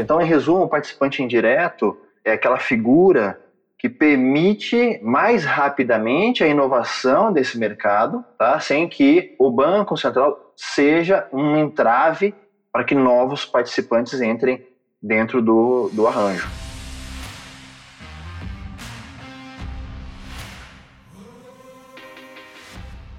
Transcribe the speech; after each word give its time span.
Então, 0.00 0.20
em 0.20 0.24
resumo, 0.24 0.62
o 0.64 0.68
participante 0.68 1.22
indireto 1.22 1.96
é 2.24 2.32
aquela 2.32 2.58
figura 2.58 3.38
que 3.78 3.88
permite 3.88 4.98
mais 5.02 5.44
rapidamente 5.44 6.42
a 6.42 6.48
inovação 6.48 7.30
desse 7.32 7.58
mercado, 7.58 8.24
tá? 8.38 8.58
sem 8.60 8.88
que 8.88 9.34
o 9.38 9.50
Banco 9.50 9.96
Central 9.96 10.52
seja 10.56 11.28
um 11.32 11.56
entrave 11.56 12.34
para 12.72 12.84
que 12.84 12.94
novos 12.94 13.44
participantes 13.44 14.20
entrem 14.20 14.66
dentro 15.02 15.42
do, 15.42 15.90
do 15.92 16.06
arranjo. 16.06 16.48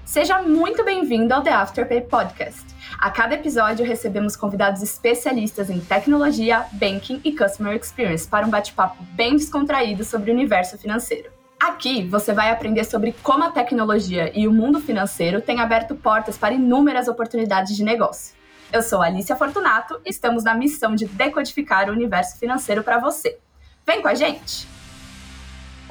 Seja 0.04 0.42
muito 0.42 0.84
bem-vindo 0.84 1.32
ao 1.32 1.42
The 1.42 1.52
Afterpay 1.52 2.02
Podcast. 2.02 2.72
A 3.02 3.10
cada 3.10 3.34
episódio 3.34 3.84
recebemos 3.84 4.36
convidados 4.36 4.80
especialistas 4.80 5.68
em 5.68 5.80
tecnologia, 5.80 6.66
banking 6.70 7.20
e 7.24 7.36
customer 7.36 7.74
experience 7.74 8.28
para 8.28 8.46
um 8.46 8.48
bate-papo 8.48 9.02
bem 9.16 9.34
descontraído 9.34 10.04
sobre 10.04 10.30
o 10.30 10.34
universo 10.34 10.78
financeiro. 10.78 11.28
Aqui 11.60 12.06
você 12.06 12.32
vai 12.32 12.52
aprender 12.52 12.84
sobre 12.84 13.12
como 13.20 13.42
a 13.42 13.50
tecnologia 13.50 14.30
e 14.38 14.46
o 14.46 14.52
mundo 14.52 14.78
financeiro 14.78 15.40
têm 15.40 15.58
aberto 15.58 15.96
portas 15.96 16.38
para 16.38 16.54
inúmeras 16.54 17.08
oportunidades 17.08 17.74
de 17.74 17.82
negócio. 17.82 18.36
Eu 18.72 18.82
sou 18.82 19.02
Alicia 19.02 19.34
Fortunato 19.34 20.00
e 20.06 20.10
estamos 20.10 20.44
na 20.44 20.54
missão 20.54 20.94
de 20.94 21.06
decodificar 21.06 21.90
o 21.90 21.92
universo 21.92 22.38
financeiro 22.38 22.84
para 22.84 23.00
você. 23.00 23.36
Vem 23.84 24.00
com 24.00 24.06
a 24.06 24.14
gente! 24.14 24.71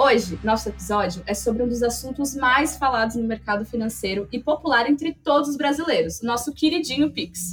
Hoje, 0.03 0.39
nosso 0.43 0.67
episódio 0.67 1.21
é 1.27 1.33
sobre 1.35 1.61
um 1.61 1.67
dos 1.67 1.83
assuntos 1.83 2.35
mais 2.35 2.75
falados 2.75 3.15
no 3.15 3.23
mercado 3.23 3.63
financeiro 3.63 4.27
e 4.31 4.39
popular 4.39 4.89
entre 4.89 5.13
todos 5.13 5.49
os 5.49 5.55
brasileiros, 5.55 6.23
nosso 6.23 6.51
queridinho 6.55 7.13
Pix. 7.13 7.51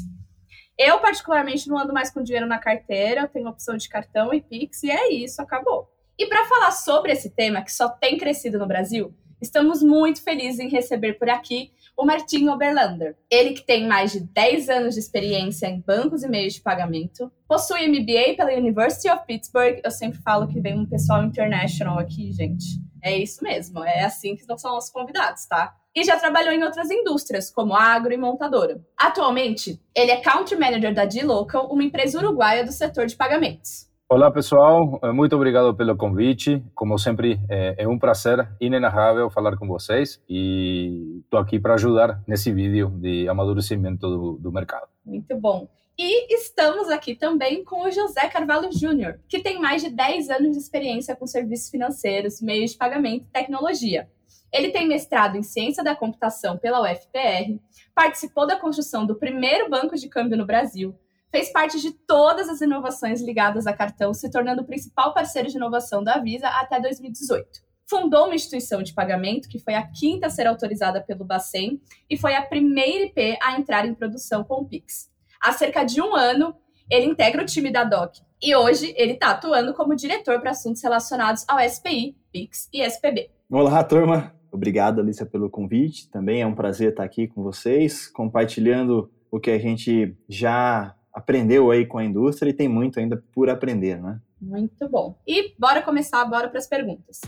Eu, 0.79 0.99
particularmente, 0.99 1.69
não 1.69 1.77
ando 1.77 1.93
mais 1.93 2.11
com 2.11 2.23
dinheiro 2.23 2.47
na 2.47 2.59
carteira, 2.59 3.29
tenho 3.29 3.51
opção 3.51 3.77
de 3.77 3.87
cartão 3.87 4.33
e 4.33 4.41
Pix, 4.41 4.83
e 4.83 4.91
é 4.91 5.13
isso, 5.13 5.43
acabou. 5.43 5.93
E 6.19 6.25
para 6.25 6.47
falar 6.47 6.71
sobre 6.71 7.13
esse 7.13 7.29
tema 7.29 7.61
que 7.61 7.71
só 7.71 7.87
tem 7.87 8.17
crescido 8.17 8.59
no 8.59 8.67
Brasil, 8.67 9.15
estamos 9.41 9.83
muito 9.83 10.23
felizes 10.23 10.61
em 10.61 10.69
receber 10.69 11.15
por 11.15 11.29
aqui 11.29 11.71
o 11.99 12.07
Martin 12.07 12.49
Oberlander. 12.49 13.17
Ele 13.29 13.55
que 13.55 13.67
tem 13.67 13.89
mais 13.89 14.13
de 14.13 14.21
10 14.21 14.69
anos 14.69 14.95
de 14.95 15.01
experiência 15.01 15.67
em 15.67 15.81
bancos 15.81 16.23
e 16.23 16.29
meios 16.29 16.55
de 16.55 16.61
pagamento, 16.61 17.33
possui 17.49 17.89
MBA 17.89 18.37
pela 18.37 18.53
University 18.53 19.11
of 19.11 19.27
Pittsburgh. 19.27 19.81
Eu 19.83 19.91
sempre 19.91 20.21
falo 20.21 20.47
que 20.47 20.61
vem 20.61 20.79
um 20.79 20.87
pessoal 20.87 21.25
international 21.25 21.99
aqui, 21.99 22.33
gente. 22.33 22.81
É 23.03 23.17
isso 23.19 23.43
mesmo, 23.43 23.83
é 23.83 24.05
assim 24.05 24.37
que 24.37 24.45
são 24.59 24.79
os 24.79 24.91
convidados, 24.91 25.47
tá? 25.47 25.75
E 25.95 26.05
já 26.05 26.17
trabalhou 26.17 26.53
em 26.53 26.63
outras 26.63 26.89
indústrias, 26.91 27.51
como 27.51 27.75
agro 27.75 28.13
e 28.13 28.17
montadora. 28.17 28.81
Atualmente, 28.97 29.81
ele 29.93 30.13
é 30.13 30.21
Country 30.21 30.57
Manager 30.57 30.95
da 30.95 31.05
D-Local, 31.05 31.67
uma 31.67 31.83
empresa 31.83 32.19
uruguaia 32.19 32.65
do 32.65 32.71
setor 32.71 33.07
de 33.07 33.17
pagamentos. 33.17 33.88
Olá 34.11 34.31
pessoal, 34.31 34.99
eh, 35.03 35.13
muito 35.13 35.37
obrigado 35.37 35.77
pelo 35.77 35.95
convite. 35.95 36.65
Como 36.75 36.97
sempre, 36.97 37.39
é 37.51 37.87
um 37.87 37.99
prazer 37.99 38.49
inenarrável 38.59 39.29
falar 39.29 39.59
com 39.59 39.69
vocês 39.69 40.19
e 40.27 41.21
estou 41.23 41.39
aqui 41.39 41.61
para 41.61 41.75
ajudar 41.75 42.23
nesse 42.27 42.51
vídeo 42.51 42.89
de 42.89 43.29
amadurecimento 43.29 44.09
do, 44.09 44.39
do 44.39 44.51
mercado. 44.51 44.89
Muito 45.05 45.37
bom. 45.37 45.69
E 45.99 46.35
estamos 46.35 46.89
aqui 46.89 47.17
também 47.17 47.63
com 47.63 47.83
o 47.83 47.91
José 47.91 48.27
Carvalho 48.29 48.73
Júnior, 48.73 49.21
que 49.29 49.43
tem 49.43 49.61
mais 49.61 49.83
de 49.83 49.91
10 49.91 50.31
anos 50.31 50.53
de 50.53 50.59
experiência 50.59 51.15
com 51.15 51.27
serviços 51.27 51.69
financeiros, 51.69 52.41
meios 52.41 52.71
de 52.71 52.79
pagamento 52.79 53.27
e 53.27 53.31
tecnologia. 53.31 54.09
Ele 54.51 54.71
tem 54.71 54.89
mestrado 54.89 55.37
em 55.37 55.43
Ciência 55.43 55.85
da 55.85 55.95
Computação 55.95 56.57
pela 56.57 56.81
UFPR, 56.81 57.61
participou 57.95 58.47
da 58.47 58.57
construção 58.57 59.05
do 59.05 59.17
primeiro 59.17 59.69
banco 59.69 59.97
de 59.97 60.09
câmbio 60.09 60.39
no 60.39 60.47
Brasil, 60.47 60.95
fez 61.31 61.53
parte 61.53 61.81
de 61.81 61.93
todas 61.93 62.49
as 62.49 62.61
inovações 62.61 63.23
ligadas 63.23 63.67
a 63.67 63.73
cartão, 63.73 64.15
se 64.15 64.31
tornando 64.31 64.63
o 64.63 64.67
principal 64.67 65.13
parceiro 65.13 65.49
de 65.49 65.57
inovação 65.57 66.03
da 66.03 66.19
Visa 66.19 66.49
até 66.49 66.81
2018. 66.81 67.47
Fundou 67.87 68.27
uma 68.27 68.35
instituição 68.35 68.83
de 68.83 68.93
pagamento, 68.93 69.49
que 69.49 69.59
foi 69.59 69.75
a 69.75 69.87
quinta 69.87 70.27
a 70.27 70.31
ser 70.31 70.47
autorizada 70.47 71.01
pelo 71.01 71.25
Bacen, 71.25 71.81
e 72.09 72.17
foi 72.17 72.35
a 72.35 72.43
primeira 72.43 73.07
IP 73.07 73.39
a 73.43 73.59
entrar 73.59 73.87
em 73.87 73.95
produção 73.95 74.45
com 74.45 74.63
o 74.63 74.65
Pix. 74.67 75.11
Há 75.41 75.53
cerca 75.53 75.85
de 75.85 76.01
um 76.01 76.15
ano, 76.15 76.55
ele 76.91 77.07
integra 77.07 77.43
o 77.43 77.47
time 77.47 77.71
da 77.71 77.85
DOC, 77.85 78.21
e 78.43 78.55
hoje 78.55 78.95
ele 78.97 79.13
está 79.13 79.31
atuando 79.31 79.75
como 79.75 79.97
diretor 79.97 80.41
para 80.41 80.51
assuntos 80.51 80.83
relacionados 80.83 81.45
ao 81.49 81.59
SPI, 81.61 82.17
Pix 82.31 82.69
e 82.73 82.83
SPB. 82.83 83.31
Olá, 83.51 83.83
turma! 83.83 84.35
Obrigado, 84.51 85.01
Alicia, 85.01 85.27
pelo 85.27 85.51
convite. 85.51 86.11
Também 86.11 86.41
é 86.41 86.47
um 86.47 86.55
prazer 86.55 86.91
estar 86.91 87.05
aqui 87.05 87.29
com 87.29 87.43
vocês, 87.43 88.07
compartilhando 88.07 89.11
o 89.31 89.39
que 89.39 89.51
a 89.51 89.59
gente 89.59 90.17
já 90.29 90.95
aprendeu 91.19 91.73
aí 91.73 91.85
com 91.85 91.99
a 91.99 92.05
indústria 92.05 92.51
e 92.51 92.55
tem 92.55 92.69
muito 92.69 93.01
ainda 93.01 93.23
por 93.33 93.51
aprender, 93.51 94.01
né? 94.01 94.21
Muito 94.41 94.89
bom. 94.89 95.19
E 95.27 95.53
bora 95.59 95.83
começar, 95.83 96.25
bora 96.25 96.49
para 96.49 96.59
as 96.59 96.67
perguntas. 96.67 97.21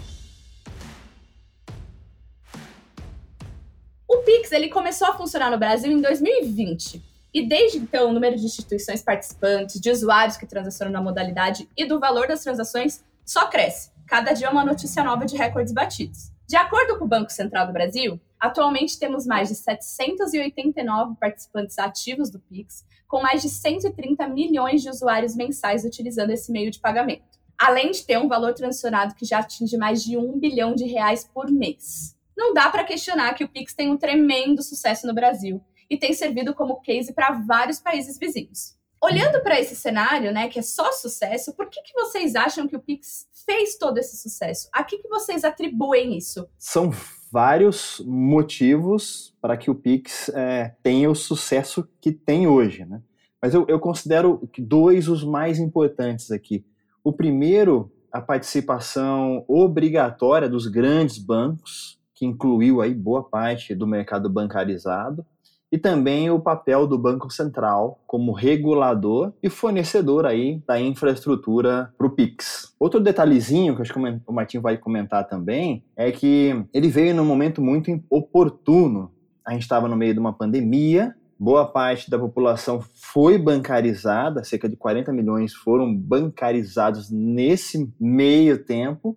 O 4.08 4.18
Pix 4.18 4.52
ele 4.52 4.68
começou 4.68 5.08
a 5.08 5.14
funcionar 5.14 5.50
no 5.50 5.58
Brasil 5.58 5.90
em 5.90 6.00
2020. 6.00 7.02
E 7.34 7.46
desde 7.46 7.78
então, 7.78 8.10
o 8.10 8.12
número 8.12 8.36
de 8.36 8.44
instituições 8.44 9.02
participantes, 9.02 9.80
de 9.80 9.90
usuários 9.90 10.36
que 10.36 10.46
transacionam 10.46 10.92
na 10.92 11.02
modalidade 11.02 11.68
e 11.76 11.84
do 11.84 11.98
valor 11.98 12.28
das 12.28 12.42
transações 12.42 13.04
só 13.24 13.48
cresce. 13.48 13.90
Cada 14.06 14.32
dia 14.32 14.46
é 14.46 14.50
uma 14.50 14.64
notícia 14.64 15.02
nova 15.02 15.24
de 15.24 15.36
recordes 15.36 15.72
batidos. 15.72 16.30
De 16.48 16.56
acordo 16.56 16.96
com 16.98 17.04
o 17.04 17.08
Banco 17.08 17.30
Central 17.30 17.66
do 17.66 17.72
Brasil, 17.72 18.20
atualmente 18.38 18.98
temos 18.98 19.26
mais 19.26 19.48
de 19.48 19.54
789 19.56 21.14
participantes 21.20 21.78
ativos 21.78 22.30
do 22.30 22.40
Pix, 22.40 22.84
com 23.10 23.20
mais 23.20 23.42
de 23.42 23.48
130 23.48 24.28
milhões 24.28 24.82
de 24.82 24.88
usuários 24.88 25.34
mensais 25.34 25.84
utilizando 25.84 26.30
esse 26.30 26.52
meio 26.52 26.70
de 26.70 26.78
pagamento. 26.78 27.24
Além 27.58 27.90
de 27.90 28.06
ter 28.06 28.16
um 28.16 28.28
valor 28.28 28.54
transacionado 28.54 29.16
que 29.16 29.26
já 29.26 29.40
atinge 29.40 29.76
mais 29.76 30.04
de 30.04 30.16
um 30.16 30.38
bilhão 30.38 30.76
de 30.76 30.84
reais 30.84 31.28
por 31.34 31.50
mês. 31.50 32.16
Não 32.36 32.54
dá 32.54 32.70
para 32.70 32.84
questionar 32.84 33.34
que 33.34 33.42
o 33.42 33.48
Pix 33.48 33.74
tem 33.74 33.90
um 33.90 33.96
tremendo 33.96 34.62
sucesso 34.62 35.08
no 35.08 35.12
Brasil 35.12 35.60
e 35.90 35.98
tem 35.98 36.14
servido 36.14 36.54
como 36.54 36.80
case 36.80 37.12
para 37.12 37.32
vários 37.32 37.80
países 37.80 38.16
vizinhos. 38.16 38.76
Olhando 39.02 39.42
para 39.42 39.58
esse 39.58 39.74
cenário, 39.74 40.30
né, 40.30 40.48
que 40.48 40.60
é 40.60 40.62
só 40.62 40.92
sucesso, 40.92 41.52
por 41.54 41.68
que, 41.68 41.82
que 41.82 41.92
vocês 41.94 42.36
acham 42.36 42.68
que 42.68 42.76
o 42.76 42.80
Pix 42.80 43.26
fez 43.50 43.76
todo 43.76 43.98
esse 43.98 44.16
sucesso? 44.16 44.68
A 44.72 44.84
que, 44.84 44.98
que 44.98 45.08
vocês 45.08 45.42
atribuem 45.42 46.16
isso? 46.16 46.48
São 46.56 46.92
vários 47.32 48.00
motivos 48.06 49.34
para 49.42 49.56
que 49.56 49.70
o 49.70 49.74
Pix 49.74 50.28
é, 50.28 50.76
tenha 50.84 51.10
o 51.10 51.16
sucesso 51.16 51.88
que 52.00 52.12
tem 52.12 52.46
hoje, 52.46 52.84
né? 52.84 53.02
Mas 53.42 53.52
eu, 53.54 53.64
eu 53.68 53.80
considero 53.80 54.48
dois 54.58 55.08
os 55.08 55.24
mais 55.24 55.58
importantes 55.58 56.30
aqui. 56.30 56.64
O 57.02 57.12
primeiro, 57.12 57.90
a 58.12 58.20
participação 58.20 59.44
obrigatória 59.48 60.48
dos 60.48 60.66
grandes 60.66 61.18
bancos, 61.18 61.98
que 62.14 62.26
incluiu 62.26 62.80
aí 62.80 62.94
boa 62.94 63.22
parte 63.22 63.74
do 63.74 63.86
mercado 63.86 64.28
bancarizado 64.28 65.24
e 65.72 65.78
também 65.78 66.30
o 66.30 66.40
papel 66.40 66.86
do 66.86 66.98
Banco 66.98 67.30
Central 67.30 68.02
como 68.06 68.32
regulador 68.32 69.32
e 69.42 69.48
fornecedor 69.48 70.26
aí 70.26 70.62
da 70.66 70.80
infraestrutura 70.80 71.92
para 71.96 72.06
o 72.06 72.10
Pix. 72.10 72.74
Outro 72.78 73.00
detalhezinho 73.00 73.76
que 73.76 73.82
acho 73.82 73.92
que 73.92 73.98
o 73.98 74.32
Martin 74.32 74.58
vai 74.58 74.76
comentar 74.76 75.28
também 75.28 75.84
é 75.96 76.10
que 76.10 76.64
ele 76.74 76.88
veio 76.88 77.14
num 77.14 77.24
momento 77.24 77.62
muito 77.62 78.02
oportuno. 78.10 79.12
A 79.46 79.52
gente 79.52 79.62
estava 79.62 79.88
no 79.88 79.96
meio 79.96 80.12
de 80.12 80.20
uma 80.20 80.32
pandemia, 80.32 81.14
boa 81.38 81.64
parte 81.64 82.10
da 82.10 82.18
população 82.18 82.84
foi 82.92 83.38
bancarizada, 83.38 84.44
cerca 84.44 84.68
de 84.68 84.76
40 84.76 85.12
milhões 85.12 85.54
foram 85.54 85.96
bancarizados 85.96 87.10
nesse 87.10 87.90
meio 87.98 88.62
tempo, 88.62 89.16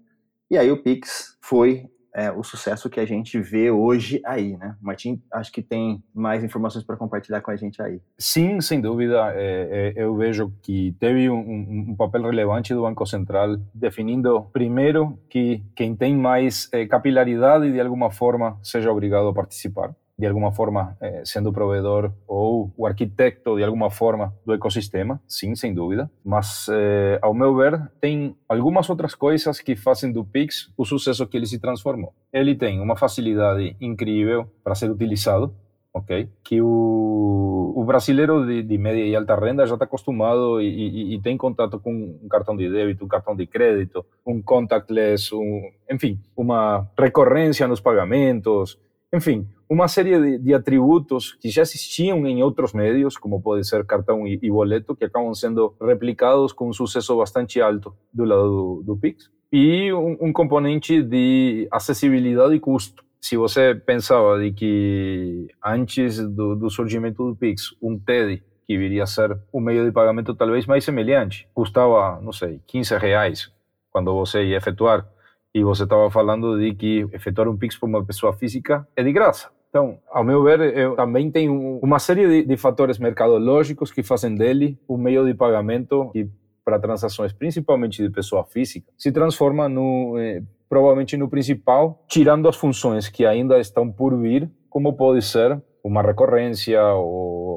e 0.50 0.58
aí 0.58 0.72
o 0.72 0.82
Pix 0.82 1.38
foi 1.42 1.86
é, 2.16 2.32
o 2.32 2.44
sucesso 2.44 2.90
que 2.90 3.00
a 3.00 3.06
gente 3.06 3.40
vê 3.40 3.72
hoje 3.72 4.22
aí, 4.26 4.56
né? 4.58 4.76
O 4.82 4.86
Martim, 4.86 5.22
acho 5.32 5.52
que 5.52 5.62
tem 5.62 6.04
mais 6.14 6.44
informações 6.44 6.84
para 6.84 6.96
compartilhar 6.96 7.42
com 7.42 7.52
a 7.52 7.56
gente 7.56 7.82
aí. 7.82 8.00
Sim, 8.18 8.62
sem 8.62 8.80
dúvida. 8.80 9.34
É, 9.36 9.94
é, 9.96 10.04
eu 10.04 10.16
vejo 10.16 10.54
que 10.62 10.96
teve 11.00 11.30
um, 11.30 11.90
um, 11.90 11.96
papel 11.96 12.24
relevante 12.24 12.74
do 12.74 12.84
Banco 12.84 13.06
Central 13.06 13.58
definindo, 13.74 14.44
primeiro, 14.54 15.18
que 15.30 15.64
quem 15.76 15.96
tem 15.96 16.16
mais 16.16 16.70
é, 16.72 16.86
capilaridade 16.86 17.72
de 17.72 17.80
alguma 17.80 18.12
forma 18.12 18.60
seja 18.62 18.92
obrigado 18.92 19.28
a 19.28 19.34
participar 19.34 19.96
de 20.18 20.28
alguma 20.28 20.52
forma, 20.52 20.96
eh, 21.02 21.24
sendo 21.26 21.50
o 21.50 21.54
provedor 21.54 22.12
ou 22.28 22.72
o 22.78 22.86
arquiteto, 22.86 23.56
de 23.58 23.64
alguma 23.64 23.90
forma, 23.90 24.34
do 24.46 24.54
ecossistema, 24.54 25.20
sim, 25.28 25.56
sem 25.56 25.74
dúvida. 25.74 26.10
Mas, 26.24 26.68
eh, 26.70 27.18
ao 27.22 27.34
meu 27.34 27.56
ver, 27.56 27.92
tem 28.00 28.36
algumas 28.48 28.90
outras 28.90 29.16
coisas 29.16 29.60
que 29.60 29.76
fazem 29.76 30.12
do 30.12 30.24
Pix 30.24 30.72
o 30.78 30.86
sucesso 30.86 31.26
que 31.28 31.38
ele 31.38 31.48
se 31.48 31.60
transformou. 31.60 32.14
Ele 32.32 32.56
tem 32.56 32.80
uma 32.80 32.96
facilidade 32.96 33.76
incrível 33.82 34.48
para 34.64 34.76
ser 34.76 34.92
utilizado, 34.92 35.54
ok? 35.94 36.30
Que 36.44 36.62
o, 36.62 37.74
o 37.76 37.84
brasileiro 37.84 38.46
de, 38.46 38.62
de, 38.62 38.78
média 38.78 39.04
e 39.04 39.16
alta 39.16 39.36
renda 39.36 39.66
já 39.66 39.74
está 39.74 39.86
acostumado 39.86 40.62
e, 40.62 40.68
e, 40.68 41.16
e, 41.16 41.22
tem 41.22 41.36
contato 41.38 41.80
com 41.80 41.92
um 42.24 42.28
cartão 42.28 42.56
de 42.56 42.70
débito, 42.70 43.06
um 43.06 43.08
cartão 43.08 43.36
de 43.36 43.48
crédito, 43.48 44.06
um 44.26 44.42
contactless, 44.42 45.34
um, 45.34 45.72
enfim, 45.90 46.20
uma 46.36 46.88
recorrência 46.98 47.68
nos 47.68 47.82
pagamentos, 47.82 48.78
Enfim, 49.14 49.48
uma 49.70 49.88
série 49.88 50.20
de, 50.20 50.38
de, 50.40 50.54
atributos 50.56 51.34
que 51.34 51.48
já 51.48 51.62
existiam 51.62 52.26
em 52.26 52.42
outros 52.42 52.74
meios, 52.74 53.16
como 53.16 53.40
pode 53.40 53.68
ser 53.68 53.86
cartão 53.86 54.26
e, 54.26 54.40
e, 54.42 54.50
boleto, 54.50 54.96
que 54.96 55.06
acabam 55.06 55.36
sendo 55.36 55.76
replicados 55.80 56.52
com 56.52 56.68
um 56.68 56.74
sucesso 56.74 57.16
bastante 57.16 57.62
alto 57.62 57.96
do 58.12 58.24
lado 58.24 58.50
do, 58.50 58.84
do 58.84 58.98
Pix. 58.98 59.30
E 59.52 59.94
um, 59.94 60.18
um 60.20 60.34
componente 60.34 61.04
de 61.04 61.68
acessibilidade 61.72 62.56
e 62.56 62.60
custo. 62.60 63.06
Se 63.22 63.38
você 63.38 63.76
pensava 63.76 64.40
de 64.40 64.52
que 64.52 65.48
antes 65.64 66.18
do, 66.18 66.56
do 66.56 66.72
surgimento 66.72 67.24
do 67.30 67.36
Pix, 67.36 67.76
um 67.80 68.00
TED 68.00 68.42
que 68.66 68.78
viria 68.78 69.04
a 69.04 69.08
ser 69.08 69.38
um 69.54 69.62
meio 69.62 69.86
de 69.86 69.92
pagamento 69.92 70.34
talvez 70.34 70.66
mais 70.66 70.84
semelhante, 70.84 71.48
custava, 71.54 72.20
não 72.20 72.34
sei, 72.34 72.62
15 72.66 72.98
reais 72.98 73.52
quando 73.92 74.12
você 74.12 74.44
ia 74.44 74.58
efetuar 74.58 75.08
e 75.54 75.64
você 75.64 75.84
estava 75.84 76.10
falando 76.10 76.60
de 76.60 76.74
que 76.74 77.08
efetuar 77.14 77.48
um 77.48 77.58
Pix 77.58 77.78
para 77.78 77.88
uma 77.88 78.04
pessoa 78.04 78.34
física 78.34 78.88
é 78.96 79.04
de 79.04 79.12
graça. 79.12 79.50
Então, 79.70 79.98
ao 80.12 80.24
meu 80.24 80.44
ver, 80.44 80.96
também 80.96 81.32
tem 81.32 81.50
uma 81.50 81.98
série 81.98 82.28
de, 82.28 82.48
de 82.48 82.58
fatores 82.58 83.00
mercadológicos 83.00 83.92
que 83.92 84.04
fazem 84.04 84.36
dele 84.36 84.78
um 84.88 84.98
meio 84.98 85.26
de 85.26 85.34
pagamento 85.34 86.10
que 86.12 86.30
para 86.64 86.80
transações, 86.80 87.34
principalmente 87.34 88.02
de 88.02 88.10
pessoa 88.10 88.44
física, 88.44 88.88
se 88.98 89.12
transforma 89.12 89.68
no 89.68 90.18
eh, 90.18 90.42
provavelmente 90.70 91.18
no 91.18 91.30
principal, 91.30 92.04
tirando 92.08 92.48
as 92.48 92.56
funções 92.56 93.10
que 93.10 93.26
ainda 93.26 93.60
estão 93.60 93.92
por 93.92 94.18
vir, 94.18 94.50
como 94.70 94.94
pode 94.94 95.22
ser 95.22 95.62
uma 95.84 96.02
recorrência 96.02 96.82
ou 96.94 97.53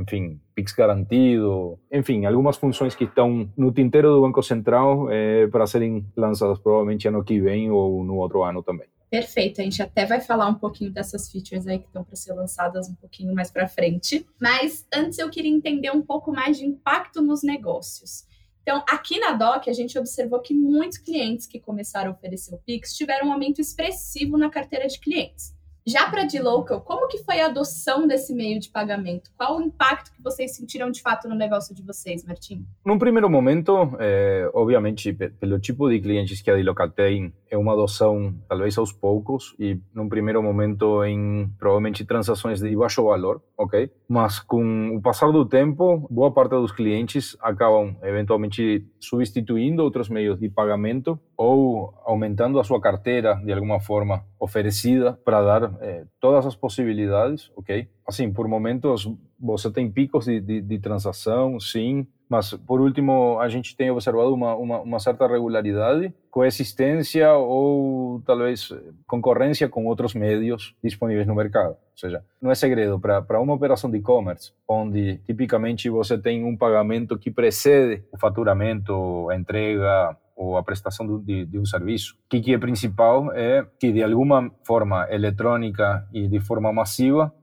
enfim, 0.00 0.40
PIX 0.54 0.72
garantido, 0.72 1.78
enfim, 1.92 2.24
algumas 2.24 2.56
funções 2.56 2.94
que 2.94 3.04
estão 3.04 3.50
no 3.56 3.72
tinteiro 3.72 4.14
do 4.14 4.22
Banco 4.22 4.42
Central 4.42 5.10
é, 5.10 5.46
para 5.46 5.66
serem 5.66 6.06
lançadas 6.16 6.58
provavelmente 6.58 7.08
ano 7.08 7.24
que 7.24 7.40
vem 7.40 7.70
ou 7.70 8.04
no 8.04 8.16
outro 8.16 8.42
ano 8.42 8.62
também. 8.62 8.86
Perfeito, 9.10 9.60
a 9.60 9.64
gente 9.64 9.82
até 9.82 10.04
vai 10.04 10.20
falar 10.20 10.48
um 10.48 10.54
pouquinho 10.54 10.90
dessas 10.90 11.30
features 11.30 11.66
aí 11.66 11.78
que 11.78 11.86
estão 11.86 12.04
para 12.04 12.14
ser 12.14 12.34
lançadas 12.34 12.90
um 12.90 12.94
pouquinho 12.94 13.34
mais 13.34 13.50
para 13.50 13.66
frente. 13.66 14.26
Mas 14.38 14.86
antes 14.94 15.18
eu 15.18 15.30
queria 15.30 15.50
entender 15.50 15.90
um 15.90 16.02
pouco 16.02 16.30
mais 16.30 16.58
de 16.58 16.66
impacto 16.66 17.22
nos 17.22 17.42
negócios. 17.42 18.26
Então, 18.62 18.84
aqui 18.86 19.18
na 19.18 19.32
DOC, 19.32 19.70
a 19.70 19.72
gente 19.72 19.98
observou 19.98 20.40
que 20.40 20.52
muitos 20.52 20.98
clientes 20.98 21.46
que 21.46 21.58
começaram 21.58 22.10
a 22.10 22.14
oferecer 22.14 22.54
o 22.54 22.58
Pix 22.58 22.92
tiveram 22.92 23.28
um 23.28 23.32
aumento 23.32 23.62
expressivo 23.62 24.36
na 24.36 24.50
carteira 24.50 24.86
de 24.86 25.00
clientes. 25.00 25.56
Já 25.88 26.10
para 26.10 26.20
a 26.20 26.42
local 26.42 26.82
como 26.82 27.08
que 27.08 27.16
foi 27.24 27.40
a 27.40 27.46
adoção 27.46 28.06
desse 28.06 28.34
meio 28.34 28.60
de 28.60 28.68
pagamento? 28.68 29.30
Qual 29.38 29.56
o 29.56 29.62
impacto 29.62 30.12
que 30.12 30.22
vocês 30.22 30.54
sentiram 30.54 30.90
de 30.90 31.00
fato 31.00 31.26
no 31.26 31.34
negócio 31.34 31.74
de 31.74 31.82
vocês, 31.82 32.22
Martim? 32.26 32.66
Num 32.84 32.98
primeiro 32.98 33.30
momento, 33.30 33.96
é, 33.98 34.50
obviamente, 34.52 35.14
pelo 35.14 35.58
tipo 35.58 35.88
de 35.88 35.98
clientes 35.98 36.42
que 36.42 36.50
a 36.50 36.56
Dilocal 36.56 36.90
tem, 36.90 37.32
é 37.50 37.56
uma 37.56 37.72
adoção 37.72 38.34
talvez 38.46 38.76
aos 38.76 38.92
poucos 38.92 39.54
e 39.58 39.80
num 39.94 40.10
primeiro 40.10 40.42
momento 40.42 41.02
em 41.04 41.48
provavelmente 41.58 42.04
transações 42.04 42.60
de 42.60 42.76
baixo 42.76 43.04
valor, 43.04 43.42
ok? 43.58 43.90
Mas 44.08 44.38
com 44.38 44.96
o 44.96 45.02
passar 45.02 45.32
do 45.32 45.44
tempo, 45.44 46.06
boa 46.08 46.32
parte 46.32 46.50
dos 46.50 46.70
clientes 46.70 47.36
acabam 47.42 47.96
eventualmente 48.02 48.86
substituindo 49.00 49.82
outros 49.82 50.08
meios 50.08 50.38
de 50.38 50.48
pagamento 50.48 51.18
ou 51.36 51.92
aumentando 52.06 52.60
a 52.60 52.64
sua 52.64 52.80
carteira 52.80 53.34
de 53.44 53.52
alguma 53.52 53.80
forma 53.80 54.24
oferecida 54.38 55.18
para 55.24 55.42
dar 55.42 55.76
eh, 55.80 56.04
todas 56.20 56.46
as 56.46 56.54
possibilidades, 56.54 57.50
ok? 57.56 57.88
Assim, 58.08 58.32
por 58.32 58.48
momentos 58.48 59.06
você 59.38 59.70
tem 59.70 59.90
picos 59.90 60.24
de, 60.24 60.40
de, 60.40 60.62
de, 60.62 60.78
transação, 60.78 61.60
sim, 61.60 62.06
mas 62.26 62.54
por 62.54 62.80
último 62.80 63.38
a 63.38 63.50
gente 63.50 63.76
tem 63.76 63.90
observado 63.90 64.32
uma, 64.32 64.54
uma, 64.54 64.80
uma, 64.80 64.98
certa 64.98 65.26
regularidade, 65.26 66.14
coexistência 66.30 67.30
ou 67.34 68.22
talvez 68.24 68.72
concorrência 69.06 69.68
com 69.68 69.84
outros 69.84 70.14
meios 70.14 70.74
disponíveis 70.82 71.26
no 71.26 71.34
mercado. 71.34 71.72
Ou 71.72 71.96
seja, 71.96 72.24
não 72.40 72.50
é 72.50 72.54
segredo, 72.54 72.98
para 72.98 73.40
uma 73.40 73.52
operação 73.52 73.90
de 73.90 73.98
e-commerce, 73.98 74.52
onde 74.66 75.18
tipicamente 75.26 75.90
você 75.90 76.16
tem 76.16 76.42
um 76.44 76.56
pagamento 76.56 77.18
que 77.18 77.30
precede 77.30 78.02
o 78.10 78.16
faturamento, 78.16 79.28
a 79.28 79.36
entrega, 79.36 80.16
ou 80.38 80.56
a 80.56 80.62
prestação 80.62 81.20
de, 81.20 81.44
de 81.44 81.58
um 81.58 81.66
serviço. 81.66 82.16
O 82.24 82.28
que 82.28 82.54
é 82.54 82.58
principal 82.58 83.32
é 83.32 83.66
que, 83.78 83.90
de 83.92 84.02
alguma 84.02 84.48
forma 84.64 85.06
eletrônica 85.10 86.06
e 86.12 86.28
de 86.28 86.38
forma 86.38 86.72
massiva, 86.72 87.34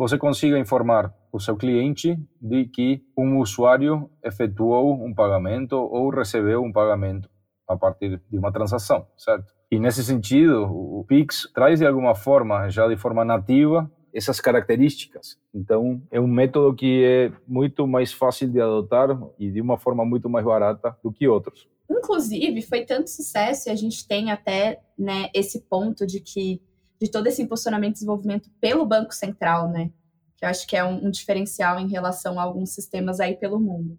você 0.00 0.16
consiga 0.16 0.58
informar 0.58 1.14
o 1.30 1.38
seu 1.38 1.54
cliente 1.54 2.18
de 2.40 2.64
que 2.64 3.04
um 3.14 3.38
usuário 3.38 4.08
efetuou 4.24 4.94
um 4.94 5.12
pagamento 5.12 5.76
ou 5.76 6.08
recebeu 6.08 6.62
um 6.62 6.72
pagamento 6.72 7.28
a 7.68 7.76
partir 7.76 8.18
de 8.30 8.38
uma 8.38 8.50
transação, 8.50 9.06
certo? 9.14 9.52
E 9.70 9.78
nesse 9.78 10.02
sentido, 10.02 10.64
o 10.64 11.04
Pix 11.06 11.46
traz 11.54 11.80
de 11.80 11.86
alguma 11.86 12.14
forma, 12.14 12.70
já 12.70 12.88
de 12.88 12.96
forma 12.96 13.26
nativa, 13.26 13.90
essas 14.14 14.40
características. 14.40 15.38
Então, 15.54 16.00
é 16.10 16.18
um 16.18 16.26
método 16.26 16.74
que 16.74 17.04
é 17.04 17.32
muito 17.46 17.86
mais 17.86 18.10
fácil 18.10 18.48
de 18.48 18.58
adotar 18.58 19.10
e 19.38 19.50
de 19.50 19.60
uma 19.60 19.76
forma 19.76 20.02
muito 20.02 20.30
mais 20.30 20.46
barata 20.46 20.96
do 21.04 21.12
que 21.12 21.28
outros. 21.28 21.68
Inclusive, 21.90 22.62
foi 22.62 22.86
tanto 22.86 23.10
sucesso 23.10 23.68
e 23.68 23.70
a 23.70 23.76
gente 23.76 24.08
tem 24.08 24.30
até 24.30 24.80
né, 24.98 25.28
esse 25.34 25.60
ponto 25.68 26.06
de 26.06 26.20
que 26.20 26.62
de 27.00 27.10
todo 27.10 27.26
esse 27.26 27.42
impulsionamento 27.42 27.92
e 27.92 27.94
desenvolvimento 27.94 28.50
pelo 28.60 28.84
Banco 28.84 29.14
Central, 29.14 29.68
né? 29.68 29.90
Que 30.36 30.44
eu 30.44 30.48
acho 30.48 30.66
que 30.66 30.76
é 30.76 30.84
um, 30.84 31.06
um 31.06 31.10
diferencial 31.10 31.78
em 31.78 31.88
relação 31.88 32.38
a 32.38 32.42
alguns 32.42 32.70
sistemas 32.70 33.20
aí 33.20 33.36
pelo 33.36 33.58
mundo. 33.58 33.98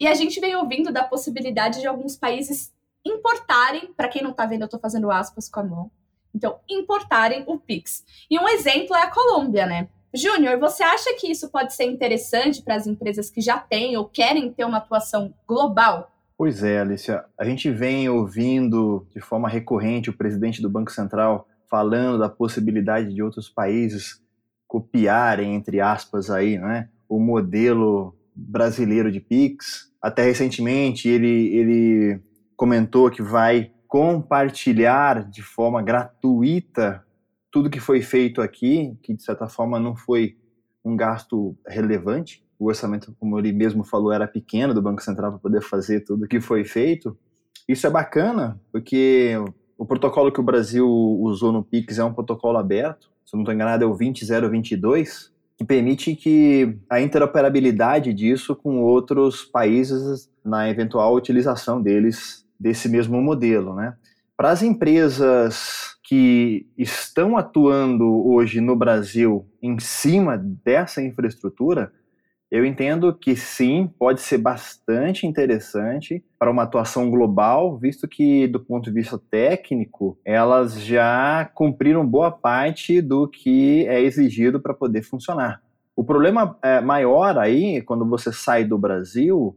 E 0.00 0.06
a 0.06 0.14
gente 0.14 0.40
vem 0.40 0.56
ouvindo 0.56 0.92
da 0.92 1.04
possibilidade 1.04 1.80
de 1.80 1.86
alguns 1.86 2.16
países 2.16 2.72
importarem, 3.04 3.92
para 3.94 4.08
quem 4.08 4.22
não 4.22 4.30
está 4.30 4.46
vendo, 4.46 4.62
eu 4.62 4.66
estou 4.66 4.80
fazendo 4.80 5.10
aspas 5.10 5.48
com 5.48 5.60
a 5.60 5.64
mão. 5.64 5.90
Então, 6.34 6.60
importarem 6.68 7.44
o 7.46 7.58
Pix. 7.58 8.04
E 8.30 8.38
um 8.38 8.48
exemplo 8.48 8.94
é 8.94 9.02
a 9.02 9.10
Colômbia, 9.10 9.66
né? 9.66 9.88
Júnior, 10.14 10.58
você 10.58 10.82
acha 10.82 11.14
que 11.14 11.30
isso 11.30 11.50
pode 11.50 11.74
ser 11.74 11.84
interessante 11.84 12.62
para 12.62 12.74
as 12.74 12.86
empresas 12.86 13.28
que 13.30 13.40
já 13.40 13.58
têm 13.58 13.96
ou 13.96 14.06
querem 14.06 14.52
ter 14.52 14.64
uma 14.64 14.78
atuação 14.78 15.34
global 15.46 16.10
Pois 16.38 16.62
é, 16.62 16.78
Alicia. 16.78 17.24
A 17.36 17.44
gente 17.44 17.68
vem 17.68 18.08
ouvindo 18.08 19.04
de 19.12 19.20
forma 19.20 19.48
recorrente 19.48 20.08
o 20.08 20.16
presidente 20.16 20.62
do 20.62 20.70
Banco 20.70 20.92
Central 20.92 21.48
falando 21.70 22.18
da 22.18 22.28
possibilidade 22.28 23.12
de 23.14 23.22
outros 23.22 23.48
países 23.48 24.22
copiarem, 24.66 25.54
entre 25.54 25.80
aspas, 25.80 26.30
aí, 26.30 26.58
né, 26.58 26.88
o 27.08 27.18
modelo 27.18 28.14
brasileiro 28.34 29.10
de 29.10 29.20
Pix. 29.20 29.90
Até 30.00 30.22
recentemente 30.22 31.08
ele, 31.08 31.56
ele 31.56 32.20
comentou 32.56 33.10
que 33.10 33.22
vai 33.22 33.72
compartilhar 33.86 35.28
de 35.28 35.42
forma 35.42 35.82
gratuita 35.82 37.04
tudo 37.50 37.70
que 37.70 37.80
foi 37.80 38.02
feito 38.02 38.42
aqui, 38.42 38.96
que 39.02 39.14
de 39.14 39.22
certa 39.22 39.48
forma 39.48 39.80
não 39.80 39.96
foi 39.96 40.36
um 40.84 40.94
gasto 40.94 41.56
relevante 41.66 42.46
o 42.58 42.66
orçamento, 42.66 43.14
como 43.20 43.38
ele 43.38 43.52
mesmo 43.52 43.84
falou, 43.84 44.12
era 44.12 44.26
pequeno 44.26 44.74
do 44.74 44.82
Banco 44.82 45.02
Central 45.02 45.30
para 45.30 45.40
poder 45.40 45.62
fazer 45.62 46.00
tudo 46.00 46.26
que 46.26 46.40
foi 46.40 46.64
feito. 46.64 47.16
Isso 47.68 47.86
é 47.86 47.90
bacana, 47.90 48.60
porque 48.72 49.34
o 49.78 49.86
protocolo 49.86 50.32
que 50.32 50.40
o 50.40 50.42
Brasil 50.42 50.86
usou 50.88 51.52
no 51.52 51.62
Pix 51.62 51.98
é 51.98 52.04
um 52.04 52.12
protocolo 52.12 52.58
aberto, 52.58 53.08
se 53.24 53.34
não 53.34 53.42
estou 53.42 53.54
enganado 53.54 53.84
é 53.84 53.86
o 53.86 53.94
20022, 53.94 55.32
que 55.56 55.64
permite 55.64 56.16
que 56.16 56.76
a 56.90 57.00
interoperabilidade 57.00 58.12
disso 58.12 58.56
com 58.56 58.80
outros 58.80 59.44
países 59.44 60.28
na 60.44 60.68
eventual 60.68 61.14
utilização 61.14 61.80
deles 61.80 62.44
desse 62.58 62.88
mesmo 62.88 63.22
modelo, 63.22 63.74
né? 63.74 63.94
Para 64.36 64.50
as 64.50 64.62
empresas 64.62 65.96
que 66.02 66.66
estão 66.76 67.36
atuando 67.36 68.26
hoje 68.26 68.60
no 68.60 68.74
Brasil 68.74 69.46
em 69.62 69.78
cima 69.78 70.38
dessa 70.38 71.02
infraestrutura, 71.02 71.92
eu 72.50 72.64
entendo 72.64 73.12
que 73.12 73.36
sim, 73.36 73.90
pode 73.98 74.22
ser 74.22 74.38
bastante 74.38 75.26
interessante 75.26 76.24
para 76.38 76.50
uma 76.50 76.62
atuação 76.62 77.10
global, 77.10 77.76
visto 77.76 78.08
que, 78.08 78.46
do 78.46 78.58
ponto 78.58 78.84
de 78.84 78.90
vista 78.90 79.20
técnico, 79.30 80.18
elas 80.24 80.80
já 80.80 81.44
cumpriram 81.54 82.06
boa 82.06 82.30
parte 82.30 83.02
do 83.02 83.28
que 83.28 83.86
é 83.86 84.00
exigido 84.00 84.60
para 84.60 84.72
poder 84.72 85.02
funcionar. 85.02 85.62
O 85.94 86.02
problema 86.02 86.56
é, 86.62 86.80
maior 86.80 87.38
aí, 87.38 87.82
quando 87.82 88.08
você 88.08 88.32
sai 88.32 88.64
do 88.64 88.78
Brasil, 88.78 89.54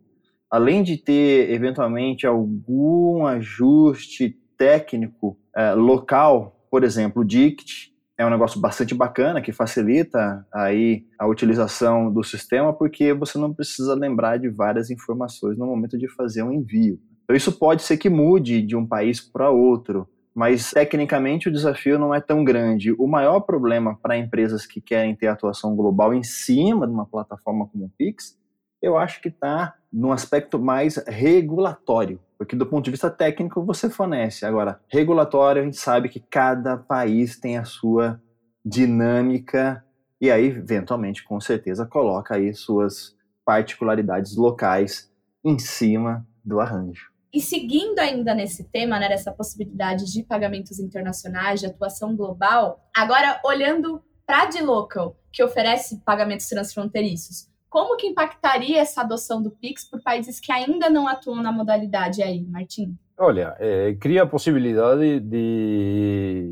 além 0.50 0.84
de 0.84 0.98
ter 0.98 1.50
eventualmente 1.50 2.28
algum 2.28 3.26
ajuste 3.26 4.38
técnico 4.58 5.38
é, 5.56 5.74
local, 5.74 6.68
por 6.70 6.84
exemplo, 6.84 7.22
o 7.22 7.26
DICT, 7.26 7.91
é 8.18 8.26
um 8.26 8.30
negócio 8.30 8.60
bastante 8.60 8.94
bacana 8.94 9.42
que 9.42 9.52
facilita 9.52 10.46
aí 10.54 11.06
a 11.18 11.26
utilização 11.28 12.12
do 12.12 12.24
sistema 12.24 12.74
porque 12.74 13.14
você 13.14 13.38
não 13.38 13.54
precisa 13.54 13.96
lembrar 13.96 14.38
de 14.38 14.50
várias 14.50 14.90
informações 14.90 15.58
no 15.58 15.66
momento 15.66 15.98
de 15.98 16.08
fazer 16.08 16.44
um 16.44 16.52
envio. 16.52 17.00
Então 17.24 17.36
isso 17.36 17.52
pode 17.52 17.82
ser 17.82 17.98
que 17.98 18.10
mude 18.10 18.62
de 18.62 18.76
um 18.76 18.86
país 18.86 19.22
para 19.22 19.50
outro, 19.50 20.08
mas 20.36 20.72
tecnicamente 20.72 21.50
o 21.50 21.52
desafio 21.52 21.98
não 21.98 22.14
é 22.14 22.22
tão 22.22 22.44
grande. 22.44 22.94
O 22.94 23.08
maior 23.08 23.40
problema 23.42 23.98
para 24.02 24.18
empresas 24.18 24.66
que 24.66 24.82
querem 24.82 25.16
ter 25.16 25.28
atuação 25.28 25.76
global 25.76 26.14
em 26.14 26.24
cima 26.24 26.86
de 26.86 26.94
uma 26.94 27.06
plataforma 27.06 27.68
como 27.68 27.86
o 27.86 27.92
Pix, 27.98 28.38
eu 28.82 28.98
acho 28.98 29.22
que 29.22 29.30
está 29.30 29.76
no 29.92 30.12
aspecto 30.12 30.60
mais 30.60 30.98
regulatório. 31.08 32.20
Porque 32.42 32.56
do 32.56 32.66
ponto 32.66 32.84
de 32.86 32.90
vista 32.90 33.08
técnico 33.08 33.64
você 33.64 33.88
fornece. 33.88 34.48
Agora, 34.48 34.82
regulatório, 34.88 35.62
a 35.62 35.66
gente 35.66 35.78
sabe 35.78 36.10
que 36.10 36.20
cada 36.20 36.76
país 36.76 37.40
tem 37.40 37.56
a 37.56 37.64
sua 37.64 38.20
dinâmica 38.66 39.86
e 40.20 40.32
aí, 40.32 40.48
eventualmente, 40.48 41.24
com 41.24 41.40
certeza, 41.40 41.86
coloca 41.86 42.34
aí 42.34 42.52
suas 42.52 43.16
particularidades 43.46 44.36
locais 44.36 45.08
em 45.46 45.60
cima 45.60 46.26
do 46.44 46.60
arranjo. 46.60 47.12
E 47.32 47.40
seguindo 47.40 48.00
ainda 48.00 48.34
nesse 48.34 48.64
tema, 48.72 49.00
né, 49.00 49.08
dessa 49.08 49.32
possibilidade 49.32 50.12
de 50.12 50.24
pagamentos 50.24 50.80
internacionais, 50.80 51.60
de 51.60 51.68
atuação 51.68 52.16
global, 52.16 52.90
agora 52.92 53.40
olhando 53.46 54.02
para 54.26 54.42
a 54.42 54.46
D-Local, 54.48 55.16
que 55.32 55.44
oferece 55.44 56.02
pagamentos 56.04 56.48
transfronteiriços, 56.48 57.51
como 57.72 57.96
que 57.96 58.06
impactaria 58.06 58.82
essa 58.82 59.00
adoção 59.00 59.42
do 59.42 59.50
Pix 59.50 59.90
por 59.90 60.04
países 60.04 60.42
que 60.42 60.52
ainda 60.52 60.90
não 60.90 61.08
atuam 61.08 61.42
na 61.42 61.54
modalidade 61.54 62.22
aí, 62.22 62.46
Martim? 62.46 62.98
Olha, 63.18 63.56
é, 63.60 63.96
cria 63.96 64.24
a 64.24 64.28
possibilidade 64.28 65.22
de, 65.22 66.50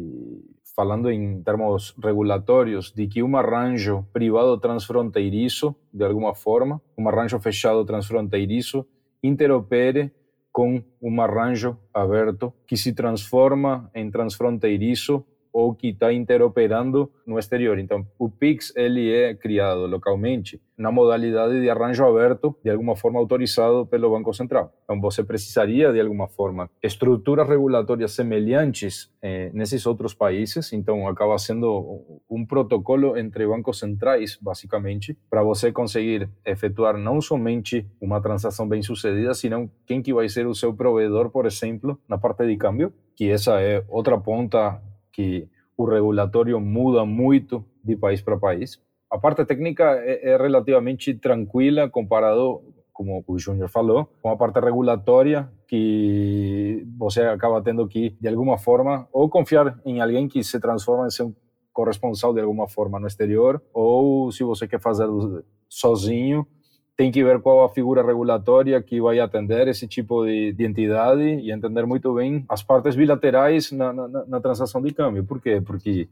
falando 0.74 1.12
em 1.12 1.44
termos 1.44 1.94
regulatórios, 2.02 2.94
de 2.94 3.06
que 3.06 3.22
um 3.22 3.36
arranjo 3.36 4.08
privado 4.14 4.58
transfronteiriço, 4.58 5.76
de 5.94 6.06
alguma 6.06 6.34
forma, 6.34 6.82
um 6.98 7.10
arranjo 7.10 7.38
fechado 7.38 7.84
transfronteiriço, 7.84 8.86
interopere 9.22 10.14
com 10.54 10.82
um 11.02 11.22
arranjo 11.22 11.78
aberto 11.94 12.54
que 12.66 12.78
se 12.78 12.94
transforma 12.94 13.92
em 13.94 14.10
transfronteiriço 14.10 15.26
ou 15.51 15.74
que 15.74 15.89
está 15.89 16.13
interoperando 16.13 17.12
no 17.25 17.38
exterior. 17.38 17.79
Então, 17.79 18.06
o 18.18 18.29
Pix 18.29 18.74
ele 18.75 19.12
é 19.12 19.34
criado 19.34 19.86
localmente 19.86 20.62
na 20.77 20.91
modalidade 20.91 21.60
de 21.60 21.70
arranjo 21.70 22.06
aberto, 22.06 22.56
de 22.63 22.70
alguma 22.70 22.96
forma 22.96 23.20
autorizado 23.20 23.86
pelo 23.86 24.10
Banco 24.12 24.34
Central. 24.34 24.74
Então, 24.84 25.00
você 25.01 25.24
precisaria, 25.24 25.91
de 25.91 26.00
alguma 26.00 26.27
forma, 26.27 26.70
estruturas 26.82 27.48
regulatórias 27.48 28.13
semelhantes 28.13 29.12
eh, 29.22 29.51
nesses 29.53 29.86
outros 29.86 30.13
países. 30.13 30.72
Então, 30.72 31.08
acaba 31.08 31.38
sendo 31.38 32.22
um 32.29 32.46
protocolo 32.46 33.18
entre 33.18 33.46
bancos 33.46 33.79
centrais, 33.79 34.38
basicamente, 34.41 35.18
para 35.29 35.44
você 35.44 35.72
conseguir 35.72 36.29
efetuar 36.46 36.98
não 36.98 37.20
somente 37.20 37.86
uma 38.00 38.22
transação 38.22 38.68
bem 38.68 38.82
sucedida, 38.82 39.34
senão 39.34 39.70
quem 39.86 40.01
que 40.01 40.13
vai 40.13 40.29
ser 40.29 40.48
o 40.48 40.56
seu 40.56 40.74
provedor, 40.74 41.29
por 41.29 41.46
exemplo, 41.46 42.00
na 42.08 42.18
parte 42.18 42.46
de 42.48 42.56
câmbio, 42.56 42.94
que 43.15 43.29
essa 43.29 43.60
é 43.60 43.84
outra 43.89 44.18
ponta 44.18 44.82
que 45.20 45.50
o 45.76 45.84
regulatório 45.84 46.62
muda 46.62 47.04
muito 47.04 47.66
de 47.84 47.98
país 47.98 48.22
para 48.22 48.38
país. 48.38 48.82
A 49.12 49.18
parte 49.18 49.44
técnica 49.44 49.84
é, 50.02 50.32
é 50.32 50.38
relativamente 50.38 51.14
tranquila 51.14 51.90
comparado, 51.90 52.62
como 52.94 53.22
o 53.28 53.38
Júnior 53.38 53.68
falou, 53.68 54.08
com 54.22 54.30
a 54.30 54.38
parte 54.38 54.62
regulatória 54.62 55.50
que 55.68 56.88
você 56.98 57.24
acaba 57.24 57.62
tendo 57.62 57.86
que, 57.86 58.16
de 58.22 58.30
alguma 58.30 58.58
forma, 58.58 59.10
ou 59.12 59.28
confiar 59.30 59.78
em 59.86 60.00
alguém 60.00 60.26
que 60.30 60.42
se 60.42 60.58
transforma 60.58 61.08
em 61.08 61.12
seu 61.12 61.36
corresponsal 61.74 62.34
de 62.34 62.40
alguma 62.40 62.70
forma 62.70 62.98
no 62.98 63.08
exterior, 63.08 63.62
ou 63.74 64.32
se 64.32 64.46
você 64.46 64.70
quer 64.70 64.80
fazer 64.80 65.08
sozinho, 65.68 66.48
tem 67.00 67.10
que 67.13 67.24
ver 67.24 67.39
qual 67.39 67.63
a 67.63 67.70
figura 67.70 68.06
regulatória 68.06 68.84
que 68.84 69.00
vai 69.00 69.22
atender 69.22 69.70
esse 69.70 69.88
tipo 69.88 70.25
de, 70.25 70.51
de 70.51 70.65
entidade 70.65 71.24
e 71.24 71.50
entender 71.50 71.86
muito 71.86 72.13
bem 72.13 72.44
as 72.50 72.62
partes 72.62 72.94
bilaterais 72.94 73.72
na, 73.72 73.94
na, 73.94 74.25
na 74.25 74.41
transação 74.41 74.82
de 74.82 74.94
câmbio. 74.94 75.24
Por 75.24 75.39
quê? 75.41 75.62
Porque 75.65 76.10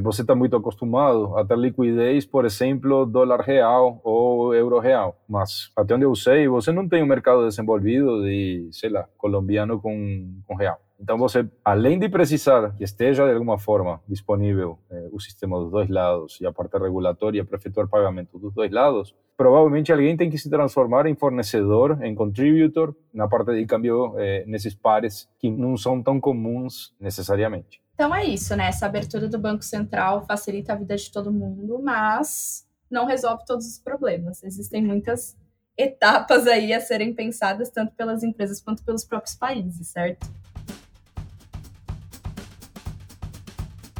você 0.00 0.22
está 0.22 0.34
muito 0.34 0.56
acostumado 0.56 1.36
a 1.38 1.44
ter 1.44 1.56
liquidez, 1.56 2.26
por 2.26 2.44
exemplo, 2.44 3.06
dólar 3.06 3.40
real 3.40 4.00
ou 4.02 4.52
euro 4.54 4.80
real. 4.80 5.16
Mas, 5.28 5.70
até 5.76 5.94
onde 5.94 6.04
eu 6.04 6.14
sei, 6.16 6.48
você 6.48 6.72
não 6.72 6.88
tem 6.88 7.02
um 7.02 7.06
mercado 7.06 7.46
desenvolvido 7.46 8.22
de, 8.22 8.68
sei 8.72 8.90
lá, 8.90 9.06
colombiano 9.16 9.80
com, 9.80 10.40
com 10.46 10.54
real. 10.56 10.80
Então, 10.98 11.18
você, 11.18 11.46
além 11.64 11.98
de 11.98 12.08
precisar 12.08 12.74
que 12.76 12.82
esteja 12.82 13.26
de 13.26 13.32
alguma 13.32 13.58
forma 13.58 14.00
disponível 14.08 14.78
eh, 14.90 15.08
o 15.12 15.20
sistema 15.20 15.58
dos 15.58 15.70
dois 15.70 15.88
lados 15.88 16.40
e 16.40 16.46
a 16.46 16.52
parte 16.52 16.78
regulatória 16.78 17.44
para 17.44 17.58
efetuar 17.58 17.88
pagamento 17.88 18.38
dos 18.38 18.54
dois 18.54 18.70
lados, 18.72 19.14
provavelmente 19.36 19.92
alguém 19.92 20.16
tem 20.16 20.30
que 20.30 20.38
se 20.38 20.48
transformar 20.48 21.06
em 21.06 21.14
fornecedor, 21.14 22.02
em 22.02 22.14
contributor, 22.14 22.96
na 23.12 23.28
parte 23.28 23.52
de 23.52 23.66
câmbio 23.66 24.14
eh, 24.16 24.44
nesses 24.46 24.74
pares 24.74 25.28
que 25.38 25.50
não 25.50 25.76
são 25.76 26.02
tão 26.02 26.18
comuns 26.18 26.94
necessariamente. 26.98 27.83
Então 27.94 28.12
é 28.14 28.24
isso, 28.24 28.56
né? 28.56 28.68
Essa 28.68 28.86
abertura 28.86 29.28
do 29.28 29.38
Banco 29.38 29.62
Central 29.62 30.26
facilita 30.26 30.72
a 30.72 30.76
vida 30.76 30.96
de 30.96 31.10
todo 31.10 31.32
mundo, 31.32 31.80
mas 31.82 32.66
não 32.90 33.06
resolve 33.06 33.44
todos 33.46 33.66
os 33.66 33.78
problemas. 33.78 34.42
Existem 34.42 34.82
muitas 34.82 35.36
etapas 35.76 36.46
aí 36.46 36.72
a 36.72 36.80
serem 36.80 37.14
pensadas 37.14 37.70
tanto 37.70 37.94
pelas 37.94 38.22
empresas 38.22 38.60
quanto 38.60 38.84
pelos 38.84 39.04
próprios 39.04 39.36
países, 39.36 39.88
certo? 39.88 40.28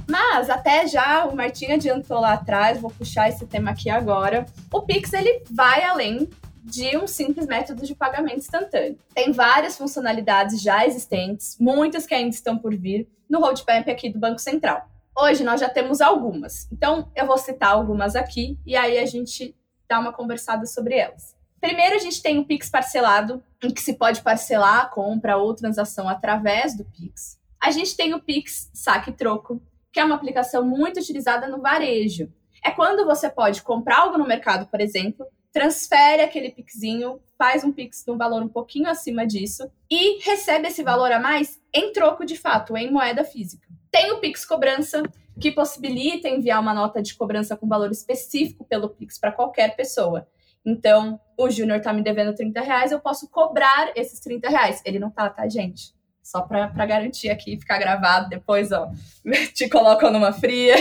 Mas 0.09 0.51
até 0.51 0.87
já 0.87 1.25
o 1.25 1.35
Martinho 1.35 1.75
adiantou 1.75 2.21
lá 2.21 2.35
atrás, 2.35 2.81
vou 2.81 2.91
puxar 2.91 3.29
esse 3.29 3.47
tema 3.47 3.71
aqui 3.71 3.89
agora. 3.89 4.45
O 4.73 4.83
Pix 4.83 5.13
ele 5.13 5.43
vai 5.51 5.83
além 5.85 6.29
de 6.65 6.97
um 6.97 7.07
simples 7.07 7.47
método 7.47 7.85
de 7.85 7.95
pagamento 7.95 8.39
instantâneo. 8.39 8.99
Tem 9.15 9.31
várias 9.33 9.77
funcionalidades 9.77 10.63
já 10.63 10.87
existentes, 10.87 11.59
muitas 11.61 12.07
que 12.07 12.15
ainda 12.15 12.35
estão 12.35 12.57
por 12.57 12.75
vir 12.75 13.07
no 13.29 13.39
roadmap 13.39 13.87
aqui 13.89 14.09
do 14.09 14.19
Banco 14.19 14.41
Central. 14.41 14.89
Hoje 15.17 15.45
nós 15.45 15.61
já 15.61 15.69
temos 15.69 16.01
algumas, 16.01 16.67
então 16.73 17.11
eu 17.15 17.27
vou 17.27 17.37
citar 17.37 17.73
algumas 17.73 18.17
aqui 18.17 18.59
e 18.65 18.75
aí 18.75 18.99
a 18.99 19.05
gente 19.05 19.55
dá 19.87 20.01
uma 20.01 20.13
conversada 20.13 20.65
sobre 20.65 20.97
elas. 20.97 21.37
Primeiro, 21.61 21.97
a 21.97 21.99
gente 21.99 22.23
tem 22.23 22.39
o 22.39 22.45
Pix 22.45 22.69
parcelado, 22.69 23.43
em 23.63 23.71
que 23.71 23.81
se 23.81 23.95
pode 23.95 24.23
parcelar 24.23 24.81
a 24.81 24.87
compra 24.87 25.37
ou 25.37 25.55
transação 25.55 26.09
através 26.09 26.77
do 26.77 26.85
Pix. 26.85 27.39
A 27.63 27.71
gente 27.71 27.97
tem 27.97 28.13
o 28.13 28.21
Pix 28.21 28.71
saque 28.75 29.13
troco, 29.13 29.63
que 29.93 30.01
é 30.01 30.05
uma 30.05 30.15
aplicação 30.15 30.65
muito 30.65 30.99
utilizada 30.99 31.47
no 31.47 31.61
varejo. 31.61 32.31
É 32.63 32.71
quando 32.71 33.07
você 33.07 33.31
pode 33.31 33.63
comprar 33.63 34.01
algo 34.01 34.19
no 34.19 34.27
mercado, 34.27 34.67
por 34.67 34.81
exemplo, 34.81 35.27
transfere 35.55 36.21
aquele 36.21 36.51
pixinho, 36.51 37.21
faz 37.39 37.63
um 37.63 37.71
pix 37.71 38.05
num 38.09 38.19
valor 38.19 38.43
um 38.43 38.49
pouquinho 38.49 38.89
acima 38.89 39.25
disso 39.25 39.71
e 39.89 40.19
recebe 40.25 40.67
esse 40.67 40.83
valor 40.83 41.13
a 41.13 41.21
mais 41.21 41.63
em 41.73 41.93
troco 41.93 42.27
de 42.27 42.37
fato, 42.37 42.77
em 42.77 42.91
moeda 42.91 43.23
física. 43.23 43.69
Tem 43.89 44.11
o 44.11 44.19
Pix 44.19 44.45
Cobrança, 44.45 45.05
que 45.41 45.53
possibilita 45.53 46.29
enviar 46.29 46.61
uma 46.61 46.75
nota 46.75 47.01
de 47.01 47.15
cobrança 47.15 47.57
com 47.57 47.69
valor 47.69 47.93
específico 47.93 48.65
pelo 48.65 48.89
Pix 48.89 49.17
para 49.17 49.31
qualquer 49.31 49.77
pessoa. 49.77 50.27
Então, 50.67 51.21
o 51.39 51.49
Júnior 51.49 51.81
tá 51.81 51.93
me 51.93 52.03
devendo 52.03 52.35
30 52.35 52.61
reais, 52.61 52.91
eu 52.91 52.99
posso 52.99 53.31
cobrar 53.31 53.93
esses 53.95 54.19
30 54.19 54.49
reais. 54.49 54.83
Ele 54.85 54.99
não 54.99 55.11
tá, 55.11 55.31
tá, 55.31 55.49
gente? 55.49 55.95
Só 56.21 56.41
para 56.41 56.67
garantir 56.87 57.31
aqui, 57.31 57.57
ficar 57.57 57.79
gravado 57.79 58.29
depois, 58.29 58.73
ó, 58.73 58.91
te 59.55 59.69
colocam 59.69 60.11
numa 60.11 60.33
fria. 60.33 60.75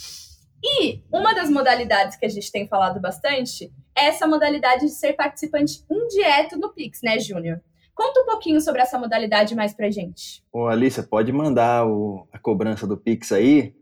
e 0.64 1.02
uma 1.12 1.34
das 1.34 1.50
modalidades 1.50 2.16
que 2.16 2.24
a 2.24 2.28
gente 2.30 2.50
tem 2.50 2.66
falado 2.66 2.98
bastante 2.98 3.70
essa 3.94 4.26
modalidade 4.26 4.86
de 4.86 4.92
ser 4.92 5.14
participante 5.14 5.84
indireto 5.90 6.58
no 6.58 6.72
Pix, 6.72 7.00
né, 7.02 7.18
Júnior? 7.18 7.60
Conta 7.94 8.20
um 8.20 8.24
pouquinho 8.24 8.60
sobre 8.60 8.80
essa 8.80 8.98
modalidade 8.98 9.54
mais 9.54 9.74
pra 9.74 9.90
gente. 9.90 10.42
Ô, 10.52 10.66
Alicia, 10.66 11.02
pode 11.02 11.30
mandar 11.30 11.86
o, 11.86 12.26
a 12.32 12.38
cobrança 12.38 12.86
do 12.86 12.96
Pix 12.96 13.30
aí? 13.32 13.74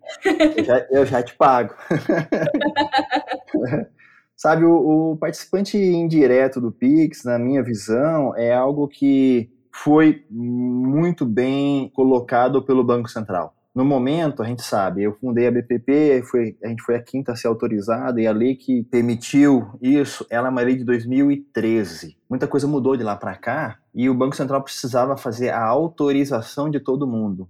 eu, 0.56 0.64
já, 0.64 0.86
eu 0.90 1.06
já 1.06 1.22
te 1.22 1.34
pago. 1.34 1.74
Sabe, 4.36 4.64
o, 4.64 5.12
o, 5.12 5.16
participante 5.16 5.76
indireto 5.76 6.60
do 6.60 6.72
Pix, 6.72 7.24
na 7.24 7.38
minha 7.38 7.62
visão, 7.62 8.34
é 8.36 8.52
algo 8.52 8.88
que 8.88 9.50
foi 9.72 10.24
muito 10.30 11.24
bem 11.24 11.88
colocado 11.90 12.64
pelo 12.64 12.82
Banco 12.82 13.08
Central. 13.08 13.54
No 13.72 13.84
momento, 13.84 14.42
a 14.42 14.46
gente 14.46 14.62
sabe, 14.62 15.04
eu 15.04 15.16
fundei 15.20 15.46
a 15.46 15.50
BPP, 15.50 16.24
foi, 16.28 16.58
a 16.62 16.66
gente 16.68 16.82
foi 16.82 16.96
a 16.96 17.02
quinta 17.02 17.32
a 17.32 17.36
ser 17.36 17.46
autorizada, 17.46 18.20
e 18.20 18.26
a 18.26 18.32
lei 18.32 18.56
que 18.56 18.82
permitiu 18.82 19.78
isso, 19.80 20.26
ela 20.28 20.48
é 20.48 20.50
uma 20.50 20.60
lei 20.60 20.76
de 20.76 20.82
2013. 20.82 22.18
Muita 22.28 22.48
coisa 22.48 22.66
mudou 22.66 22.96
de 22.96 23.04
lá 23.04 23.14
para 23.14 23.36
cá, 23.36 23.78
e 23.94 24.10
o 24.10 24.14
Banco 24.14 24.34
Central 24.34 24.62
precisava 24.62 25.16
fazer 25.16 25.50
a 25.50 25.64
autorização 25.64 26.68
de 26.68 26.80
todo 26.80 27.06
mundo. 27.06 27.48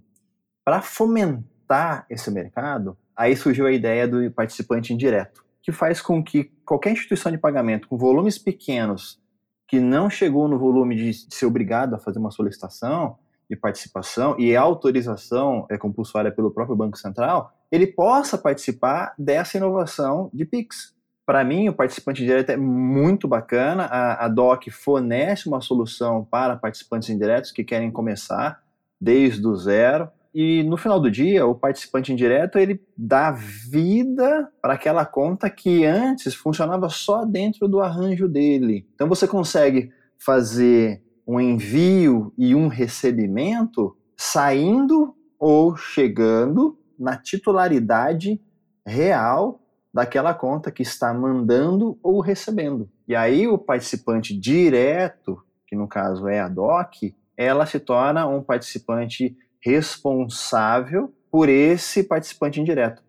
Para 0.63 0.79
fomentar 0.83 2.05
esse 2.07 2.29
mercado, 2.29 2.95
aí 3.15 3.35
surgiu 3.35 3.65
a 3.65 3.71
ideia 3.71 4.07
do 4.07 4.29
participante 4.31 4.93
indireto, 4.93 5.43
que 5.63 5.71
faz 5.71 6.01
com 6.01 6.23
que 6.23 6.51
qualquer 6.63 6.91
instituição 6.91 7.31
de 7.31 7.37
pagamento 7.39 7.87
com 7.87 7.97
volumes 7.97 8.37
pequenos 8.37 9.19
que 9.67 9.79
não 9.79 10.09
chegou 10.09 10.47
no 10.47 10.59
volume 10.59 10.95
de 10.95 11.13
ser 11.33 11.45
obrigado 11.45 11.95
a 11.95 11.99
fazer 11.99 12.19
uma 12.19 12.29
solicitação 12.29 13.17
de 13.51 13.57
participação 13.57 14.33
e 14.39 14.55
autorização 14.55 15.67
é 15.69 15.77
compulsória 15.77 16.31
pelo 16.31 16.51
próprio 16.51 16.77
Banco 16.77 16.97
Central, 16.97 17.53
ele 17.69 17.85
possa 17.85 18.37
participar 18.37 19.13
dessa 19.19 19.57
inovação 19.57 20.29
de 20.33 20.45
PIX. 20.45 20.95
Para 21.25 21.43
mim, 21.43 21.67
o 21.67 21.73
participante 21.73 22.23
direto 22.23 22.49
é 22.49 22.55
muito 22.55 23.27
bacana. 23.27 23.87
A, 23.87 24.25
a 24.25 24.27
DOC 24.29 24.69
fornece 24.71 25.49
uma 25.49 25.59
solução 25.59 26.23
para 26.23 26.55
participantes 26.55 27.09
indiretos 27.09 27.51
que 27.51 27.61
querem 27.61 27.91
começar 27.91 28.63
desde 28.99 29.45
o 29.45 29.53
zero 29.53 30.09
e 30.33 30.63
no 30.63 30.77
final 30.77 30.97
do 30.97 31.11
dia, 31.11 31.45
o 31.45 31.53
participante 31.53 32.13
indireto 32.13 32.57
ele 32.57 32.81
dá 32.97 33.31
vida 33.31 34.49
para 34.61 34.75
aquela 34.75 35.05
conta 35.05 35.49
que 35.49 35.83
antes 35.83 36.33
funcionava 36.33 36.87
só 36.87 37.25
dentro 37.25 37.67
do 37.67 37.81
arranjo 37.81 38.29
dele. 38.29 38.87
Então 38.95 39.09
você 39.09 39.27
consegue 39.27 39.91
fazer 40.17 41.03
um 41.31 41.39
envio 41.39 42.33
e 42.37 42.53
um 42.53 42.67
recebimento 42.67 43.95
saindo 44.17 45.15
ou 45.39 45.77
chegando 45.77 46.77
na 46.99 47.15
titularidade 47.15 48.41
real 48.85 49.61
daquela 49.93 50.33
conta 50.33 50.69
que 50.69 50.83
está 50.83 51.13
mandando 51.13 51.97
ou 52.03 52.19
recebendo. 52.19 52.89
E 53.07 53.15
aí 53.15 53.47
o 53.47 53.57
participante 53.57 54.37
direto, 54.37 55.41
que 55.65 55.73
no 55.73 55.87
caso 55.87 56.27
é 56.27 56.41
a 56.41 56.49
DOC, 56.49 57.15
ela 57.37 57.65
se 57.65 57.79
torna 57.79 58.27
um 58.27 58.43
participante 58.43 59.37
responsável 59.61 61.13
por 61.31 61.47
esse 61.47 62.03
participante 62.03 62.59
indireto. 62.59 63.01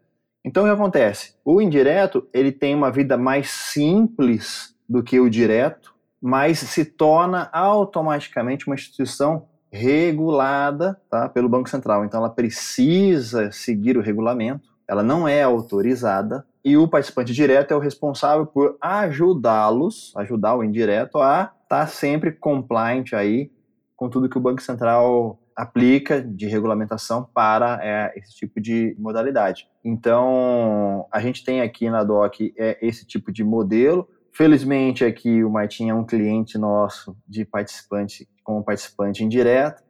Então 0.45 0.63
o 0.63 0.67
que 0.67 0.73
acontece? 0.73 1.35
O 1.45 1.61
indireto 1.61 2.29
ele 2.33 2.53
tem 2.53 2.73
uma 2.73 2.93
vida 2.93 3.17
mais 3.17 3.51
simples 3.51 4.77
do 4.89 5.03
que 5.03 5.19
o 5.19 5.29
direto, 5.29 5.92
mas 6.23 6.61
se 6.61 6.85
torna 6.85 7.51
automaticamente 7.53 8.69
uma 8.69 8.77
instituição 8.77 9.49
regulada 9.73 11.01
tá, 11.11 11.29
pelo 11.29 11.49
Banco 11.49 11.69
Central. 11.69 12.05
Então 12.05 12.21
ela 12.21 12.31
precisa 12.31 13.51
seguir 13.51 13.99
o 13.99 14.03
regulamento, 14.03 14.71
ela 14.87 15.03
não 15.03 15.27
é 15.27 15.43
autorizada, 15.43 16.47
e 16.65 16.77
o 16.77 16.87
participante 16.87 17.33
direto 17.33 17.73
é 17.73 17.77
o 17.77 17.81
responsável 17.81 18.47
por 18.47 18.77
ajudá-los, 18.81 20.13
ajudar 20.17 20.55
o 20.55 20.63
indireto 20.63 21.19
a 21.19 21.53
estar 21.65 21.81
tá 21.81 21.87
sempre 21.87 22.31
compliant 22.31 23.15
aí 23.15 23.51
com 23.97 24.09
tudo 24.09 24.29
que 24.29 24.39
o 24.39 24.41
Banco 24.41 24.63
Central 24.63 25.41
aplica 25.57 26.21
de 26.21 26.47
regulamentação 26.47 27.29
para 27.35 27.79
é, 27.83 28.13
esse 28.17 28.35
tipo 28.35 28.61
de 28.61 28.95
modalidade. 28.99 29.69
Então, 29.85 31.07
a 31.11 31.21
gente 31.21 31.45
tem 31.45 31.61
aqui 31.61 31.91
na 31.91 32.05
DOC 32.05 32.55
é, 32.57 32.79
esse 32.81 33.07
tipo 33.07 33.33
de 33.33 33.45
modelo. 33.45 34.09
Felizmente, 34.35 35.05
aqui 35.05 35.45
o 35.45 35.51
Martin 35.51 35.91
é 35.91 35.95
um 35.95 36.07
cliente 36.07 36.57
nosso 36.57 37.15
de 37.29 37.45
participante 37.45 38.27
como 38.43 38.65
participante 38.65 39.23
indireto. 39.23 39.83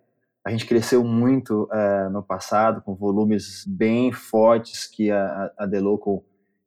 A 0.44 0.50
gente 0.50 0.66
cresceu 0.66 1.04
muito 1.04 1.68
é, 1.72 2.08
no 2.08 2.24
passado, 2.24 2.82
com 2.82 2.96
volumes 2.96 3.64
bem 3.64 4.10
fortes 4.10 4.88
que 4.88 5.12
a, 5.12 5.52
a 5.56 5.64
Deloco 5.64 6.24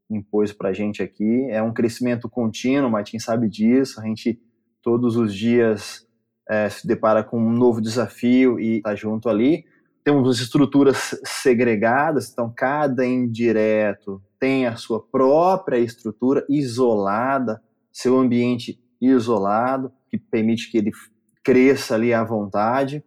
impôs 0.10 0.53
para 0.53 0.70
a 0.70 0.74
gente 0.74 1.03
aqui. 1.03 1.48
É 1.50 1.62
um 1.62 1.74
crescimento 1.74 2.29
contínuo, 2.29 2.88
o 2.88 2.91
Martin 2.91 3.20
sabe 3.20 3.50
disso. 3.50 4.00
A 4.00 4.05
gente 4.05 4.39
todos 4.82 5.17
os 5.17 5.36
dias 5.36 6.08
é, 6.48 6.70
se 6.70 6.88
depara 6.88 7.25
com 7.25 7.38
um 7.38 7.51
novo 7.51 7.82
desafio 7.82 8.58
e 8.58 8.77
está 8.77 8.96
junto 8.96 9.27
ali. 9.27 9.65
Temos 10.05 10.39
estruturas 10.39 11.19
segregadas, 11.25 12.29
então 12.31 12.53
cada 12.55 13.03
indireto 13.03 14.21
tem 14.39 14.67
a 14.67 14.75
sua 14.75 15.01
própria 15.01 15.79
estrutura 15.79 16.45
isolada, 16.47 17.59
seu 17.91 18.15
ambiente 18.15 18.79
isolado, 19.01 19.91
que 20.07 20.19
permite 20.19 20.69
que 20.69 20.77
ele 20.77 20.91
cresça 21.43 21.95
ali 21.95 22.13
à 22.13 22.24
vontade, 22.24 23.03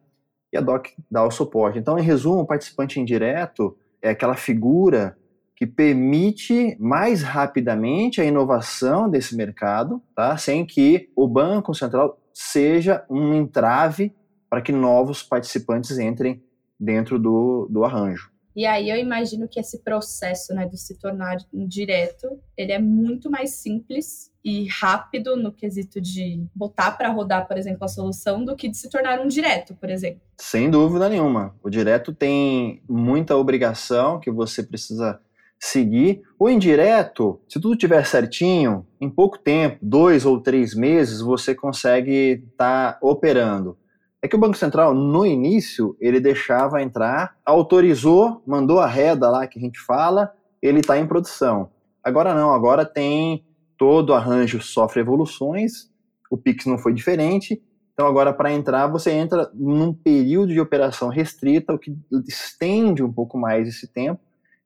e 0.52 0.58
a 0.58 0.60
DOC 0.60 0.88
dá 1.08 1.24
o 1.24 1.30
suporte. 1.30 1.78
Então, 1.78 1.96
em 1.96 2.02
resumo, 2.02 2.40
o 2.40 2.46
participante 2.46 2.98
indireto 2.98 3.78
é 4.02 4.10
aquela 4.10 4.34
figura 4.34 5.16
que 5.54 5.68
permite 5.68 6.76
mais 6.80 7.22
rapidamente 7.22 8.20
a 8.20 8.24
inovação 8.24 9.08
desse 9.08 9.36
mercado, 9.36 10.02
tá? 10.16 10.36
sem 10.36 10.66
que 10.66 11.10
o 11.14 11.28
Banco 11.28 11.72
Central 11.74 12.18
seja 12.34 13.04
um 13.08 13.34
entrave 13.34 14.12
para 14.50 14.60
que 14.60 14.72
novos 14.72 15.22
participantes 15.22 15.96
entrem 15.96 16.42
dentro 16.78 17.18
do, 17.18 17.66
do 17.70 17.84
arranjo. 17.84 18.30
E 18.58 18.66
aí 18.66 18.90
eu 18.90 18.96
imagino 18.96 19.46
que 19.46 19.60
esse 19.60 19.84
processo 19.84 20.52
né, 20.52 20.66
de 20.66 20.76
se 20.76 20.98
tornar 20.98 21.36
direto, 21.52 22.40
ele 22.56 22.72
é 22.72 22.78
muito 22.80 23.30
mais 23.30 23.50
simples 23.50 24.32
e 24.44 24.66
rápido 24.66 25.36
no 25.36 25.52
quesito 25.52 26.00
de 26.00 26.44
botar 26.52 26.90
para 26.92 27.08
rodar, 27.08 27.46
por 27.46 27.56
exemplo, 27.56 27.84
a 27.84 27.88
solução, 27.88 28.44
do 28.44 28.56
que 28.56 28.68
de 28.68 28.76
se 28.76 28.90
tornar 28.90 29.20
um 29.20 29.28
direto, 29.28 29.76
por 29.76 29.88
exemplo. 29.88 30.20
Sem 30.36 30.68
dúvida 30.70 31.08
nenhuma. 31.08 31.54
O 31.62 31.70
direto 31.70 32.12
tem 32.12 32.82
muita 32.88 33.36
obrigação 33.36 34.18
que 34.18 34.30
você 34.30 34.60
precisa 34.60 35.20
seguir. 35.56 36.22
O 36.36 36.50
indireto, 36.50 37.40
se 37.48 37.60
tudo 37.60 37.76
tiver 37.76 38.04
certinho, 38.06 38.84
em 39.00 39.08
pouco 39.08 39.38
tempo, 39.38 39.78
dois 39.80 40.26
ou 40.26 40.40
três 40.40 40.74
meses, 40.74 41.20
você 41.20 41.54
consegue 41.54 42.42
estar 42.50 42.94
tá 42.94 42.98
operando. 43.00 43.78
É 44.20 44.26
que 44.26 44.34
o 44.34 44.38
Banco 44.38 44.56
Central, 44.56 44.94
no 44.94 45.24
início, 45.24 45.96
ele 46.00 46.18
deixava 46.18 46.82
entrar, 46.82 47.36
autorizou, 47.44 48.42
mandou 48.44 48.80
a 48.80 48.86
reda 48.86 49.30
lá 49.30 49.46
que 49.46 49.58
a 49.58 49.62
gente 49.62 49.78
fala, 49.78 50.32
ele 50.60 50.80
está 50.80 50.98
em 50.98 51.06
produção. 51.06 51.70
Agora 52.02 52.34
não, 52.34 52.52
agora 52.52 52.84
tem 52.84 53.44
todo 53.76 54.12
arranjo 54.12 54.60
sofre 54.60 55.00
evoluções, 55.00 55.88
o 56.28 56.36
Pix 56.36 56.66
não 56.66 56.78
foi 56.78 56.92
diferente, 56.92 57.62
então 57.94 58.06
agora 58.06 58.32
para 58.32 58.52
entrar 58.52 58.88
você 58.88 59.12
entra 59.12 59.50
num 59.54 59.92
período 59.92 60.52
de 60.52 60.60
operação 60.60 61.08
restrita, 61.08 61.72
o 61.72 61.78
que 61.78 61.96
estende 62.26 63.04
um 63.04 63.12
pouco 63.12 63.38
mais 63.38 63.68
esse 63.68 63.86
tempo, 63.86 64.20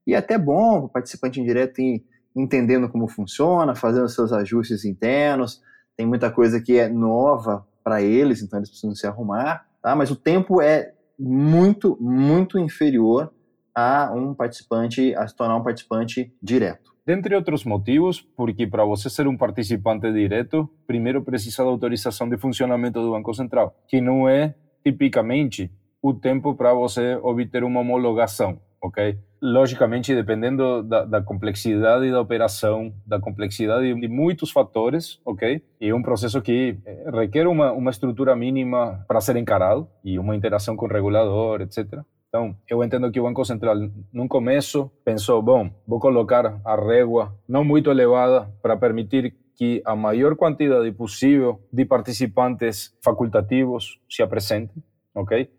e 0.06 0.14
é 0.14 0.16
até 0.16 0.38
bom 0.38 0.78
o 0.78 0.88
participante 0.88 1.40
indireto 1.40 1.80
ir 1.80 2.02
entendendo 2.34 2.88
como 2.88 3.06
funciona, 3.06 3.74
fazendo 3.74 4.08
seus 4.08 4.32
ajustes 4.32 4.86
internos, 4.86 5.60
tem 5.94 6.06
muita 6.06 6.30
coisa 6.30 6.58
que 6.58 6.78
é 6.78 6.88
nova 6.88 7.66
para 7.82 8.02
eles, 8.02 8.42
então 8.42 8.58
eles 8.58 8.70
precisam 8.70 8.94
se 8.94 9.06
arrumar, 9.06 9.66
tá? 9.82 9.94
Mas 9.94 10.10
o 10.10 10.16
tempo 10.16 10.60
é 10.60 10.92
muito, 11.18 11.96
muito 12.00 12.58
inferior 12.58 13.32
a 13.74 14.12
um 14.14 14.34
participante, 14.34 15.14
a 15.14 15.26
se 15.26 15.34
tornar 15.34 15.56
um 15.56 15.62
participante 15.62 16.32
direto. 16.42 16.92
Dentre 17.04 17.34
outros 17.34 17.64
motivos, 17.64 18.20
porque 18.20 18.66
para 18.66 18.84
você 18.84 19.10
ser 19.10 19.26
um 19.26 19.36
participante 19.36 20.10
direto, 20.12 20.68
primeiro 20.86 21.22
precisa 21.22 21.64
da 21.64 21.70
autorização 21.70 22.28
de 22.28 22.36
funcionamento 22.36 23.00
do 23.00 23.10
Banco 23.10 23.34
Central, 23.34 23.74
que 23.88 24.00
não 24.00 24.28
é 24.28 24.54
tipicamente 24.84 25.70
o 26.00 26.14
tempo 26.14 26.54
para 26.54 26.72
você 26.74 27.16
obter 27.16 27.64
uma 27.64 27.80
homologação, 27.80 28.60
ok? 28.80 29.18
Logicamente, 29.42 30.14
dependendo 30.14 30.84
da, 30.84 31.04
da, 31.04 31.20
complexidade 31.20 32.08
da 32.12 32.20
operação, 32.20 32.94
da 33.04 33.18
complexidade 33.18 33.92
de 33.92 34.08
muitos 34.08 34.52
fatores, 34.52 35.20
ok? 35.24 35.60
E 35.80 35.88
é 35.88 35.94
um 35.94 36.00
processo 36.00 36.40
que 36.40 36.78
eh, 36.86 37.10
requer 37.12 37.48
uma, 37.48 37.72
uma 37.72 37.90
estrutura 37.90 38.36
mínima 38.36 39.04
para 39.08 39.20
ser 39.20 39.34
encarado 39.34 39.88
e 40.04 40.16
uma 40.16 40.36
interação 40.36 40.76
com 40.76 40.86
o 40.86 40.88
regulador, 40.88 41.60
etc. 41.60 42.02
Então, 42.28 42.56
eu 42.70 42.82
entendo 42.84 43.10
que 43.10 43.18
o 43.18 43.24
Banco 43.24 43.44
Central, 43.44 43.76
no 44.12 44.28
começo, 44.28 44.88
pensou, 45.04 45.42
bom, 45.42 45.68
vou 45.86 45.98
colocar 45.98 46.60
a 46.64 46.76
régua 46.76 47.36
não 47.48 47.64
muito 47.64 47.90
elevada 47.90 48.48
para 48.62 48.76
permitir 48.76 49.34
que 49.56 49.82
a 49.84 49.96
maior 49.96 50.36
quantidade 50.36 50.90
possível 50.92 51.60
de 51.72 51.84
participantes 51.84 52.96
facultativos 53.02 53.98
se 54.08 54.22
apresentem, 54.22 54.82
ok? 55.14 55.50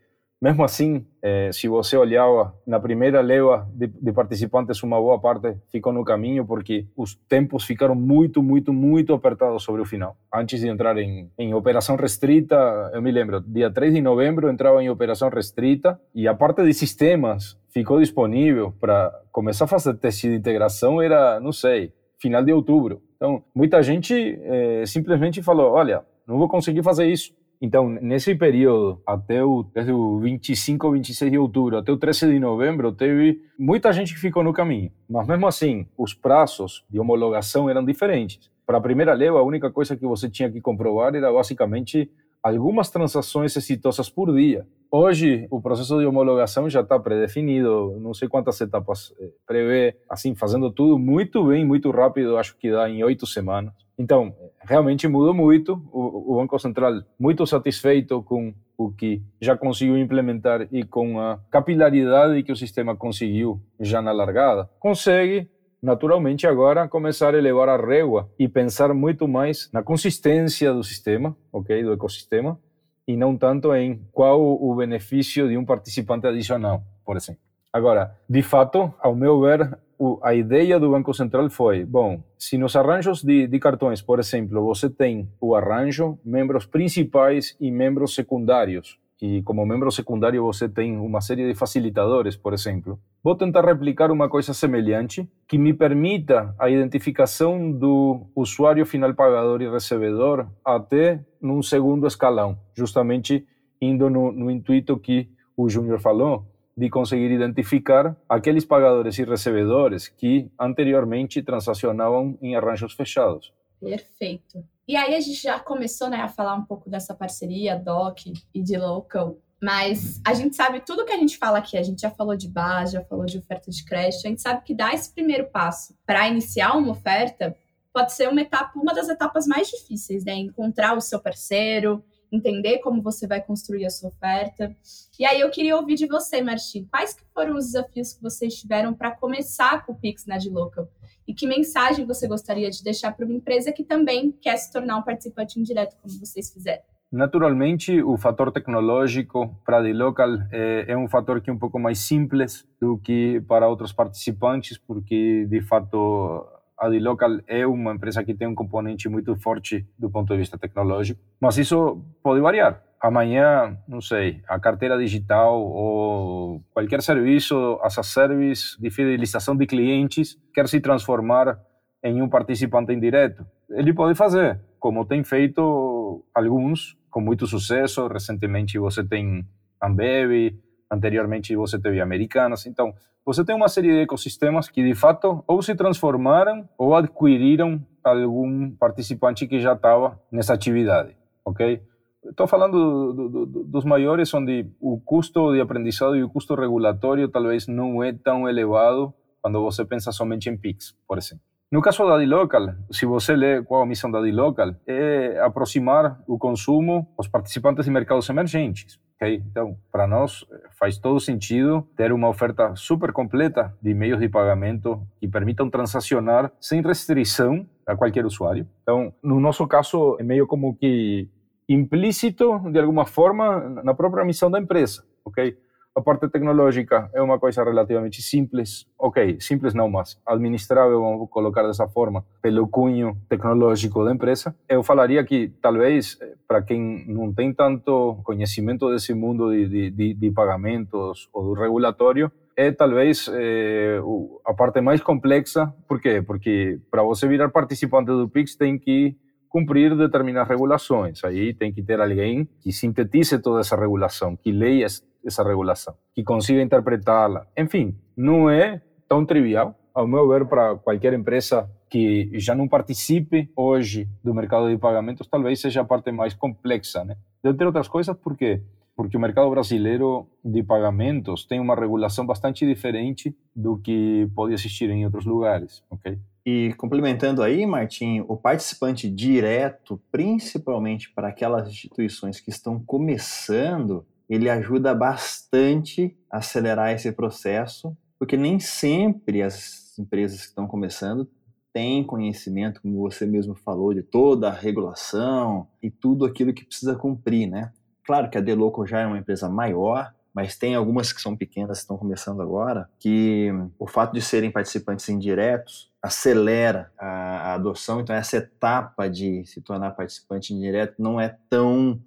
Mesmo 0.43 0.61
assim, 0.65 1.05
eh, 1.21 1.51
se 1.53 1.69
você 1.69 1.95
olhava 1.95 2.53
na 2.67 2.77
primeira 2.77 3.21
leva 3.21 3.65
de, 3.73 3.87
de, 3.87 4.11
participantes, 4.11 4.83
uma 4.83 4.99
boa 4.99 5.17
parte 5.17 5.55
ficou 5.71 5.93
no 5.93 6.03
caminho 6.03 6.45
porque 6.45 6.85
os 6.97 7.15
tempos 7.29 7.63
ficaram 7.63 7.95
muito, 7.95 8.43
muito, 8.43 8.73
muito 8.73 9.13
apertados 9.13 9.63
sobre 9.63 9.81
o 9.81 9.85
final. 9.85 10.17
Antes 10.33 10.59
de 10.59 10.67
entrar 10.67 10.97
em, 10.97 11.31
em 11.39 11.53
operação 11.53 11.95
restrita, 11.95 12.57
eu 12.93 13.01
me 13.01 13.09
lembro, 13.09 13.39
dia 13.39 13.71
3 13.71 13.93
de 13.93 14.01
novembro 14.01 14.49
entrava 14.49 14.83
em 14.83 14.89
operação 14.89 15.29
restrita 15.29 15.97
e 16.13 16.27
a 16.27 16.33
parte 16.33 16.61
de 16.61 16.73
sistemas 16.73 17.57
ficou 17.69 18.01
disponível 18.01 18.73
para 18.81 19.17
começar 19.31 19.63
a 19.63 19.69
fazer 19.69 19.93
teste 19.93 20.27
de 20.27 20.35
integração 20.35 21.01
era, 21.01 21.39
não 21.39 21.53
sei, 21.53 21.93
final 22.19 22.43
de 22.43 22.51
outubro. 22.51 23.01
Então, 23.15 23.41
muita 23.55 23.81
gente 23.81 24.13
eh, 24.43 24.83
simplesmente 24.85 25.41
falou, 25.41 25.71
olha, 25.71 26.03
não 26.27 26.37
vou 26.37 26.49
conseguir 26.49 26.83
fazer 26.83 27.07
isso 27.07 27.33
então, 27.61 27.89
nesse 27.89 28.35
período, 28.35 29.01
até 29.07 29.43
o, 29.43 29.63
desde 29.63 29.91
o 29.91 30.19
25 30.19 30.85
ou 30.85 30.93
26 30.93 31.31
de 31.31 31.37
outubro 31.37 31.77
até 31.77 31.91
o 31.91 31.97
13 31.97 32.27
de 32.29 32.39
novembro, 32.39 32.91
teve 32.91 33.41
muita 33.57 33.93
gente 33.93 34.13
que 34.13 34.19
ficou 34.19 34.43
no 34.43 34.51
caminho. 34.51 34.91
Mas 35.09 35.27
mesmo 35.27 35.47
assim, 35.47 35.87
os 35.97 36.13
prazos 36.13 36.83
de 36.89 36.99
homologação 36.99 37.69
eram 37.69 37.85
diferentes. 37.85 38.51
Para 38.65 38.77
a 38.77 38.81
primeira 38.81 39.13
leva, 39.13 39.39
a 39.39 39.43
única 39.43 39.71
coisa 39.71 39.95
que 39.95 40.05
você 40.05 40.29
tinha 40.29 40.51
que 40.51 40.59
comprovar 40.59 41.15
era 41.15 41.31
basicamente 41.31 42.09
algumas 42.41 42.89
transações 42.89 43.55
exitosas 43.55 44.09
por 44.09 44.33
dia. 44.35 44.67
Hoje, 44.91 45.47
o 45.49 45.61
processo 45.61 45.97
de 45.97 46.05
homologação 46.05 46.69
já 46.69 46.81
está 46.81 46.99
predefinido, 46.99 47.97
não 47.99 48.13
sei 48.13 48.27
quantas 48.27 48.59
etapas 48.61 49.13
eh, 49.19 49.29
prevê, 49.47 49.95
assim, 50.09 50.35
fazendo 50.35 50.69
tudo 50.69 50.99
muito 50.99 51.45
bem, 51.45 51.65
muito 51.65 51.89
rápido, 51.89 52.37
acho 52.37 52.55
que 52.57 52.69
dá 52.69 52.89
em 52.89 53.03
oito 53.03 53.25
semanas. 53.25 53.73
Então, 53.97 54.35
realmente 54.61 55.07
mudou 55.07 55.33
muito. 55.33 55.73
O, 55.91 56.33
o, 56.33 56.37
Banco 56.37 56.57
Central 56.57 57.03
muito 57.19 57.45
satisfeito 57.45 58.23
com 58.23 58.53
o 58.77 58.91
que 58.91 59.21
já 59.39 59.55
conseguiu 59.55 59.97
implementar 59.97 60.67
e 60.71 60.83
com 60.83 61.19
a 61.19 61.39
capilaridade 61.51 62.41
que 62.43 62.51
o 62.51 62.55
sistema 62.55 62.95
conseguiu 62.95 63.61
já 63.79 64.01
na 64.01 64.11
largada, 64.11 64.69
consegue 64.79 65.47
naturalmente 65.81 66.47
agora 66.47 66.87
começar 66.87 67.35
a 67.35 67.37
elevar 67.37 67.69
a 67.69 67.77
régua 67.77 68.31
e 68.39 68.47
pensar 68.47 68.93
muito 68.93 69.27
mais 69.27 69.69
na 69.71 69.83
consistência 69.83 70.73
do 70.73 70.83
sistema, 70.83 71.35
ok, 71.51 71.83
do 71.83 71.93
ecossistema, 71.93 72.57
e 73.05 73.17
não 73.17 73.37
tanto 73.37 73.75
em 73.75 74.01
qual 74.11 74.41
o 74.41 74.73
benefício 74.75 75.47
de 75.47 75.57
um 75.57 75.65
participante 75.65 76.25
adicional, 76.25 76.83
por 77.05 77.17
exemplo. 77.17 77.41
Agora, 77.71 78.15
de 78.29 78.41
fato, 78.41 78.93
ao 78.99 79.13
meu 79.15 79.41
ver, 79.41 79.77
a 80.23 80.33
ideia 80.33 80.79
do 80.79 80.91
Banco 80.91 81.13
Central 81.13 81.49
foi: 81.49 81.85
bom, 81.85 82.21
se 82.37 82.57
nos 82.57 82.75
arranjos 82.75 83.23
de, 83.23 83.47
de, 83.47 83.59
cartões, 83.59 84.01
por 84.01 84.19
exemplo, 84.19 84.63
você 84.63 84.89
tem 84.89 85.29
o 85.39 85.55
arranjo, 85.55 86.17
membros 86.23 86.65
principais 86.65 87.55
e 87.59 87.71
membros 87.71 88.15
secundários, 88.15 88.99
e 89.21 89.41
como 89.43 89.65
membro 89.65 89.91
secundário 89.91 90.43
você 90.43 90.67
tem 90.67 90.97
uma 90.97 91.21
série 91.21 91.47
de 91.47 91.55
facilitadores, 91.55 92.35
por 92.35 92.53
exemplo, 92.53 92.99
vou 93.23 93.35
tentar 93.35 93.63
replicar 93.63 94.11
uma 94.11 94.27
coisa 94.27 94.53
semelhante 94.53 95.29
que 95.47 95.57
me 95.57 95.73
permita 95.73 96.53
a 96.59 96.69
identificação 96.69 97.71
do 97.71 98.27
usuário 98.35 98.85
final 98.85 99.13
pagador 99.13 99.61
e 99.61 99.69
recebedor 99.69 100.47
até 100.65 101.23
num 101.41 101.61
segundo 101.61 102.05
escalão, 102.05 102.57
justamente 102.75 103.45
indo 103.81 104.09
no, 104.09 104.31
no 104.31 104.51
intuito 104.51 104.97
que 104.97 105.29
o 105.55 105.69
Júnior 105.69 105.99
falou, 105.99 106.45
de 106.75 106.89
conseguir 106.89 107.31
identificar 107.31 108.15
aqueles 108.27 108.65
pagadores 108.65 109.17
e 109.19 109.23
recebedores 109.23 110.07
que 110.07 110.49
anteriormente 110.59 111.41
transacionavam 111.41 112.37
em 112.41 112.55
arranjos 112.55 112.93
fechados. 112.93 113.53
Perfeito. 113.79 114.63
E 114.87 114.95
aí 114.95 115.15
a 115.15 115.19
gente 115.19 115.41
já 115.41 115.59
começou 115.59 116.09
né, 116.09 116.17
a 116.17 116.27
falar 116.27 116.55
um 116.55 116.65
pouco 116.65 116.89
dessa 116.89 117.13
parceria 117.13 117.75
DOC 117.75 118.33
e 118.53 118.61
de 118.61 118.77
Local, 118.77 119.37
mas 119.61 120.19
a 120.25 120.33
gente 120.33 120.55
sabe 120.55 120.81
tudo 120.81 121.05
que 121.05 121.13
a 121.13 121.17
gente 121.17 121.37
fala 121.37 121.59
aqui, 121.59 121.77
a 121.77 121.83
gente 121.83 122.01
já 122.01 122.09
falou 122.09 122.35
de 122.35 122.49
base, 122.49 122.93
já 122.93 123.03
falou 123.03 123.25
de 123.25 123.37
oferta 123.37 123.71
de 123.71 123.85
crédito, 123.85 124.25
a 124.25 124.29
gente 124.29 124.41
sabe 124.41 124.63
que 124.63 124.73
dar 124.73 124.93
esse 124.93 125.13
primeiro 125.13 125.45
passo 125.45 125.95
para 126.05 126.27
iniciar 126.27 126.75
uma 126.75 126.91
oferta 126.91 127.55
pode 127.93 128.11
ser 128.11 128.27
uma 128.27 128.41
etapa, 128.41 128.77
uma 128.77 128.93
das 128.93 129.07
etapas 129.07 129.45
mais 129.45 129.69
difíceis, 129.69 130.25
né? 130.25 130.33
Encontrar 130.33 130.97
o 130.97 131.01
seu 131.01 131.19
parceiro, 131.19 132.03
entender 132.33 132.79
como 132.79 133.01
você 133.01 133.27
vai 133.27 133.41
construir 133.41 133.85
a 133.85 133.89
sua 133.89 134.09
oferta. 134.09 134.75
E 135.19 135.25
aí 135.25 135.39
eu 135.39 135.49
queria 135.51 135.77
ouvir 135.77 135.95
de 135.95 136.07
você, 136.07 136.41
Martim, 136.41 136.87
quais 136.89 137.13
que 137.13 137.23
foram 137.33 137.55
os 137.55 137.67
desafios 137.67 138.13
que 138.13 138.21
vocês 138.21 138.55
tiveram 138.55 138.93
para 138.93 139.11
começar 139.11 139.85
com 139.85 139.93
o 139.93 139.95
Pix 139.95 140.25
na 140.25 140.37
Local? 140.51 140.87
E 141.27 141.33
que 141.33 141.47
mensagem 141.47 142.05
você 142.05 142.27
gostaria 142.27 142.69
de 142.69 142.83
deixar 142.83 143.15
para 143.15 143.25
uma 143.25 143.35
empresa 143.35 143.71
que 143.71 143.83
também 143.83 144.31
quer 144.41 144.57
se 144.57 144.71
tornar 144.71 144.97
um 144.97 145.03
participante 145.03 145.59
indireto, 145.59 145.95
como 146.01 146.13
vocês 146.19 146.51
fizeram? 146.51 146.83
Naturalmente, 147.11 148.01
o 148.01 148.17
fator 148.17 148.51
tecnológico 148.51 149.55
para 149.63 149.77
a 149.77 149.93
Local 149.93 150.29
é, 150.51 150.85
é 150.87 150.97
um 150.97 151.07
fator 151.07 151.39
que 151.39 151.49
é 151.51 151.53
um 151.53 151.59
pouco 151.59 151.77
mais 151.77 151.99
simples 151.99 152.67
do 152.81 152.97
que 152.97 153.39
para 153.47 153.69
outros 153.69 153.93
participantes, 153.93 154.79
porque 154.79 155.45
de 155.45 155.61
fato 155.61 156.43
a 156.83 156.89
Dilocal 156.89 157.39
é 157.47 157.65
uma 157.65 157.93
empresa 157.93 158.21
que 158.25 158.33
tem 158.33 158.45
um 158.45 158.53
componente 158.53 159.07
muito 159.07 159.33
forte 159.37 159.87
do 159.97 160.09
ponto 160.09 160.33
de 160.33 160.39
vista 160.39 160.57
tecnológico, 160.57 161.21
mas 161.39 161.57
isso 161.57 162.03
pode 162.21 162.41
variar. 162.41 162.83
Amanhã, 162.99 163.77
não 163.87 164.01
sei, 164.01 164.41
a 164.45 164.59
carteira 164.59 164.97
digital 164.97 165.61
ou 165.61 166.61
qualquer 166.73 167.01
serviço, 167.01 167.79
as 167.81 167.93
service 168.05 168.81
de 168.81 168.89
fidelização 168.89 169.55
de 169.55 169.65
clientes 169.65 170.37
quer 170.53 170.67
se 170.67 170.81
transformar 170.81 171.57
em 172.03 172.21
um 172.21 172.27
participante 172.27 172.91
indireto. 172.91 173.45
Ele 173.69 173.93
pode 173.93 174.13
fazer, 174.13 174.59
como 174.77 175.05
tem 175.05 175.23
feito 175.23 176.25
alguns 176.35 176.97
com 177.09 177.21
muito 177.21 177.47
sucesso. 177.47 178.07
Recentemente 178.07 178.77
você 178.77 179.05
tem 179.05 179.47
Ambev, 179.81 180.53
anteriormente 180.91 181.55
você 181.55 181.79
teve 181.79 182.01
Americanas. 182.01 182.65
Então, 182.65 182.93
você 183.25 183.43
tem 183.45 183.55
uma 183.55 183.67
série 183.67 183.87
de 183.87 184.01
ecossistemas 184.01 184.69
que, 184.69 184.83
de 184.83 184.93
fato, 184.93 185.43
ou 185.47 185.61
se 185.61 185.75
transformaram 185.75 186.67
ou 186.77 186.95
adquiriram 186.95 187.81
algum 188.03 188.71
participante 188.71 189.47
que 189.47 189.61
já 189.61 189.73
estava 189.73 190.19
nessa 190.31 190.53
atividade, 190.53 191.15
ok? 191.45 191.81
Estou 192.25 192.47
falando 192.47 193.13
do, 193.13 193.29
do, 193.29 193.45
do, 193.45 193.63
dos 193.63 193.85
maiores, 193.85 194.33
onde 194.33 194.69
o 194.79 194.99
custo 194.99 195.53
de 195.53 195.61
aprendizado 195.61 196.15
e 196.15 196.23
o 196.23 196.29
custo 196.29 196.55
regulatório 196.55 197.27
talvez 197.27 197.67
não 197.67 198.03
é 198.03 198.13
tão 198.13 198.47
elevado 198.47 199.13
quando 199.41 199.61
você 199.61 199.83
pensa 199.83 200.11
somente 200.11 200.49
em 200.49 200.57
PIX, 200.57 200.95
por 201.07 201.17
exemplo. 201.17 201.43
No 201.69 201.81
caso 201.81 202.05
da 202.05 202.17
D-Local, 202.17 202.75
se 202.91 203.05
você 203.05 203.35
lê 203.35 203.61
qual 203.63 203.81
a 203.81 203.85
missão 203.85 204.09
da 204.09 204.21
D-Local, 204.21 204.75
é 204.85 205.39
aproximar 205.39 206.21
o 206.27 206.37
consumo 206.37 207.07
aos 207.17 207.27
participantes 207.27 207.85
de 207.85 207.91
mercados 207.91 208.29
emergentes. 208.29 208.99
Okay? 209.15 209.41
Então, 209.49 209.77
para 209.91 210.07
nós, 210.07 210.45
faz 210.77 210.97
todo 210.97 211.19
sentido 211.19 211.87
ter 211.95 212.11
uma 212.11 212.29
oferta 212.29 212.75
super 212.75 213.11
completa 213.11 213.73
de 213.81 213.93
meios 213.93 214.19
de 214.19 214.27
pagamento 214.27 215.01
que 215.19 215.27
permitam 215.27 215.69
transacionar 215.69 216.51
sem 216.59 216.81
restrição 216.81 217.67
a 217.85 217.95
qualquer 217.95 218.25
usuário. 218.25 218.67
Então, 218.81 219.13
no 219.21 219.39
nosso 219.39 219.67
caso, 219.67 220.17
é 220.19 220.23
meio 220.23 220.47
como 220.47 220.75
que 220.75 221.29
implícito, 221.67 222.59
de 222.71 222.79
alguma 222.79 223.05
forma, 223.05 223.59
na 223.83 223.93
própria 223.93 224.25
missão 224.25 224.49
da 224.51 224.59
empresa. 224.59 225.03
ok? 225.23 225.57
A 225.95 226.01
parte 226.01 226.27
tecnológica 226.27 227.07
é 227.13 227.21
uma 227.21 227.37
coisa 227.37 227.63
relativamente 227.63 228.19
simples, 228.19 228.87
ok, 228.97 229.39
simples 229.39 229.75
não, 229.75 229.87
mas 229.87 230.19
administrável, 230.25 230.99
vamos 230.99 231.29
colocar 231.29 231.61
dessa 231.61 231.87
forma, 231.87 232.25
pelo 232.41 232.67
cunho 232.67 233.15
tecnológico 233.29 234.03
da 234.03 234.11
empresa. 234.11 234.55
Eu 234.67 234.81
falaria 234.81 235.23
que 235.23 235.49
talvez 235.61 236.17
para 236.47 236.61
quem 236.61 237.05
não 237.07 237.33
tem 237.33 237.53
tanto 237.53 238.19
conhecimento 238.23 238.89
desse 238.91 239.13
mundo 239.13 239.51
de, 239.51 239.89
de, 239.89 240.13
de 240.13 240.31
pagamentos 240.31 241.29
ou 241.33 241.43
do 241.43 241.53
regulatório, 241.53 242.31
é 242.55 242.71
talvez 242.71 243.29
é, 243.33 243.99
a 244.45 244.53
parte 244.53 244.81
mais 244.81 245.01
complexa. 245.01 245.73
Por 245.87 245.99
quê? 245.99 246.21
Porque 246.21 246.79
para 246.91 247.03
você 247.03 247.27
virar 247.27 247.49
participante 247.49 248.07
do 248.07 248.29
Pix 248.29 248.55
tem 248.55 248.77
que 248.77 249.15
cumprir 249.49 249.95
determinadas 249.95 250.49
regulações. 250.49 251.23
Aí 251.23 251.53
tem 251.53 251.71
que 251.71 251.83
ter 251.83 252.01
alguém 252.01 252.47
que 252.59 252.71
sintetize 252.71 253.37
toda 253.39 253.61
essa 253.61 253.75
regulação, 253.75 254.35
que 254.35 254.51
leia 254.51 254.87
essa 255.25 255.43
regulação, 255.43 255.93
que 256.13 256.23
consiga 256.23 256.61
interpretá-la. 256.61 257.45
Enfim, 257.57 257.95
não 258.17 258.49
é 258.49 258.81
tão 259.07 259.23
trivial, 259.25 259.77
ao 259.93 260.07
meu 260.07 260.27
ver, 260.27 260.45
para 260.45 260.75
qualquer 260.75 261.13
empresa 261.13 261.69
que 261.93 262.31
já 262.39 262.55
não 262.55 262.67
participe 262.67 263.51
hoje 263.55 264.09
do 264.23 264.33
mercado 264.33 264.67
de 264.67 264.75
pagamentos, 264.79 265.27
talvez 265.27 265.61
seja 265.61 265.81
a 265.81 265.85
parte 265.85 266.11
mais 266.11 266.33
complexa, 266.33 267.05
né? 267.05 267.15
Entre 267.43 267.63
outras 267.67 267.87
coisas, 267.87 268.17
por 268.17 268.35
quê? 268.35 268.63
Porque 268.95 269.15
o 269.15 269.19
mercado 269.19 269.47
brasileiro 269.51 270.27
de 270.43 270.63
pagamentos 270.63 271.45
tem 271.45 271.59
uma 271.59 271.75
regulação 271.75 272.25
bastante 272.25 272.65
diferente 272.65 273.37
do 273.55 273.77
que 273.77 274.27
pode 274.33 274.55
existir 274.55 274.89
em 274.89 275.05
outros 275.05 275.23
lugares, 275.23 275.83
ok? 275.87 276.17
E 276.43 276.73
complementando 276.77 277.43
aí, 277.43 277.63
Martim, 277.63 278.25
o 278.27 278.35
participante 278.35 279.07
direto, 279.07 280.01
principalmente 280.11 281.11
para 281.11 281.27
aquelas 281.27 281.69
instituições 281.69 282.39
que 282.39 282.49
estão 282.49 282.79
começando, 282.79 284.03
ele 284.27 284.49
ajuda 284.49 284.95
bastante 284.95 286.17
a 286.27 286.39
acelerar 286.39 286.91
esse 286.91 287.11
processo, 287.11 287.95
porque 288.17 288.35
nem 288.35 288.59
sempre 288.59 289.43
as 289.43 289.95
empresas 289.99 290.41
que 290.41 290.47
estão 290.47 290.65
começando 290.65 291.29
têm 291.73 292.03
conhecimento, 292.03 292.81
como 292.81 293.01
você 293.01 293.25
mesmo 293.25 293.55
falou, 293.55 293.93
de 293.93 294.03
toda 294.03 294.47
a 294.47 294.53
regulação 294.53 295.67
e 295.81 295.89
tudo 295.89 296.23
aquilo 296.23 296.53
que 296.53 296.63
precisa 296.63 296.95
cumprir, 296.95 297.49
né? 297.49 297.73
Claro 298.05 298.29
que 298.29 298.37
a 298.37 298.41
Deloco 298.41 298.85
já 298.85 298.99
é 298.99 299.07
uma 299.07 299.17
empresa 299.17 299.49
maior, 299.49 300.13
mas 300.33 300.57
tem 300.57 300.75
algumas 300.75 301.11
que 301.11 301.21
são 301.21 301.35
pequenas, 301.35 301.79
que 301.79 301.83
estão 301.83 301.97
começando 301.97 302.41
agora, 302.41 302.89
que 302.99 303.49
o 303.79 303.87
fato 303.87 304.13
de 304.13 304.21
serem 304.21 304.51
participantes 304.51 305.07
indiretos 305.09 305.91
acelera 306.01 306.91
a, 306.97 307.07
a 307.07 307.53
adoção. 307.53 308.01
Então, 308.01 308.15
essa 308.15 308.37
etapa 308.37 309.07
de 309.09 309.45
se 309.45 309.61
tornar 309.61 309.91
participante 309.91 310.53
indireto 310.53 311.01
não 311.01 311.19
é 311.19 311.37
tão 311.49 311.99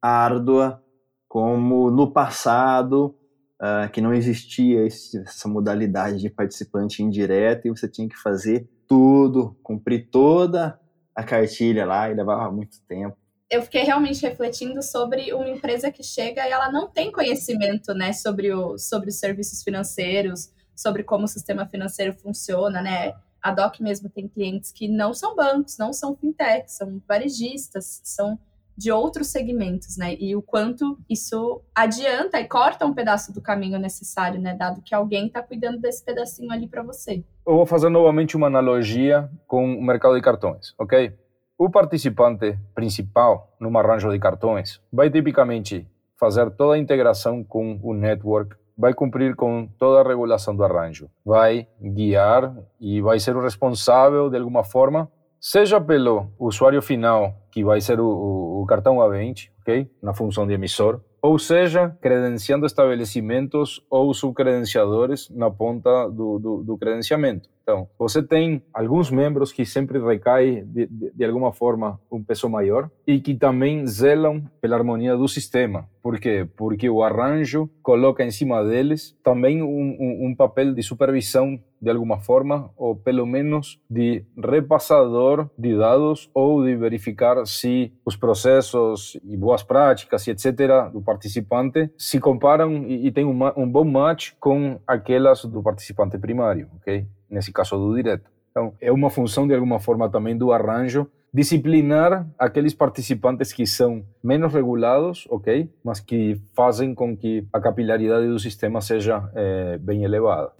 árdua 0.00 0.82
como 1.28 1.90
no 1.90 2.10
passado, 2.12 3.14
uh, 3.60 3.90
que 3.92 4.00
não 4.00 4.14
existia 4.14 4.86
esse, 4.86 5.18
essa 5.18 5.48
modalidade 5.48 6.18
de 6.18 6.30
participante 6.30 7.02
indireto 7.02 7.66
e 7.66 7.70
você 7.70 7.88
tinha 7.88 8.08
que 8.08 8.16
fazer 8.16 8.68
tudo, 8.90 9.56
cumprir 9.62 10.08
toda 10.10 10.76
a 11.14 11.22
cartilha 11.22 11.86
lá 11.86 12.10
e 12.10 12.14
levava 12.14 12.50
muito 12.50 12.80
tempo. 12.88 13.16
Eu 13.48 13.62
fiquei 13.62 13.84
realmente 13.84 14.20
refletindo 14.20 14.82
sobre 14.82 15.32
uma 15.32 15.48
empresa 15.48 15.92
que 15.92 16.02
chega 16.02 16.44
e 16.44 16.50
ela 16.50 16.72
não 16.72 16.88
tem 16.88 17.12
conhecimento, 17.12 17.94
né, 17.94 18.12
sobre, 18.12 18.52
o, 18.52 18.76
sobre 18.78 19.10
os 19.10 19.20
serviços 19.20 19.62
financeiros, 19.62 20.50
sobre 20.74 21.04
como 21.04 21.24
o 21.24 21.28
sistema 21.28 21.66
financeiro 21.66 22.12
funciona, 22.14 22.82
né? 22.82 23.14
A 23.40 23.52
DOC 23.52 23.80
mesmo 23.80 24.08
tem 24.08 24.26
clientes 24.26 24.72
que 24.72 24.88
não 24.88 25.14
são 25.14 25.36
bancos, 25.36 25.78
não 25.78 25.92
são 25.92 26.16
fintechs, 26.16 26.72
são 26.72 27.00
varejistas, 27.06 28.00
são 28.02 28.38
de 28.76 28.90
outros 28.90 29.28
segmentos, 29.28 29.96
né? 29.96 30.16
E 30.18 30.34
o 30.34 30.42
quanto 30.42 30.98
isso 31.08 31.62
adianta 31.74 32.40
e 32.40 32.46
corta 32.46 32.86
um 32.86 32.94
pedaço 32.94 33.32
do 33.32 33.40
caminho 33.40 33.78
necessário, 33.78 34.40
né? 34.40 34.54
Dado 34.54 34.82
que 34.82 34.94
alguém 34.94 35.26
está 35.26 35.42
cuidando 35.42 35.78
desse 35.78 36.04
pedacinho 36.04 36.50
ali 36.50 36.66
para 36.66 36.82
você. 36.82 37.24
Eu 37.46 37.56
vou 37.56 37.66
fazer 37.66 37.88
novamente 37.88 38.36
uma 38.36 38.46
analogia 38.46 39.30
com 39.46 39.74
o 39.74 39.82
mercado 39.82 40.14
de 40.14 40.22
cartões, 40.22 40.74
ok? 40.78 41.12
O 41.58 41.68
participante 41.68 42.58
principal 42.74 43.54
num 43.60 43.76
arranjo 43.76 44.10
de 44.10 44.18
cartões 44.18 44.80
vai 44.90 45.10
tipicamente 45.10 45.86
fazer 46.18 46.50
toda 46.50 46.74
a 46.74 46.78
integração 46.78 47.44
com 47.44 47.78
o 47.82 47.92
network, 47.92 48.56
vai 48.76 48.94
cumprir 48.94 49.36
com 49.36 49.66
toda 49.78 50.00
a 50.00 50.08
regulação 50.08 50.56
do 50.56 50.64
arranjo, 50.64 51.10
vai 51.24 51.68
guiar 51.78 52.54
e 52.80 53.02
vai 53.02 53.20
ser 53.20 53.36
o 53.36 53.42
responsável 53.42 54.30
de 54.30 54.38
alguma 54.38 54.64
forma 54.64 55.10
seja 55.40 55.80
pelo 55.80 56.30
usuário 56.38 56.82
final, 56.82 57.34
que 57.50 57.64
vai 57.64 57.80
ser 57.80 57.98
o, 57.98 58.06
o, 58.06 58.62
o 58.62 58.66
cartão 58.66 58.96
A20, 58.96 59.50
ok? 59.60 59.90
Na 60.02 60.12
função 60.12 60.46
de 60.46 60.52
emissor, 60.52 61.00
ou 61.22 61.38
seja, 61.38 61.96
credenciando 62.00 62.64
estabelecimentos 62.64 63.84
ou 63.90 64.12
subcredenciadores 64.14 65.28
na 65.30 65.50
ponta 65.50 66.08
do, 66.08 66.38
do, 66.38 66.62
do, 66.62 66.78
credenciamento. 66.78 67.48
Então, 67.62 67.88
você 67.98 68.22
tem 68.22 68.62
alguns 68.72 69.10
membros 69.10 69.52
que 69.52 69.66
sempre 69.66 69.98
recai 69.98 70.62
de, 70.62 70.86
de, 70.86 71.12
de, 71.14 71.24
alguma 71.24 71.52
forma 71.52 72.00
um 72.10 72.22
peso 72.22 72.48
maior 72.48 72.90
e 73.06 73.20
que 73.20 73.34
também 73.34 73.86
zelam 73.86 74.42
pela 74.60 74.76
harmonia 74.76 75.16
do 75.16 75.28
sistema. 75.28 75.86
Por 76.02 76.18
quê? 76.18 76.48
Porque 76.56 76.88
o 76.88 77.02
arranjo 77.02 77.68
coloca 77.82 78.24
em 78.24 78.30
cima 78.30 78.64
deles 78.64 79.16
também 79.22 79.62
um, 79.62 79.66
um, 79.66 80.28
um 80.28 80.34
papel 80.34 80.72
de 80.74 80.82
supervisão 80.82 81.60
de 81.80 81.90
alguma 81.90 82.18
forma, 82.18 82.70
ou 82.76 82.94
pelo 82.94 83.26
menos 83.26 83.80
de 83.88 84.24
repassador 84.36 85.48
de 85.56 85.76
dados 85.76 86.30
ou 86.34 86.64
de 86.64 86.76
verificar 86.76 87.46
se 87.46 87.92
os 88.04 88.16
processos 88.16 89.18
e 89.24 89.36
boas 89.36 89.62
práticas 89.62 90.26
e 90.26 90.30
etc. 90.30 90.90
do 90.92 91.00
participante 91.00 91.90
se 91.96 92.20
comparam 92.20 92.84
e, 92.86 93.06
e 93.06 93.12
tem 93.12 93.24
um, 93.24 93.38
um 93.56 93.70
bom 93.70 93.84
match 93.84 94.32
com 94.38 94.78
aquelas 94.86 95.44
do 95.44 95.62
participante 95.62 96.18
primário, 96.18 96.68
ok? 96.76 97.06
Nesse 97.30 97.52
caso 97.52 97.78
do 97.78 97.94
direto. 97.94 98.30
Então, 98.50 98.74
é 98.80 98.90
uma 98.90 99.08
função 99.08 99.46
de 99.46 99.54
alguma 99.54 99.78
forma 99.78 100.08
também 100.10 100.36
do 100.36 100.52
arranjo 100.52 101.06
disciplinar 101.32 102.28
aqueles 102.38 102.74
participantes 102.74 103.52
que 103.52 103.66
são 103.66 104.04
menos 104.22 104.52
regulados, 104.52 105.26
ok? 105.30 105.72
Mas 105.82 106.00
que 106.00 106.40
fazem 106.54 106.94
com 106.94 107.16
que 107.16 107.46
a 107.52 107.60
capilaridade 107.60 108.26
do 108.26 108.38
sistema 108.38 108.80
seja 108.80 109.30
é, 109.34 109.78
bem 109.78 110.02
elevada. 110.02 110.52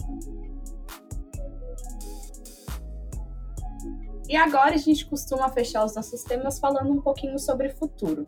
E 4.28 4.36
agora 4.36 4.74
a 4.74 4.78
gente 4.78 5.04
costuma 5.06 5.48
fechar 5.48 5.84
os 5.84 5.96
nossos 5.96 6.22
temas 6.22 6.60
falando 6.60 6.92
um 6.92 7.00
pouquinho 7.00 7.36
sobre 7.36 7.66
o 7.66 7.76
futuro. 7.76 8.24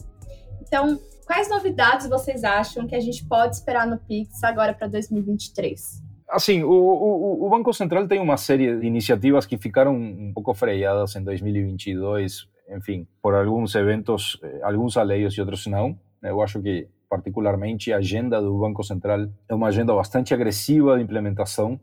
Então, 0.60 0.98
quais 1.24 1.48
novidades 1.48 2.08
vocês 2.08 2.42
acham 2.42 2.88
que 2.88 2.96
a 2.96 3.00
gente 3.00 3.24
pode 3.24 3.54
esperar 3.54 3.86
no 3.86 3.98
Pix 3.98 4.42
agora 4.42 4.74
para 4.74 4.88
2023? 4.88 6.01
Assim, 6.32 6.62
o, 6.62 6.70
o, 6.70 7.46
o, 7.46 7.50
Banco 7.50 7.72
Central 7.74 8.08
tem 8.08 8.18
uma 8.18 8.38
série 8.38 8.78
de 8.78 8.86
iniciativas 8.86 9.44
que 9.44 9.58
ficaram 9.58 9.94
um 9.94 10.32
pouco 10.34 10.54
freadas 10.54 11.14
em 11.14 11.22
2022, 11.22 12.48
enfim, 12.70 13.06
por 13.20 13.34
alguns 13.34 13.74
eventos, 13.74 14.40
eh, 14.42 14.60
alguns 14.62 14.96
alheios 14.96 15.34
e 15.34 15.40
outros 15.40 15.66
não. 15.66 15.98
Eu 16.22 16.40
acho 16.40 16.62
que, 16.62 16.88
particularmente, 17.08 17.92
a 17.92 17.98
agenda 17.98 18.40
do 18.40 18.58
Banco 18.58 18.82
Central 18.82 19.28
é 19.46 19.54
uma 19.54 19.68
agenda 19.68 19.94
bastante 19.94 20.32
agressiva 20.32 20.96
de 20.96 21.02
implementação 21.02 21.78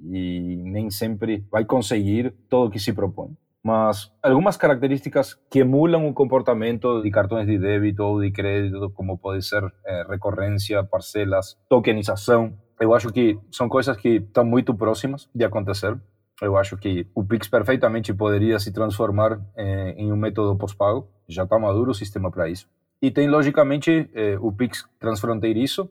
e 0.00 0.54
nem 0.64 0.90
sempre 0.90 1.44
vai 1.50 1.64
conseguir 1.64 2.32
tudo 2.48 2.68
o 2.68 2.70
que 2.70 2.78
se 2.78 2.92
propõe 2.92 3.36
mas 3.62 4.10
algumas 4.22 4.56
características 4.56 5.34
que 5.50 5.58
emulam 5.58 6.08
o 6.08 6.14
comportamento 6.14 7.02
de 7.02 7.10
cartões 7.10 7.46
de 7.46 7.58
débito 7.58 8.02
ou 8.02 8.20
de 8.20 8.30
crédito, 8.30 8.90
como 8.90 9.18
pode 9.18 9.44
ser 9.44 9.62
é, 9.84 10.04
recorrência, 10.08 10.82
parcelas, 10.84 11.54
tokenização, 11.68 12.54
eu 12.80 12.94
acho 12.94 13.12
que 13.12 13.38
são 13.50 13.68
coisas 13.68 13.96
que 13.96 14.16
estão 14.16 14.44
muito 14.44 14.74
próximas 14.74 15.28
de 15.34 15.44
acontecer. 15.44 15.98
Eu 16.40 16.56
acho 16.56 16.76
que 16.76 17.06
o 17.14 17.24
Pix 17.24 17.48
perfeitamente 17.48 18.14
poderia 18.14 18.58
se 18.58 18.72
transformar 18.72 19.40
é, 19.56 19.94
em 19.96 20.12
um 20.12 20.16
método 20.16 20.56
pós-pago. 20.56 21.08
Já 21.28 21.42
está 21.44 21.58
maduro 21.58 21.90
o 21.90 21.94
sistema 21.94 22.30
para 22.30 22.48
isso. 22.48 22.68
E 23.02 23.10
tem, 23.10 23.28
logicamente, 23.28 24.08
é, 24.14 24.36
o 24.40 24.52
Pix 24.52 24.84
transfronteiriço, 24.98 25.88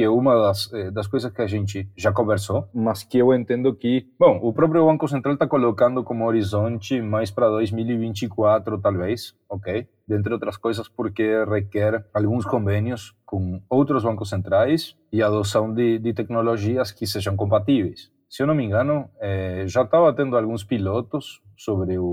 que 0.00 0.04
é 0.04 0.08
uma 0.08 0.34
das, 0.34 0.72
eh, 0.72 0.90
das 0.90 1.06
coisas 1.06 1.30
que 1.30 1.42
a 1.42 1.46
gente 1.46 1.86
já 1.94 2.10
conversou, 2.10 2.66
mas 2.72 3.02
que 3.02 3.18
eu 3.18 3.34
entendo 3.34 3.74
que, 3.74 4.08
bom, 4.18 4.40
o 4.42 4.50
próprio 4.50 4.86
Banco 4.86 5.06
Central 5.06 5.34
está 5.34 5.46
colocando 5.46 6.02
como 6.02 6.26
horizonte 6.26 7.02
mais 7.02 7.30
para 7.30 7.50
2024, 7.50 8.80
talvez, 8.80 9.34
ok? 9.46 9.86
Dentre 10.08 10.32
outras 10.32 10.56
coisas, 10.56 10.88
porque 10.88 11.44
requer 11.44 12.02
alguns 12.14 12.46
convênios 12.46 13.14
com 13.26 13.60
outros 13.68 14.02
bancos 14.02 14.30
centrais 14.30 14.96
e 15.12 15.22
adoção 15.22 15.70
de, 15.70 15.98
de 15.98 16.14
tecnologias 16.14 16.92
que 16.92 17.06
sejam 17.06 17.36
compatíveis. 17.36 18.10
Se 18.26 18.42
eu 18.42 18.46
não 18.46 18.54
me 18.54 18.64
engano, 18.64 19.10
eh, 19.20 19.64
já 19.66 19.82
estava 19.82 20.14
tendo 20.14 20.34
alguns 20.34 20.64
pilotos 20.64 21.42
sobre 21.58 21.98
o, 21.98 22.04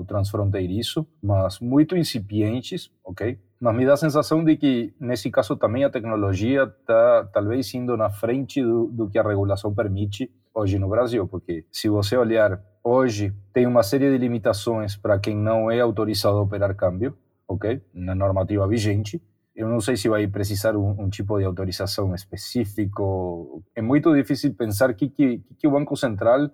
o 0.00 0.04
transfronteiriço, 0.06 1.06
mas 1.22 1.58
muito 1.58 1.96
incipientes, 1.96 2.90
ok? 3.02 3.38
Mas 3.60 3.76
me 3.76 3.84
dá 3.84 3.92
a 3.92 3.96
sensação 3.96 4.42
de 4.42 4.56
que, 4.56 4.94
nesse 4.98 5.30
caso, 5.30 5.54
também 5.54 5.84
a 5.84 5.90
tecnologia 5.90 6.62
está 6.62 7.28
talvez 7.30 7.72
indo 7.74 7.94
na 7.94 8.08
frente 8.08 8.62
do, 8.62 8.86
do, 8.86 9.10
que 9.10 9.18
a 9.18 9.22
regulação 9.22 9.74
permite 9.74 10.30
hoje 10.54 10.78
no 10.78 10.88
Brasil, 10.88 11.28
porque 11.28 11.66
se 11.70 11.88
você 11.90 12.16
olhar 12.16 12.58
hoje, 12.82 13.34
tem 13.52 13.66
uma 13.66 13.82
série 13.82 14.10
de 14.10 14.16
limitações 14.16 14.96
para 14.96 15.18
quem 15.18 15.36
não 15.36 15.70
é 15.70 15.78
autorizado 15.78 16.38
a 16.38 16.42
operar 16.42 16.74
câmbio, 16.74 17.14
ok? 17.46 17.82
Na 17.92 18.14
normativa 18.14 18.66
vigente. 18.66 19.22
Eu 19.54 19.68
não 19.68 19.80
sei 19.80 19.94
se 19.94 20.08
vai 20.08 20.26
precisar 20.26 20.74
um, 20.74 20.96
um 20.98 21.10
tipo 21.10 21.38
de 21.38 21.44
autorização 21.44 22.14
específico. 22.14 23.62
É 23.74 23.82
muito 23.82 24.14
difícil 24.14 24.54
pensar 24.54 24.94
que, 24.94 25.10
que, 25.10 25.42
que 25.58 25.68
o 25.68 25.72
Banco 25.72 25.94
Central 25.96 26.50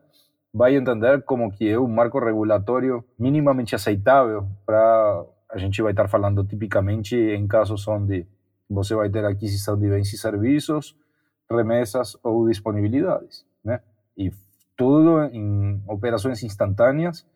vai 0.52 0.74
entender 0.74 1.22
como 1.22 1.52
que 1.52 1.68
é 1.68 1.78
um 1.78 1.86
marco 1.86 2.18
regulatório 2.18 3.04
minimamente 3.16 3.76
aceitável 3.76 4.48
para 4.64 5.24
a 5.50 5.58
gente 5.58 5.80
vai 5.82 5.92
estar 5.92 6.08
falando 6.08 6.44
tipicamente 6.44 7.16
em 7.16 7.46
casos 7.46 7.86
onde 7.88 8.26
você 8.68 8.94
vai 8.94 9.08
ter 9.08 9.24
aquisição 9.24 9.78
de 9.78 9.88
bens 9.88 10.12
e 10.12 10.18
serviços, 10.18 10.96
remessas 11.50 12.16
ou 12.22 12.48
disponibilidades, 12.48 13.44
né? 13.64 13.80
E 14.16 14.32
tudo 14.76 15.22
em 15.32 15.82
operações 15.86 16.42
instantâneas 16.42 17.26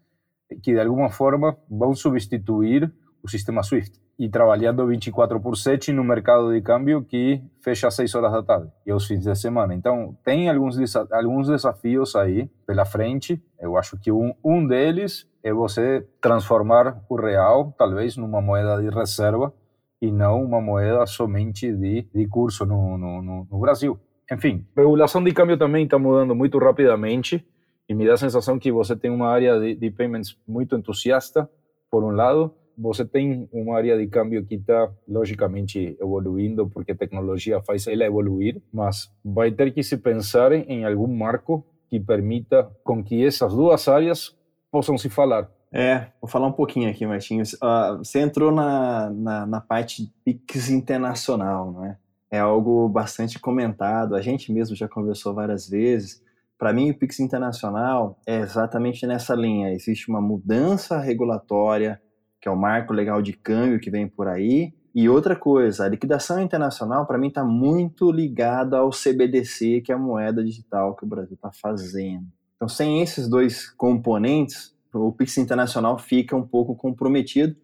que 0.62 0.72
de 0.72 0.80
alguma 0.80 1.10
forma 1.10 1.56
vão 1.68 1.94
substituir 1.94 2.92
o 3.22 3.28
sistema 3.28 3.62
SWIFT 3.62 4.00
e 4.20 4.28
trabalhando 4.28 4.86
24 4.86 5.40
por 5.40 5.56
7 5.56 5.94
no 5.94 6.04
mercado 6.04 6.52
de 6.52 6.60
câmbio 6.60 7.02
que 7.02 7.42
fecha 7.64 7.88
às 7.88 7.94
6 7.94 8.14
horas 8.16 8.32
da 8.32 8.42
tarde 8.42 8.70
e 8.84 8.90
aos 8.90 9.06
fins 9.06 9.24
de 9.24 9.34
semana. 9.34 9.74
Então, 9.74 10.14
tem 10.22 10.50
alguns, 10.50 10.76
alguns 11.10 11.48
desafios 11.48 12.14
aí 12.14 12.46
pela 12.66 12.84
frente. 12.84 13.42
Eu 13.58 13.78
acho 13.78 13.98
que 13.98 14.12
um, 14.12 14.34
um 14.44 14.66
deles 14.66 15.26
é 15.42 15.54
você 15.54 16.06
transformar 16.20 17.02
o 17.08 17.16
real, 17.16 17.74
talvez, 17.78 18.18
numa 18.18 18.42
moeda 18.42 18.76
de 18.82 18.94
reserva 18.94 19.54
e 20.02 20.12
não 20.12 20.44
uma 20.44 20.60
moeda 20.60 21.06
somente 21.06 21.72
de, 21.72 22.06
de 22.14 22.28
curso 22.28 22.66
no, 22.66 22.98
no, 22.98 23.46
no 23.50 23.58
Brasil. 23.58 23.98
Enfim, 24.30 24.66
regulação 24.76 25.24
de 25.24 25.32
câmbio 25.32 25.56
também 25.56 25.84
está 25.84 25.98
mudando 25.98 26.34
muito 26.34 26.58
rapidamente 26.58 27.42
e 27.88 27.94
me 27.94 28.06
dá 28.06 28.12
a 28.12 28.18
sensação 28.18 28.58
que 28.58 28.70
você 28.70 28.94
tem 28.94 29.10
uma 29.10 29.28
área 29.28 29.58
de, 29.58 29.74
de 29.76 29.90
payments 29.90 30.36
muito 30.46 30.76
entusiasta, 30.76 31.48
por 31.90 32.04
um 32.04 32.10
lado, 32.10 32.54
você 32.80 33.04
tem 33.04 33.48
uma 33.52 33.76
área 33.76 33.98
de 33.98 34.06
câmbio 34.06 34.44
que 34.44 34.54
está 34.54 34.90
logicamente 35.06 35.96
evoluindo 36.00 36.68
porque 36.68 36.92
a 36.92 36.96
tecnologia 36.96 37.60
faz 37.60 37.86
ela 37.86 38.04
evoluir, 38.04 38.62
mas 38.72 39.12
vai 39.24 39.50
ter 39.52 39.72
que 39.72 39.82
se 39.82 39.98
pensar 39.98 40.52
em 40.52 40.84
algum 40.84 41.06
marco 41.06 41.64
que 41.88 42.00
permita 42.00 42.70
com 42.82 43.04
que 43.04 43.24
essas 43.24 43.54
duas 43.54 43.86
áreas 43.86 44.34
possam 44.70 44.96
se 44.96 45.10
falar. 45.10 45.50
É, 45.72 46.06
vou 46.20 46.28
falar 46.28 46.46
um 46.46 46.52
pouquinho 46.52 46.90
aqui, 46.90 47.06
Martins. 47.06 47.52
Uh, 47.54 47.98
você 47.98 48.20
entrou 48.20 48.50
na, 48.50 49.10
na, 49.10 49.46
na 49.46 49.60
parte 49.60 50.12
PIX 50.24 50.70
internacional, 50.70 51.72
não 51.72 51.84
é? 51.84 51.96
É 52.32 52.38
algo 52.38 52.88
bastante 52.88 53.40
comentado, 53.40 54.14
a 54.14 54.22
gente 54.22 54.52
mesmo 54.52 54.76
já 54.76 54.88
conversou 54.88 55.34
várias 55.34 55.68
vezes. 55.68 56.22
Para 56.56 56.72
mim, 56.72 56.90
o 56.90 56.94
PIX 56.94 57.20
internacional 57.20 58.20
é 58.26 58.38
exatamente 58.38 59.06
nessa 59.06 59.34
linha. 59.34 59.72
Existe 59.72 60.08
uma 60.08 60.20
mudança 60.20 60.98
regulatória, 60.98 62.00
que 62.40 62.48
é 62.48 62.50
o 62.50 62.56
marco 62.56 62.92
legal 62.92 63.20
de 63.20 63.32
câmbio 63.32 63.80
que 63.80 63.90
vem 63.90 64.08
por 64.08 64.26
aí. 64.26 64.72
E 64.94 65.08
outra 65.08 65.36
coisa, 65.36 65.84
a 65.84 65.88
liquidação 65.88 66.40
internacional, 66.40 67.06
para 67.06 67.18
mim, 67.18 67.28
está 67.28 67.44
muito 67.44 68.10
ligada 68.10 68.78
ao 68.78 68.90
CBDC, 68.90 69.82
que 69.82 69.92
é 69.92 69.94
a 69.94 69.98
moeda 69.98 70.42
digital 70.42 70.96
que 70.96 71.04
o 71.04 71.08
Brasil 71.08 71.34
está 71.34 71.52
fazendo. 71.52 72.26
Então, 72.56 72.68
sem 72.68 73.00
esses 73.00 73.28
dois 73.28 73.70
componentes, 73.70 74.74
o 74.92 75.12
Pix 75.12 75.38
internacional 75.38 75.98
fica 75.98 76.34
um 76.34 76.46
pouco 76.46 76.74
comprometido, 76.74 77.54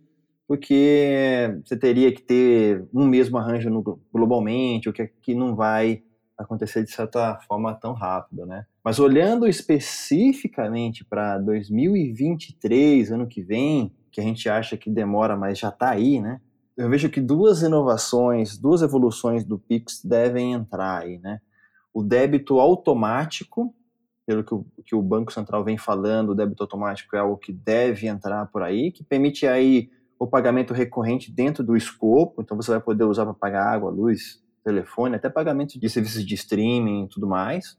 porque 0.46 1.60
você 1.64 1.76
teria 1.76 2.12
que 2.12 2.22
ter 2.22 2.86
um 2.94 3.04
mesmo 3.06 3.36
arranjo 3.36 3.68
no, 3.68 4.00
globalmente, 4.12 4.88
o 4.88 4.92
que, 4.92 5.10
que 5.20 5.34
não 5.34 5.56
vai 5.56 6.02
acontecer 6.38 6.84
de 6.84 6.90
certa 6.90 7.38
forma 7.48 7.74
tão 7.74 7.92
rápido, 7.92 8.46
né? 8.46 8.64
Mas 8.84 8.98
olhando 8.98 9.48
especificamente 9.48 11.04
para 11.04 11.38
2023, 11.38 13.10
ano 13.10 13.26
que 13.26 13.42
vem, 13.42 13.92
que 14.16 14.20
a 14.22 14.24
gente 14.24 14.48
acha 14.48 14.78
que 14.78 14.88
demora, 14.88 15.36
mas 15.36 15.58
já 15.58 15.68
está 15.68 15.90
aí, 15.90 16.18
né? 16.18 16.40
Eu 16.74 16.88
vejo 16.88 17.10
que 17.10 17.20
duas 17.20 17.60
inovações, 17.60 18.56
duas 18.56 18.80
evoluções 18.80 19.44
do 19.44 19.58
Pix 19.58 20.02
devem 20.02 20.54
entrar 20.54 21.02
aí, 21.02 21.18
né? 21.18 21.38
O 21.92 22.02
débito 22.02 22.58
automático, 22.58 23.74
pelo 24.24 24.42
que 24.42 24.54
o, 24.54 24.66
que 24.86 24.94
o 24.94 25.02
Banco 25.02 25.30
Central 25.30 25.62
vem 25.62 25.76
falando, 25.76 26.30
o 26.30 26.34
débito 26.34 26.62
automático 26.62 27.14
é 27.14 27.18
algo 27.18 27.36
que 27.36 27.52
deve 27.52 28.06
entrar 28.06 28.46
por 28.46 28.62
aí, 28.62 28.90
que 28.90 29.04
permite 29.04 29.46
aí 29.46 29.90
o 30.18 30.26
pagamento 30.26 30.72
recorrente 30.72 31.30
dentro 31.30 31.62
do 31.62 31.76
escopo, 31.76 32.40
então 32.40 32.56
você 32.56 32.70
vai 32.70 32.80
poder 32.80 33.04
usar 33.04 33.26
para 33.26 33.34
pagar 33.34 33.66
água, 33.66 33.90
luz, 33.90 34.42
telefone, 34.64 35.16
até 35.16 35.28
pagamento 35.28 35.78
de 35.78 35.90
serviços 35.90 36.24
de 36.24 36.34
streaming 36.34 37.04
e 37.04 37.08
tudo 37.08 37.26
mais. 37.26 37.76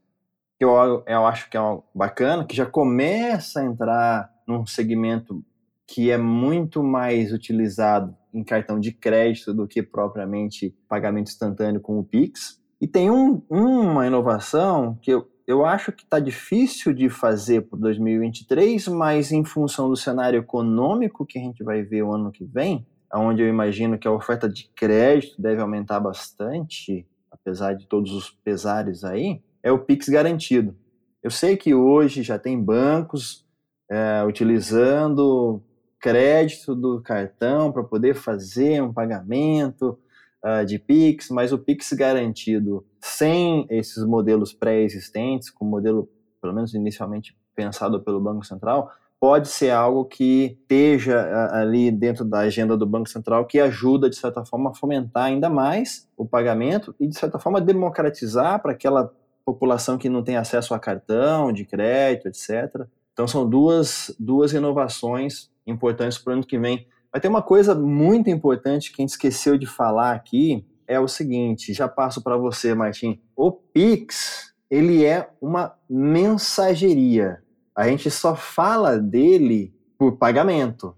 Eu, 0.59 1.03
eu 1.07 1.25
acho 1.25 1.49
que 1.49 1.57
é 1.57 1.59
algo 1.59 1.83
bacana, 1.95 2.45
que 2.45 2.55
já 2.55 2.65
começa 2.67 3.59
a 3.59 3.65
entrar 3.65 4.31
num 4.47 4.67
segmento 4.67 5.43
que 5.87 6.11
é 6.11 6.17
muito 6.17 6.83
mais 6.83 7.31
utilizado 7.31 8.13
em 8.33 8.43
cartão 8.43 8.77
de 8.79 8.91
crédito 8.91 9.53
do 9.53 9.65
que 9.65 9.81
propriamente 9.81 10.75
pagamento 10.87 11.29
instantâneo 11.29 11.79
com 11.79 11.97
o 11.97 12.03
Pix. 12.03 12.61
E 12.79 12.87
tem 12.87 13.09
um, 13.09 13.41
uma 13.49 14.05
inovação 14.05 14.99
que 15.01 15.09
eu, 15.09 15.27
eu 15.47 15.65
acho 15.65 15.93
que 15.93 16.03
está 16.03 16.19
difícil 16.19 16.93
de 16.93 17.09
fazer 17.09 17.61
para 17.61 17.79
2023, 17.79 18.89
mas 18.89 19.31
em 19.31 19.45
função 19.45 19.89
do 19.89 19.95
cenário 19.95 20.39
econômico 20.39 21.25
que 21.25 21.39
a 21.39 21.41
gente 21.41 21.63
vai 21.63 21.81
ver 21.81 22.03
o 22.03 22.13
ano 22.13 22.31
que 22.31 22.43
vem, 22.43 22.85
onde 23.15 23.41
eu 23.41 23.47
imagino 23.47 23.97
que 23.97 24.07
a 24.07 24.11
oferta 24.11 24.49
de 24.49 24.69
crédito 24.75 25.41
deve 25.41 25.61
aumentar 25.61 26.01
bastante, 26.01 27.07
apesar 27.31 27.73
de 27.73 27.87
todos 27.87 28.11
os 28.11 28.29
pesares 28.29 29.05
aí, 29.05 29.41
é 29.63 29.71
o 29.71 29.79
Pix 29.79 30.09
garantido. 30.09 30.75
Eu 31.23 31.31
sei 31.31 31.55
que 31.55 31.73
hoje 31.73 32.21
já 32.21 32.37
tem 32.37 32.61
bancos 32.61 33.45
é, 33.89 34.23
utilizando 34.27 35.63
crédito 35.99 36.75
do 36.75 37.01
cartão 37.01 37.71
para 37.71 37.83
poder 37.83 38.15
fazer 38.15 38.81
um 38.81 38.93
pagamento 38.93 39.97
uh, 40.43 40.65
de 40.65 40.79
Pix, 40.79 41.29
mas 41.29 41.51
o 41.51 41.57
Pix 41.57 41.91
garantido 41.93 42.85
sem 43.01 43.65
esses 43.69 44.05
modelos 44.05 44.53
pré-existentes, 44.53 45.49
com 45.49 45.65
o 45.65 45.69
modelo, 45.69 46.09
pelo 46.41 46.53
menos 46.53 46.73
inicialmente 46.73 47.35
pensado 47.55 47.99
pelo 48.01 48.19
Banco 48.19 48.45
Central, 48.45 48.91
pode 49.19 49.47
ser 49.47 49.71
algo 49.71 50.05
que 50.05 50.57
esteja 50.61 51.49
ali 51.51 51.91
dentro 51.91 52.23
da 52.23 52.39
agenda 52.39 52.77
do 52.77 52.85
Banco 52.85 53.09
Central 53.09 53.45
que 53.45 53.59
ajuda, 53.59 54.09
de 54.09 54.15
certa 54.15 54.45
forma, 54.45 54.69
a 54.69 54.73
fomentar 54.73 55.25
ainda 55.25 55.49
mais 55.49 56.07
o 56.15 56.25
pagamento 56.25 56.93
e, 56.99 57.07
de 57.07 57.17
certa 57.17 57.39
forma, 57.39 57.59
democratizar 57.59 58.61
para 58.61 58.73
aquela 58.73 59.11
população 59.43 59.97
que 59.97 60.09
não 60.09 60.23
tem 60.23 60.37
acesso 60.37 60.73
a 60.73 60.79
cartão 60.79 61.51
de 61.51 61.65
crédito, 61.65 62.27
etc. 62.27 62.85
Então, 63.13 63.27
são 63.27 63.49
duas, 63.49 64.15
duas 64.19 64.53
inovações 64.53 65.49
importantes 65.67 66.17
para 66.17 66.31
o 66.31 66.33
ano 66.35 66.45
que 66.45 66.57
vem. 66.57 66.87
Vai 67.11 67.21
ter 67.21 67.27
uma 67.27 67.41
coisa 67.41 67.75
muito 67.75 68.29
importante 68.29 68.91
que 68.91 69.01
a 69.01 69.03
gente 69.03 69.11
esqueceu 69.11 69.57
de 69.57 69.65
falar 69.65 70.13
aqui, 70.13 70.65
é 70.87 70.99
o 70.99 71.07
seguinte, 71.07 71.73
já 71.73 71.87
passo 71.87 72.23
para 72.23 72.37
você, 72.37 72.73
Martim. 72.73 73.19
O 73.35 73.51
Pix, 73.51 74.53
ele 74.69 75.05
é 75.05 75.29
uma 75.41 75.75
mensageria. 75.89 77.43
A 77.75 77.87
gente 77.87 78.09
só 78.09 78.35
fala 78.35 78.97
dele 78.97 79.73
por 79.97 80.17
pagamento, 80.17 80.95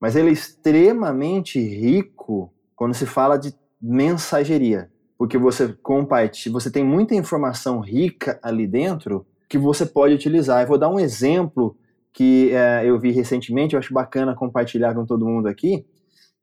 mas 0.00 0.16
ele 0.16 0.30
é 0.30 0.32
extremamente 0.32 1.60
rico 1.60 2.52
quando 2.74 2.94
se 2.94 3.06
fala 3.06 3.36
de 3.36 3.54
mensageria, 3.80 4.90
porque 5.16 5.38
você 5.38 5.68
compartilha, 5.82 6.52
você 6.52 6.70
tem 6.70 6.84
muita 6.84 7.14
informação 7.14 7.80
rica 7.80 8.38
ali 8.42 8.66
dentro 8.66 9.26
que 9.48 9.58
você 9.58 9.84
pode 9.84 10.14
utilizar. 10.14 10.62
Eu 10.62 10.68
vou 10.68 10.78
dar 10.78 10.88
um 10.88 10.98
exemplo 11.00 11.76
que 12.12 12.50
é, 12.52 12.84
eu 12.84 12.98
vi 12.98 13.10
recentemente, 13.10 13.74
eu 13.74 13.78
acho 13.78 13.94
bacana 13.94 14.34
compartilhar 14.34 14.94
com 14.94 15.04
todo 15.04 15.26
mundo 15.26 15.48
aqui. 15.48 15.86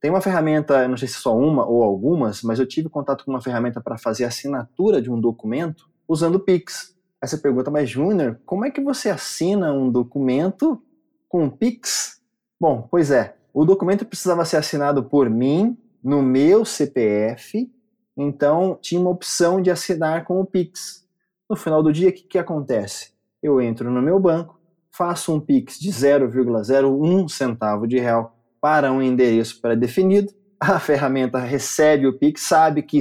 Tem 0.00 0.10
uma 0.10 0.20
ferramenta, 0.20 0.86
não 0.86 0.96
sei 0.96 1.08
se 1.08 1.14
só 1.14 1.36
uma 1.36 1.66
ou 1.66 1.82
algumas, 1.82 2.42
mas 2.42 2.58
eu 2.58 2.66
tive 2.66 2.88
contato 2.88 3.24
com 3.24 3.32
uma 3.32 3.42
ferramenta 3.42 3.80
para 3.80 3.98
fazer 3.98 4.24
assinatura 4.24 5.02
de 5.02 5.10
um 5.10 5.20
documento 5.20 5.88
usando 6.06 6.36
o 6.36 6.40
Pix. 6.40 6.96
Você 7.20 7.36
pergunta, 7.36 7.70
mas 7.70 7.90
Júnior, 7.90 8.40
como 8.46 8.64
é 8.64 8.70
que 8.70 8.80
você 8.80 9.10
assina 9.10 9.72
um 9.72 9.90
documento 9.90 10.80
com 11.28 11.50
Pix? 11.50 12.20
Bom, 12.60 12.86
pois 12.88 13.10
é, 13.10 13.36
o 13.52 13.64
documento 13.64 14.04
precisava 14.04 14.44
ser 14.44 14.56
assinado 14.56 15.02
por 15.02 15.28
mim, 15.28 15.76
no 16.02 16.22
meu 16.22 16.64
CPF, 16.64 17.70
então 18.16 18.78
tinha 18.80 19.00
uma 19.00 19.10
opção 19.10 19.60
de 19.60 19.70
assinar 19.70 20.24
com 20.24 20.40
o 20.40 20.46
Pix. 20.46 21.06
No 21.50 21.56
final 21.56 21.82
do 21.82 21.92
dia, 21.92 22.10
o 22.10 22.12
que, 22.12 22.22
que 22.22 22.38
acontece? 22.38 23.12
Eu 23.42 23.60
entro 23.60 23.90
no 23.90 24.00
meu 24.00 24.18
banco, 24.20 24.57
faço 24.98 25.32
um 25.32 25.38
Pix 25.38 25.78
de 25.78 25.90
0,01 25.90 27.28
centavo 27.28 27.86
de 27.86 28.00
real 28.00 28.36
para 28.60 28.92
um 28.92 29.00
endereço 29.00 29.60
pré-definido, 29.60 30.32
a 30.58 30.80
ferramenta 30.80 31.38
recebe 31.38 32.08
o 32.08 32.18
Pix, 32.18 32.42
sabe 32.42 32.82
que 32.82 32.98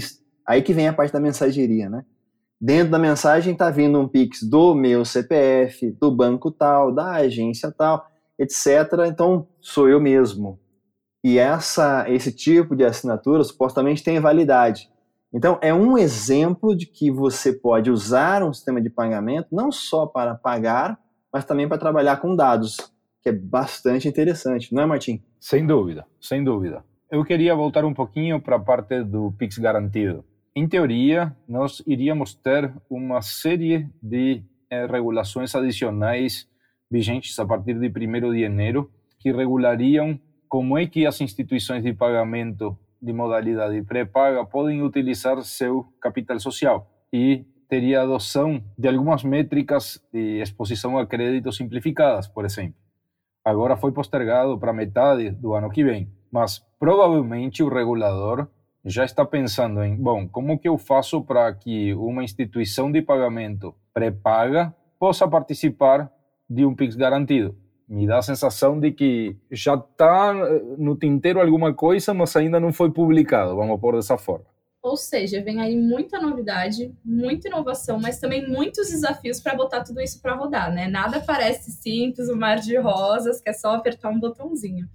aí 0.47 0.61
que 0.61 0.73
vem 0.73 0.87
a 0.87 0.93
parte 0.93 1.11
da 1.11 1.19
mensageria, 1.19 1.89
né? 1.89 2.05
Dentro 2.61 2.91
da 2.91 2.99
mensagem 2.99 3.53
está 3.53 3.71
vindo 3.71 3.99
um 3.99 4.07
Pix 4.07 4.43
do 4.43 4.75
meu 4.75 5.03
CPF, 5.03 5.91
do 5.99 6.11
banco 6.11 6.51
tal, 6.51 6.91
da 6.91 7.13
agência 7.13 7.71
tal, 7.71 8.07
etc. 8.37 8.67
Então 9.07 9.47
sou 9.59 9.89
eu 9.89 9.99
mesmo. 9.99 10.59
E 11.23 11.39
essa, 11.39 12.05
esse 12.07 12.31
tipo 12.31 12.75
de 12.75 12.85
assinatura 12.85 13.43
supostamente 13.43 14.03
tem 14.03 14.19
validade. 14.19 14.89
Então 15.33 15.57
é 15.61 15.73
um 15.73 15.97
exemplo 15.97 16.75
de 16.75 16.85
que 16.85 17.11
você 17.11 17.53
pode 17.53 17.91
usar 17.91 18.43
um 18.43 18.53
sistema 18.53 18.81
de 18.81 18.89
pagamento 18.89 19.47
não 19.51 19.71
só 19.71 20.05
para 20.05 20.35
pagar, 20.35 20.99
mas 21.37 21.45
também 21.45 21.67
para 21.67 21.77
trabalhar 21.77 22.17
com 22.17 22.35
dados, 22.35 22.77
que 23.21 23.29
é 23.29 23.31
bastante 23.31 24.07
interessante, 24.07 24.73
não 24.73 24.81
é, 24.81 24.87
Martim? 24.87 25.21
Sem 25.39 25.67
dúvida, 25.67 26.03
sem 26.19 26.43
dúvida. 26.43 26.83
Eu 27.11 27.23
queria 27.23 27.53
voltar 27.53 27.85
um 27.85 27.93
pouquinho 27.93 28.41
para 28.41 28.55
a 28.55 28.59
parte 28.59 29.03
do 29.03 29.31
Pix 29.33 29.59
garantido. 29.59 30.25
Em 30.55 30.67
teoria, 30.67 31.37
nós 31.47 31.83
iríamos 31.85 32.33
ter 32.33 32.73
uma 32.89 33.21
série 33.21 33.87
de 34.01 34.41
eh, 34.67 34.87
regulações 34.87 35.53
adicionais 35.53 36.49
vigentes 36.89 37.37
a 37.37 37.45
partir 37.45 37.75
de 37.75 37.87
1 37.87 38.31
de 38.31 38.41
janeiro 38.41 38.89
que 39.19 39.31
regulariam 39.31 40.19
como 40.49 40.75
é 40.75 40.87
que 40.87 41.05
as 41.05 41.21
instituições 41.21 41.83
de 41.83 41.93
pagamento 41.93 42.75
de 42.99 43.13
modalidade 43.13 43.79
pré-paga 43.83 44.43
podem 44.43 44.81
utilizar 44.81 45.39
seu 45.43 45.83
capital 46.01 46.39
social 46.39 46.89
e 47.13 47.45
teria 47.67 48.01
adoção 48.01 48.63
de 48.77 48.87
algumas 48.87 49.23
métricas 49.23 50.01
de 50.11 50.41
exposição 50.41 50.97
a 50.97 51.05
crédito 51.05 51.51
simplificadas, 51.51 52.27
por 52.27 52.45
exemplo. 52.45 52.75
Agora 53.43 53.77
foi 53.77 53.91
postergado 53.91 54.57
para 54.57 54.73
metade 54.73 55.31
do 55.31 55.53
ano 55.53 55.69
que 55.69 55.83
vem, 55.83 56.11
mas 56.31 56.59
provavelmente 56.79 57.63
o 57.63 57.69
regulador 57.69 58.47
já 58.83 59.03
está 59.03 59.25
pensando 59.25 59.83
em, 59.83 59.95
bom, 59.95 60.27
como 60.27 60.57
que 60.57 60.67
eu 60.67 60.77
faço 60.77 61.21
para 61.21 61.53
que 61.53 61.93
uma 61.93 62.23
instituição 62.23 62.91
de 62.91 63.01
pagamento 63.01 63.75
pré-paga 63.93 64.73
possa 64.99 65.27
participar 65.27 66.11
de 66.49 66.65
um 66.65 66.73
Pix 66.73 66.95
garantido? 66.95 67.55
Me 67.87 68.05
dá 68.05 68.17
a 68.17 68.21
sensação 68.21 68.79
de 68.79 68.91
que 68.91 69.37
já 69.49 69.75
está 69.75 70.33
eh, 70.35 70.61
no 70.77 70.95
tinteiro 70.97 71.39
alguma 71.39 71.73
coisa, 71.73 72.13
mas 72.13 72.35
ainda 72.35 72.59
não 72.59 72.73
foi 72.73 72.91
publicado, 72.91 73.55
vamos 73.55 73.79
pôr 73.79 73.95
dessa 73.95 74.17
forma. 74.17 74.45
Ou 74.87 74.95
seja, 74.95 75.41
vem 75.41 75.59
aí 75.59 75.75
muita 75.75 76.17
novidade, 76.17 76.95
muita 77.03 77.49
inovação, 77.49 77.99
mas 77.99 78.19
também 78.19 78.47
muitos 78.47 78.87
desafios 78.89 79.41
para 79.41 79.53
botar 79.53 79.83
tudo 79.83 79.99
isso 79.99 80.21
para 80.21 80.33
rodar, 80.33 80.73
né? 80.73 80.87
Nada 80.87 81.19
parece 81.19 81.71
simples, 81.71 82.29
um 82.29 82.37
mar 82.37 82.57
de 82.59 82.77
rosas, 82.77 83.41
que 83.41 83.49
é 83.49 83.53
só 83.53 83.75
apertar 83.75 84.09
um 84.09 84.19
botãozinho. 84.19 84.89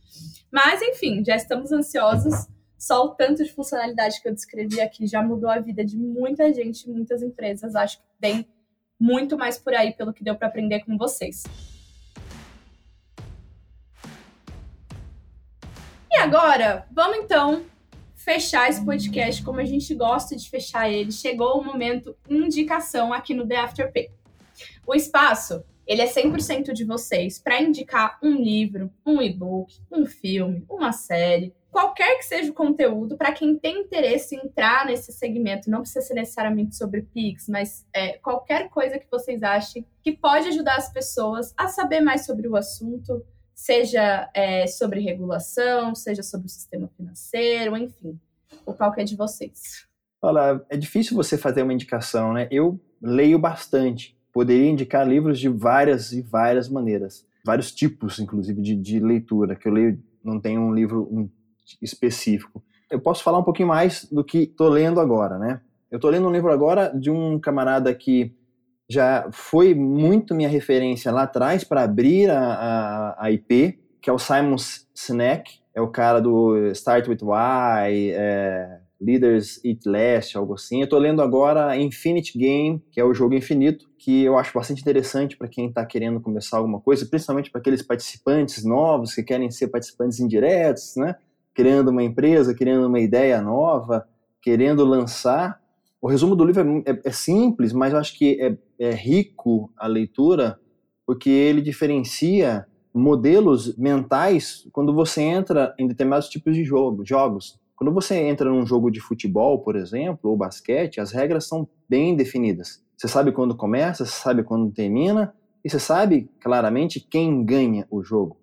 Mas, 0.50 0.81
enfim, 0.81 1.22
já 1.22 1.37
estamos 1.37 1.72
ansiosos 1.72 2.48
só 2.78 3.05
o 3.05 3.11
tanto 3.11 3.44
de 3.44 3.52
funcionalidade 3.52 4.20
que 4.20 4.28
eu 4.28 4.35
descrevi 4.35 4.81
aqui 4.81 5.07
já 5.07 5.22
mudou 5.22 5.50
a 5.50 5.61
vida 5.61 5.85
de 5.85 5.96
muita 5.96 6.52
gente, 6.52 6.88
muitas 6.88 7.22
empresas. 7.22 7.76
Acho 7.76 7.98
que 7.98 8.05
tem 8.18 8.48
muito 8.98 9.37
mais 9.37 9.59
por 9.59 9.74
aí 9.74 9.92
pelo 9.92 10.12
que 10.12 10.24
deu 10.24 10.35
para 10.35 10.48
aprender 10.48 10.81
com 10.87 10.96
vocês. 10.96 11.44
E 16.11 16.16
agora, 16.16 16.87
vamos 16.90 17.18
então 17.18 17.62
fechar 18.22 18.68
esse 18.68 18.85
podcast 18.85 19.42
como 19.42 19.61
a 19.61 19.64
gente 19.64 19.94
gosta 19.94 20.37
de 20.37 20.48
fechar 20.48 20.90
ele. 20.90 21.11
Chegou 21.11 21.61
o 21.61 21.64
momento 21.64 22.16
indicação 22.28 23.12
aqui 23.12 23.35
no 23.35 23.46
The 23.46 23.56
Afterpay. 23.56 24.11
O 24.87 24.94
espaço, 24.94 25.64
ele 25.87 26.02
é 26.02 26.06
100% 26.06 26.72
de 26.72 26.85
vocês 26.85 27.38
para 27.38 27.61
indicar 27.61 28.18
um 28.22 28.35
livro, 28.35 28.90
um 29.04 29.20
e-book, 29.20 29.74
um 29.90 30.06
filme, 30.06 30.64
uma 30.68 30.92
série, 30.92 31.52
qualquer 31.72 32.18
que 32.18 32.24
seja 32.24 32.50
o 32.50 32.54
conteúdo, 32.54 33.16
para 33.16 33.32
quem 33.32 33.58
tem 33.58 33.80
interesse 33.80 34.37
em 34.37 34.46
entrar 34.46 34.85
nesse 34.87 35.11
segmento, 35.11 35.70
não 35.70 35.80
precisa 35.80 36.04
ser 36.04 36.14
necessariamente 36.14 36.76
sobre 36.76 37.02
Pix, 37.02 37.48
mas 37.48 37.87
é, 37.94 38.18
qualquer 38.18 38.68
coisa 38.68 38.98
que 38.98 39.11
vocês 39.11 39.42
achem 39.42 39.85
que 40.02 40.12
pode 40.12 40.48
ajudar 40.48 40.76
as 40.76 40.92
pessoas 40.92 41.54
a 41.56 41.68
saber 41.68 42.00
mais 42.00 42.26
sobre 42.26 42.46
o 42.46 42.56
assunto, 42.56 43.24
seja 43.62 44.29
é, 44.35 44.66
sobre 44.66 44.98
regulação, 44.98 45.94
seja 45.94 46.20
sobre 46.20 46.48
o 46.48 46.51
sistema 46.51 46.90
financeiro, 46.96 47.77
enfim, 47.77 48.18
o 48.66 48.75
palco 48.75 49.01
é 49.01 49.05
de 49.05 49.14
vocês. 49.14 49.87
Olha, 50.20 50.61
é 50.68 50.77
difícil 50.77 51.16
você 51.16 51.38
fazer 51.38 51.62
uma 51.62 51.72
indicação, 51.72 52.33
né? 52.33 52.48
Eu 52.51 52.81
leio 53.01 53.38
bastante, 53.38 54.18
poderia 54.33 54.68
indicar 54.68 55.07
livros 55.07 55.38
de 55.38 55.48
várias 55.48 56.12
e 56.12 56.22
várias 56.22 56.68
maneiras, 56.68 57.25
vários 57.44 57.72
tipos, 57.72 58.18
inclusive, 58.18 58.61
de, 58.61 58.75
de 58.75 58.98
leitura, 58.98 59.55
que 59.55 59.68
eu 59.68 59.72
leio, 59.72 60.03
não 60.25 60.40
tenho 60.40 60.61
um 60.61 60.75
livro, 60.75 61.31
específico. 61.81 62.64
Eu 62.90 63.01
posso 63.01 63.22
falar 63.22 63.38
um 63.38 63.44
pouquinho 63.44 63.68
mais 63.68 64.05
do 64.11 64.25
que 64.25 64.38
estou 64.38 64.68
lendo 64.68 64.98
agora, 64.98 65.38
né? 65.38 65.61
Eu 65.88 65.96
estou 65.96 66.11
lendo 66.11 66.27
um 66.27 66.33
livro 66.33 66.51
agora 66.51 66.88
de 66.88 67.12
um 67.12 67.38
camarada 67.38 67.95
que 67.95 68.34
já 68.89 69.28
foi 69.33 69.74
muito 69.74 70.35
minha 70.35 70.49
referência 70.49 71.11
lá 71.11 71.22
atrás 71.22 71.64
para 71.64 71.83
abrir 71.83 72.30
a, 72.30 72.41
a, 72.41 73.26
a, 73.26 73.30
IP, 73.30 73.78
que 74.01 74.11
é 74.11 74.12
o 74.12 74.18
Simon 74.18 74.57
Sinek, 74.95 75.61
é 75.74 75.80
o 75.80 75.89
cara 75.89 76.20
do 76.20 76.70
Start 76.72 77.09
With 77.09 77.18
Why, 77.22 78.12
é, 78.12 78.78
Leaders 79.01 79.61
Eat 79.64 79.80
Last, 79.87 80.37
algo 80.37 80.55
assim. 80.55 80.78
Eu 80.78 80.85
estou 80.85 80.99
lendo 80.99 81.22
agora 81.22 81.76
Infinite 81.76 82.39
Game, 82.39 82.83
que 82.91 83.01
é 83.01 83.05
o 83.05 83.14
jogo 83.14 83.35
infinito, 83.35 83.91
que 83.99 84.22
eu 84.22 84.39
acho 84.39 84.53
bastante 84.53 84.83
interessante 84.83 85.37
para 85.37 85.49
quem 85.49 85.68
está 85.68 85.85
querendo 85.85 86.20
começar 86.20 86.59
alguma 86.59 86.80
coisa, 86.80 87.07
principalmente 87.07 87.51
para 87.51 87.61
aqueles 87.61 87.83
participantes 87.83 88.64
novos 88.64 89.14
que 89.14 89.22
querem 89.22 89.51
ser 89.51 89.68
participantes 89.68 90.20
indiretos, 90.20 90.95
né? 90.97 91.16
criando 91.55 91.91
uma 91.91 92.03
empresa, 92.03 92.55
criando 92.55 92.87
uma 92.87 93.01
ideia 93.01 93.41
nova, 93.41 94.07
querendo 94.41 94.85
lançar. 94.85 95.61
O 96.01 96.09
resumo 96.09 96.35
do 96.35 96.45
livro 96.45 96.83
é, 96.87 96.91
é, 96.91 97.01
é 97.05 97.11
simples, 97.12 97.72
mas 97.72 97.93
eu 97.93 97.99
acho 97.99 98.16
que 98.16 98.41
é, 98.41 98.57
é, 98.83 98.91
rico 98.91 99.70
a 99.76 99.87
leitura, 99.87 100.59
porque 101.07 101.30
ele 101.30 101.62
diferencia 101.62 102.66
modelos 102.93 103.76
mentais 103.76 104.66
quando 104.72 104.93
você 104.93 105.22
entra 105.22 105.72
em 105.78 105.87
determinados 105.87 106.28
tipos 106.28 106.55
de 106.57 106.64
jogo, 106.64 107.07
jogos. 107.07 107.61
Quando 107.76 107.93
você 107.93 108.16
entra 108.16 108.51
num 108.51 108.66
jogo 108.66 108.91
de 108.91 109.01
futebol, 109.01 109.61
por 109.61 109.76
exemplo, 109.76 110.30
ou 110.30 110.37
basquete, 110.37 111.01
as 111.01 111.12
regras 111.12 111.47
são 111.47 111.68
bem 111.89 112.16
definidas. 112.16 112.83
Você 112.97 113.07
sabe 113.07 113.30
quando 113.30 113.57
começa, 113.57 114.05
você 114.05 114.12
sabe 114.12 114.43
quando 114.43 114.72
termina, 114.72 115.33
e 115.64 115.70
você 115.70 115.78
sabe 115.78 116.28
claramente 116.41 117.01
quem 117.01 117.45
ganha 117.45 117.87
o 117.89 118.03
jogo. 118.03 118.37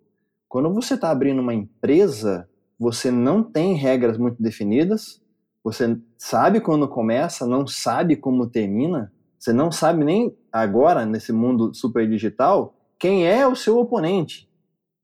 Quando 0.48 0.74
você 0.74 0.94
está 0.94 1.12
abrindo 1.12 1.42
uma 1.42 1.54
empresa, 1.54 2.50
você 2.80 3.12
não 3.12 3.44
tem 3.44 3.74
regras 3.76 4.18
muito 4.18 4.42
definidas, 4.42 5.22
você 5.62 5.98
sabe 6.18 6.62
quando 6.62 6.88
começa, 6.88 7.46
não 7.46 7.68
sabe 7.68 8.16
como 8.16 8.48
termina, 8.48 9.12
você 9.40 9.54
não 9.54 9.72
sabe 9.72 10.04
nem 10.04 10.36
agora, 10.52 11.06
nesse 11.06 11.32
mundo 11.32 11.74
super 11.74 12.08
digital, 12.08 12.76
quem 13.00 13.26
é 13.26 13.48
o 13.48 13.56
seu 13.56 13.80
oponente. 13.80 14.50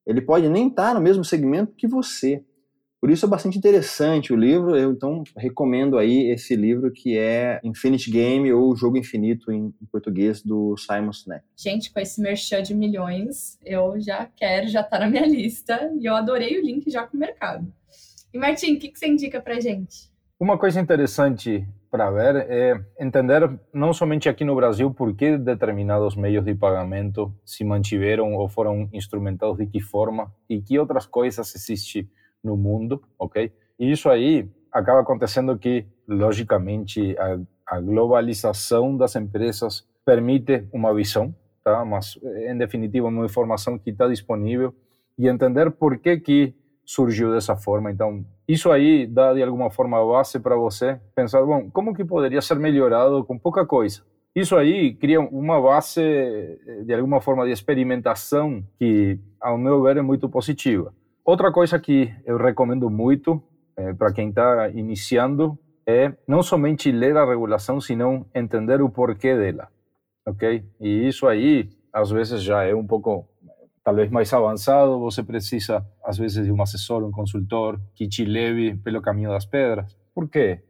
Ele 0.06 0.22
pode 0.22 0.50
nem 0.50 0.68
estar 0.68 0.90
tá 0.90 0.94
no 0.94 1.00
mesmo 1.00 1.24
segmento 1.24 1.74
que 1.74 1.88
você. 1.88 2.44
Por 3.00 3.10
isso 3.10 3.26
é 3.26 3.30
bastante 3.30 3.58
interessante 3.58 4.34
o 4.34 4.36
livro, 4.36 4.76
eu 4.76 4.92
então 4.92 5.24
recomendo 5.38 5.98
aí 5.98 6.32
esse 6.32 6.56
livro 6.56 6.92
que 6.92 7.18
é 7.18 7.60
Infinite 7.64 8.10
Game 8.10 8.52
ou 8.52 8.76
Jogo 8.76 8.98
Infinito 8.98 9.52
em, 9.52 9.72
português 9.92 10.42
do 10.42 10.76
Simon 10.76 11.14
Sinek. 11.14 11.46
Gente, 11.56 11.94
com 11.94 12.00
esse 12.00 12.20
merchan 12.20 12.62
de 12.62 12.74
milhões, 12.74 13.58
eu 13.64 14.00
já 14.02 14.26
quero, 14.26 14.68
já 14.68 14.84
tá 14.84 15.00
na 15.00 15.08
minha 15.08 15.26
lista 15.26 15.92
e 16.00 16.06
eu 16.06 16.16
adorei 16.16 16.60
o 16.60 16.66
link 16.66 16.90
já 16.90 17.06
com 17.06 17.16
o 17.16 17.20
mercado. 17.20 17.72
E 18.34 18.38
Martim, 18.38 18.74
o 18.74 18.80
que, 18.80 18.90
que 18.90 19.00
você 19.00 19.08
indica 19.08 19.40
pra 19.40 19.60
gente? 19.60 20.12
Uma 20.40 20.58
coisa 20.58 20.82
interessante 20.82 21.66
para 21.96 22.12
ver 22.12 22.36
é 22.50 22.86
entender 23.00 23.50
não 23.74 23.94
somente 23.94 24.28
aqui 24.28 24.44
no 24.44 24.54
Brasil 24.54 24.94
por 24.94 25.16
que 25.16 25.38
determinados 25.38 26.14
meios 26.14 26.44
de 26.44 26.54
pagamento 26.54 27.34
se 27.46 27.64
mantiveram 27.64 28.34
ou 28.34 28.50
foram 28.50 28.90
instrumentados 28.92 29.58
de 29.58 29.66
que 29.66 29.80
forma 29.80 30.30
e 30.50 30.62
que 30.62 30.78
outras 30.78 31.06
coisas 31.06 31.56
existem 31.56 32.10
no 32.44 32.58
mundo, 32.58 33.02
ok? 33.18 33.50
E 33.80 33.90
isso 33.90 34.10
aí 34.10 34.46
acaba 34.74 35.00
acontecendo 35.00 35.58
que, 35.58 35.86
logicamente, 36.06 37.18
a, 37.18 37.40
a 37.66 37.80
globalização 37.80 38.98
das 38.98 39.16
empresas 39.16 39.88
permite 40.06 40.68
uma 40.74 40.94
visão, 40.94 41.34
tá? 41.64 41.86
Mas, 41.86 42.20
em 42.46 42.58
definitiva, 42.58 43.08
uma 43.08 43.24
informação 43.24 43.80
que 43.80 43.92
está 43.92 44.06
disponível 44.10 44.76
e 45.18 45.30
entender 45.30 45.72
por 45.72 45.98
que 45.98 46.20
que 46.20 46.54
surgiu 46.86 47.32
dessa 47.34 47.56
forma. 47.56 47.92
Então, 47.92 48.24
isso 48.48 48.72
aí 48.72 49.08
dá 49.08 49.34
de 49.34 49.42
alguma 49.42 49.70
forma 49.70 50.00
a 50.00 50.06
base 50.06 50.40
para 50.40 50.56
você 50.56 51.00
pensar, 51.16 51.44
bom, 51.44 51.70
como 51.72 51.94
que 51.94 52.06
poderia 52.06 52.42
ser 52.42 52.60
melhorado 52.60 53.24
com 53.24 53.38
pouca 53.38 53.66
coisa? 53.66 54.04
Isso 54.36 54.56
aí 54.58 54.94
cria 54.94 55.22
uma 55.22 55.62
base 55.62 56.02
de 56.86 56.94
alguma 56.94 57.22
forma 57.22 57.46
de 57.46 57.52
experimentação 57.52 58.64
que, 58.78 59.18
ao 59.40 59.58
meu 59.58 59.82
ver, 59.82 59.98
é 59.98 60.02
muito 60.02 60.28
positiva. 60.28 60.94
Outra 61.24 61.52
coisa 61.52 61.80
que 61.80 62.14
eu 62.26 62.38
recomendo 62.38 62.90
muito 62.90 63.42
é, 63.78 63.94
para 63.94 64.14
quem 64.14 64.30
está 64.30 64.70
iniciando 64.70 65.58
é 65.88 66.14
não 66.28 66.44
somente 66.44 66.92
ler 66.92 67.16
a 67.16 67.26
regulação, 67.26 67.80
senão 67.80 68.26
entender 68.34 68.82
o 68.82 68.90
porquê 68.90 69.36
dela, 69.36 69.70
ok? 70.28 70.64
E 70.80 71.08
isso 71.08 71.28
aí, 71.28 71.70
às 71.94 72.10
vezes, 72.10 72.44
já 72.44 72.64
é 72.64 72.76
um 72.76 72.86
pouco, 72.86 73.28
talvez 73.86 74.10
mais 74.10 74.34
avançado. 74.34 75.00
Você 75.00 75.24
precisa, 75.24 75.86
às 76.04 76.18
vezes, 76.18 76.44
de 76.44 76.52
um 76.52 76.62
assessor, 76.62 77.04
um 77.04 77.12
consultor 77.12 77.80
que 77.94 78.10
te 78.10 78.26
leve 78.26 78.76
pelo 78.78 79.02
caminho 79.02 79.30
das 79.30 79.46
pedras. 79.46 79.96
Por 80.14 80.28
quê? 80.28 80.64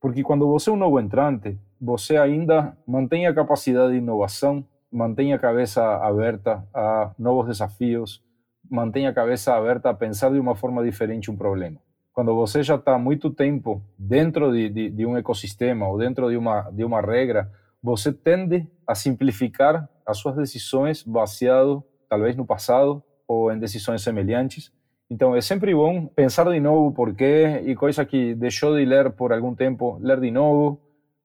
Porque 0.00 0.22
quando 0.22 0.46
você 0.46 0.70
é 0.70 0.72
um 0.72 0.76
novo 0.76 0.98
entrante, 1.00 1.58
você 1.78 2.16
ainda 2.16 2.78
mantém 2.86 3.26
a 3.26 3.34
capacidade 3.34 3.92
de 3.92 3.98
inovação, 3.98 4.64
mantém 4.90 5.34
a 5.34 5.38
cabeça 5.38 5.82
aberta 5.96 6.64
a 6.72 7.12
novos 7.18 7.48
desafios, 7.48 8.22
mantenha 8.70 9.10
a 9.10 9.12
cabeça 9.12 9.54
aberta 9.54 9.90
a 9.90 9.94
pensar 9.94 10.30
de 10.30 10.38
uma 10.38 10.54
forma 10.54 10.82
diferente 10.84 11.30
um 11.30 11.36
problema. 11.36 11.78
Quando 12.12 12.34
você 12.34 12.62
já 12.62 12.76
está 12.76 12.98
muito 12.98 13.30
tempo 13.30 13.82
dentro 13.98 14.52
de, 14.52 14.68
de, 14.68 14.90
de, 14.90 15.06
um 15.06 15.16
ecossistema 15.16 15.88
ou 15.88 15.98
dentro 15.98 16.30
de 16.30 16.36
uma, 16.36 16.70
de 16.70 16.84
uma 16.84 17.00
regra, 17.00 17.50
você 17.82 18.12
tende 18.12 18.66
a 18.86 18.94
simplificar 18.94 19.88
as 20.06 20.18
suas 20.18 20.36
decisões 20.36 21.02
baseado 21.02 21.84
talvez 22.10 22.36
no 22.36 22.44
passado 22.44 23.02
ou 23.26 23.52
em 23.52 23.58
decisões 23.58 24.02
semelhantes. 24.02 24.72
Então 25.08 25.34
é 25.34 25.40
sempre 25.40 25.72
bom 25.74 26.06
pensar 26.06 26.50
de 26.50 26.60
novo 26.60 26.92
por 26.92 27.14
quê 27.14 27.62
e 27.64 27.74
coisa 27.76 28.04
que 28.04 28.34
deixou 28.34 28.76
de 28.76 28.84
ler 28.84 29.12
por 29.12 29.32
algum 29.32 29.54
tempo, 29.54 29.98
ler 30.02 30.20
de 30.20 30.30
novo. 30.30 30.80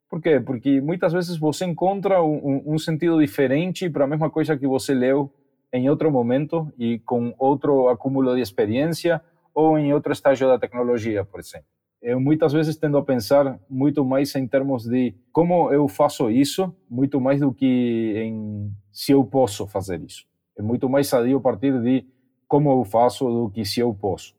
Por 0.08 0.22
quê? 0.22 0.40
Porque 0.40 0.80
muitas 0.80 1.12
vezes 1.12 1.38
você 1.38 1.66
encontra 1.66 2.22
um, 2.24 2.64
um 2.66 2.78
sentido 2.78 3.20
diferente 3.20 3.90
para 3.90 4.06
a 4.06 4.08
mesma 4.08 4.30
coisa 4.30 4.56
que 4.56 4.68
você 4.68 4.94
leu 4.94 5.34
em 5.74 5.90
outro 5.90 6.12
momento 6.12 6.72
e 6.78 7.00
com 7.00 7.34
outro 7.38 7.90
acúmulo 7.90 8.36
de 8.36 8.42
experiência 8.42 9.20
ou 9.54 9.78
em 9.78 9.94
outro 9.94 10.14
estágio 10.14 10.48
da 10.48 10.60
tecnologia, 10.60 11.26
por 11.26 11.40
exemplo. 11.40 11.68
Eu 12.02 12.20
muitas 12.20 12.54
vezes 12.54 12.78
tendo 12.78 12.98
a 12.98 13.04
pensar 13.04 13.60
muito 13.68 14.06
mais 14.06 14.36
em 14.36 14.48
termos 14.48 14.86
de 14.86 15.16
como 15.32 15.72
eu 15.72 15.88
faço 15.88 16.30
isso, 16.30 16.74
muito 16.88 17.20
mais 17.20 17.40
do 17.40 17.52
que 17.52 18.14
em 18.16 18.72
se 18.92 19.12
eu 19.12 19.24
posso 19.24 19.66
fazer 19.68 20.00
isso. 20.02 20.24
É 20.58 20.62
muito 20.62 20.89
mais 20.89 21.08
sadio 21.08 21.41
partir 21.41 21.80
de 21.82 22.06
como 22.47 22.72
eu 22.72 22.84
faço 22.86 23.26
do 23.26 23.49
que 23.49 23.66
se 23.66 23.80
eu 23.80 23.93
posso. 23.93 24.34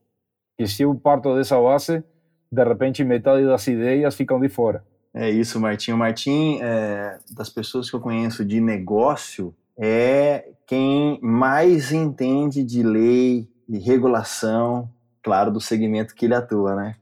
E 0.59 0.67
se 0.67 0.83
eu 0.83 0.95
parto 0.95 1.35
dessa 1.35 1.61
base, 1.61 2.03
de 2.51 2.65
repente 2.65 3.05
metade 3.05 3.45
das 3.45 3.67
ideias 3.67 4.15
ficam 4.15 4.41
de 4.41 4.49
fora. 4.49 4.85
É 5.13 5.31
isso, 5.31 5.59
Martinho. 5.61 5.97
Martim, 5.97 6.59
é, 6.61 7.19
das 7.31 7.49
pessoas 7.49 7.89
que 7.91 7.97
eu 7.97 8.01
conheço 8.01 8.45
de 8.45 8.61
negócio, 8.61 9.55
é 9.79 10.53
quem 10.67 11.19
mais 11.23 11.93
entende 11.93 12.63
de 12.63 12.83
lei 12.83 13.49
e 13.69 13.79
regulação, 13.79 14.91
claro, 15.23 15.51
do 15.51 15.61
segmento 15.61 16.15
que 16.15 16.27
ele 16.27 16.35
atua, 16.35 16.75
né? 16.75 16.97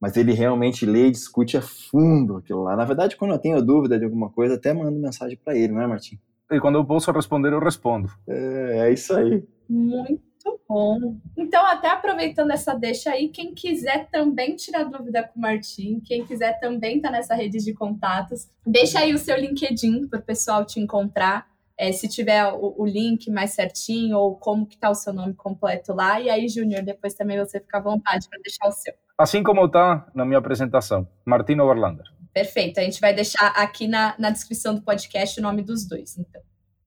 Mas 0.00 0.16
ele 0.16 0.32
realmente 0.32 0.86
lê 0.86 1.06
e 1.06 1.10
discute 1.10 1.56
a 1.56 1.62
fundo 1.62 2.38
aquilo 2.38 2.62
lá. 2.62 2.74
Na 2.74 2.84
verdade, 2.84 3.16
quando 3.16 3.32
eu 3.32 3.38
tenho 3.38 3.62
dúvida 3.62 3.98
de 3.98 4.04
alguma 4.04 4.30
coisa, 4.30 4.54
até 4.54 4.72
mando 4.72 4.98
mensagem 4.98 5.36
para 5.36 5.54
ele, 5.54 5.72
não 5.72 5.82
é, 5.82 5.86
Martim? 5.86 6.18
E 6.50 6.60
quando 6.60 6.76
eu 6.76 6.84
posso 6.84 7.12
responder, 7.12 7.52
eu 7.52 7.60
respondo. 7.60 8.10
É, 8.28 8.88
é 8.88 8.92
isso 8.92 9.14
aí. 9.14 9.44
Muito 9.68 10.60
bom. 10.68 11.16
Então, 11.36 11.64
até 11.64 11.88
aproveitando 11.88 12.50
essa 12.50 12.74
deixa 12.74 13.10
aí, 13.10 13.28
quem 13.28 13.54
quiser 13.54 14.08
também 14.10 14.56
tirar 14.56 14.84
dúvida 14.84 15.22
com 15.22 15.38
o 15.38 15.42
Martim, 15.42 16.00
quem 16.04 16.24
quiser 16.24 16.58
também 16.58 16.96
estar 16.96 17.10
tá 17.10 17.16
nessa 17.16 17.34
rede 17.34 17.58
de 17.58 17.72
contatos, 17.72 18.48
deixa 18.66 18.98
aí 18.98 19.14
o 19.14 19.18
seu 19.18 19.36
LinkedIn 19.36 20.08
para 20.08 20.18
o 20.18 20.22
pessoal 20.22 20.64
te 20.64 20.80
encontrar 20.80 21.46
é, 21.80 21.92
se 21.92 22.06
tiver 22.08 22.44
o, 22.52 22.74
o, 22.76 22.84
link 22.84 23.30
mais 23.30 23.52
certinho 23.52 24.18
ou 24.18 24.36
como 24.36 24.66
que 24.66 24.76
tá 24.76 24.90
o 24.90 24.94
seu 24.94 25.14
nome 25.14 25.32
completo 25.32 25.94
lá. 25.94 26.20
E 26.20 26.28
aí, 26.28 26.46
Júnior, 26.46 26.82
depois 26.82 27.14
também 27.14 27.38
você 27.38 27.58
fica 27.58 27.78
à 27.78 27.80
vontade 27.80 28.28
para 28.28 28.38
deixar 28.42 28.68
o 28.68 28.72
seu. 28.72 28.92
Assim 29.16 29.42
como 29.42 29.64
está 29.64 30.06
na 30.14 30.26
minha 30.26 30.38
apresentação, 30.38 31.08
Martino 31.24 31.64
Overlander. 31.64 32.04
Perfeito. 32.32 32.78
A 32.78 32.82
gente 32.82 33.00
vai 33.00 33.14
deixar 33.14 33.48
aqui 33.48 33.88
na, 33.88 34.14
na 34.18 34.30
descrição 34.30 34.74
do 34.74 34.82
podcast 34.82 35.38
o 35.38 35.42
nome 35.42 35.62
dos 35.62 35.86
dois, 35.86 36.16
então. 36.16 36.40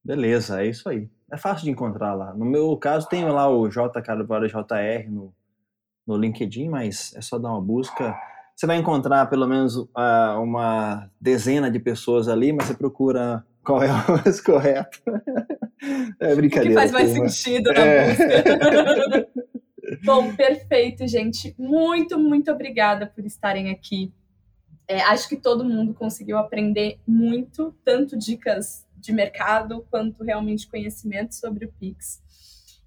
Beleza, 0.04 0.62
é 0.62 0.68
isso 0.68 0.88
aí. 0.90 1.10
É 1.32 1.38
fácil 1.38 1.66
de 1.66 1.72
encontrar 1.72 2.14
lá. 2.14 2.34
No 2.34 2.46
meu 2.46 2.76
caso, 2.78 3.08
tem 3.08 3.26
lá 3.26 3.50
o 3.50 3.68
J 3.70 4.02
Carvalho 4.02 4.48
JR 4.48 5.10
no, 5.10 5.34
no 6.06 6.18
LinkedIn, 6.18 6.70
mas 6.70 7.14
é 7.16 7.22
só 7.22 7.40
dar 7.40 7.50
uma 7.50 7.62
busca. 7.62 8.16
Você 8.56 8.68
vai 8.68 8.78
encontrar 8.78 9.26
pelo 9.28 9.48
menos 9.48 9.76
uh, 9.76 10.40
uma 10.42 11.10
dezena 11.20 11.72
de 11.72 11.80
pessoas 11.80 12.28
ali, 12.28 12.54
mas 12.54 12.68
você 12.68 12.74
procura 12.76 13.44
qual 13.64 13.82
é 13.82 13.90
o 13.92 14.24
mais 14.24 14.40
correto. 14.42 15.02
É 16.20 16.36
brincadeira. 16.36 16.70
O 16.70 16.84
que 16.84 16.92
faz 16.92 16.92
mais 16.92 17.10
sentido 17.10 17.74
na 17.74 17.80
é. 17.80 18.08
música. 18.08 19.28
Bom, 20.06 20.36
perfeito, 20.36 21.08
gente. 21.08 21.56
Muito, 21.58 22.18
muito 22.20 22.52
obrigada 22.52 23.08
por 23.08 23.26
estarem 23.26 23.70
aqui. 23.70 24.14
É, 24.94 25.02
acho 25.02 25.28
que 25.28 25.36
todo 25.36 25.66
mundo 25.66 25.92
conseguiu 25.92 26.38
aprender 26.38 27.00
muito, 27.08 27.76
tanto 27.84 28.16
dicas 28.16 28.86
de 28.96 29.12
mercado 29.12 29.84
quanto 29.90 30.24
realmente 30.24 30.68
conhecimento 30.68 31.34
sobre 31.34 31.66
o 31.66 31.74
Pix. 31.80 32.22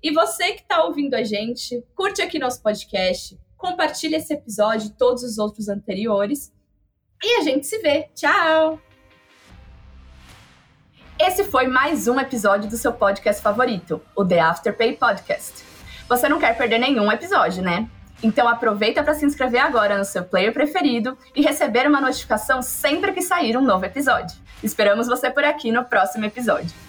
E 0.01 0.13
você 0.13 0.53
que 0.53 0.63
está 0.63 0.85
ouvindo 0.85 1.15
a 1.15 1.25
gente, 1.25 1.85
curte 1.97 2.23
aqui 2.23 2.39
nosso 2.39 2.63
podcast, 2.63 3.37
compartilhe 3.57 4.15
esse 4.15 4.33
episódio 4.33 4.87
e 4.87 4.93
todos 4.93 5.25
os 5.25 5.37
outros 5.37 5.69
anteriores. 5.69 6.53
E 7.21 7.41
a 7.41 7.43
gente 7.43 7.67
se 7.67 7.81
vê. 7.81 8.09
Tchau! 8.15 8.81
Esse 11.19 11.43
foi 11.43 11.67
mais 11.67 12.07
um 12.07 12.21
episódio 12.21 12.71
do 12.71 12.77
seu 12.77 12.93
podcast 12.93 13.43
favorito, 13.43 14.01
o 14.15 14.25
The 14.25 14.39
Afterpay 14.39 14.97
Podcast. 14.97 15.65
Você 16.09 16.29
não 16.29 16.39
quer 16.39 16.57
perder 16.57 16.79
nenhum 16.79 17.11
episódio, 17.11 17.65
né? 17.65 17.91
Então 18.23 18.49
aproveita 18.49 19.03
para 19.03 19.15
se 19.15 19.25
inscrever 19.25 19.61
agora 19.61 19.99
no 19.99 20.05
seu 20.05 20.25
player 20.25 20.53
preferido 20.53 21.17
e 21.35 21.43
receber 21.43 21.87
uma 21.87 22.01
notificação 22.01 22.63
sempre 22.63 23.13
que 23.13 23.23
sair 23.23 23.57
um 23.57 23.63
novo 23.63 23.85
episódio. 23.85 24.37
Esperamos 24.63 25.07
você 25.07 25.31
por 25.31 25.45
aqui 25.45 25.71
no 25.71 25.85
próximo 25.85 26.25
episódio. 26.25 26.86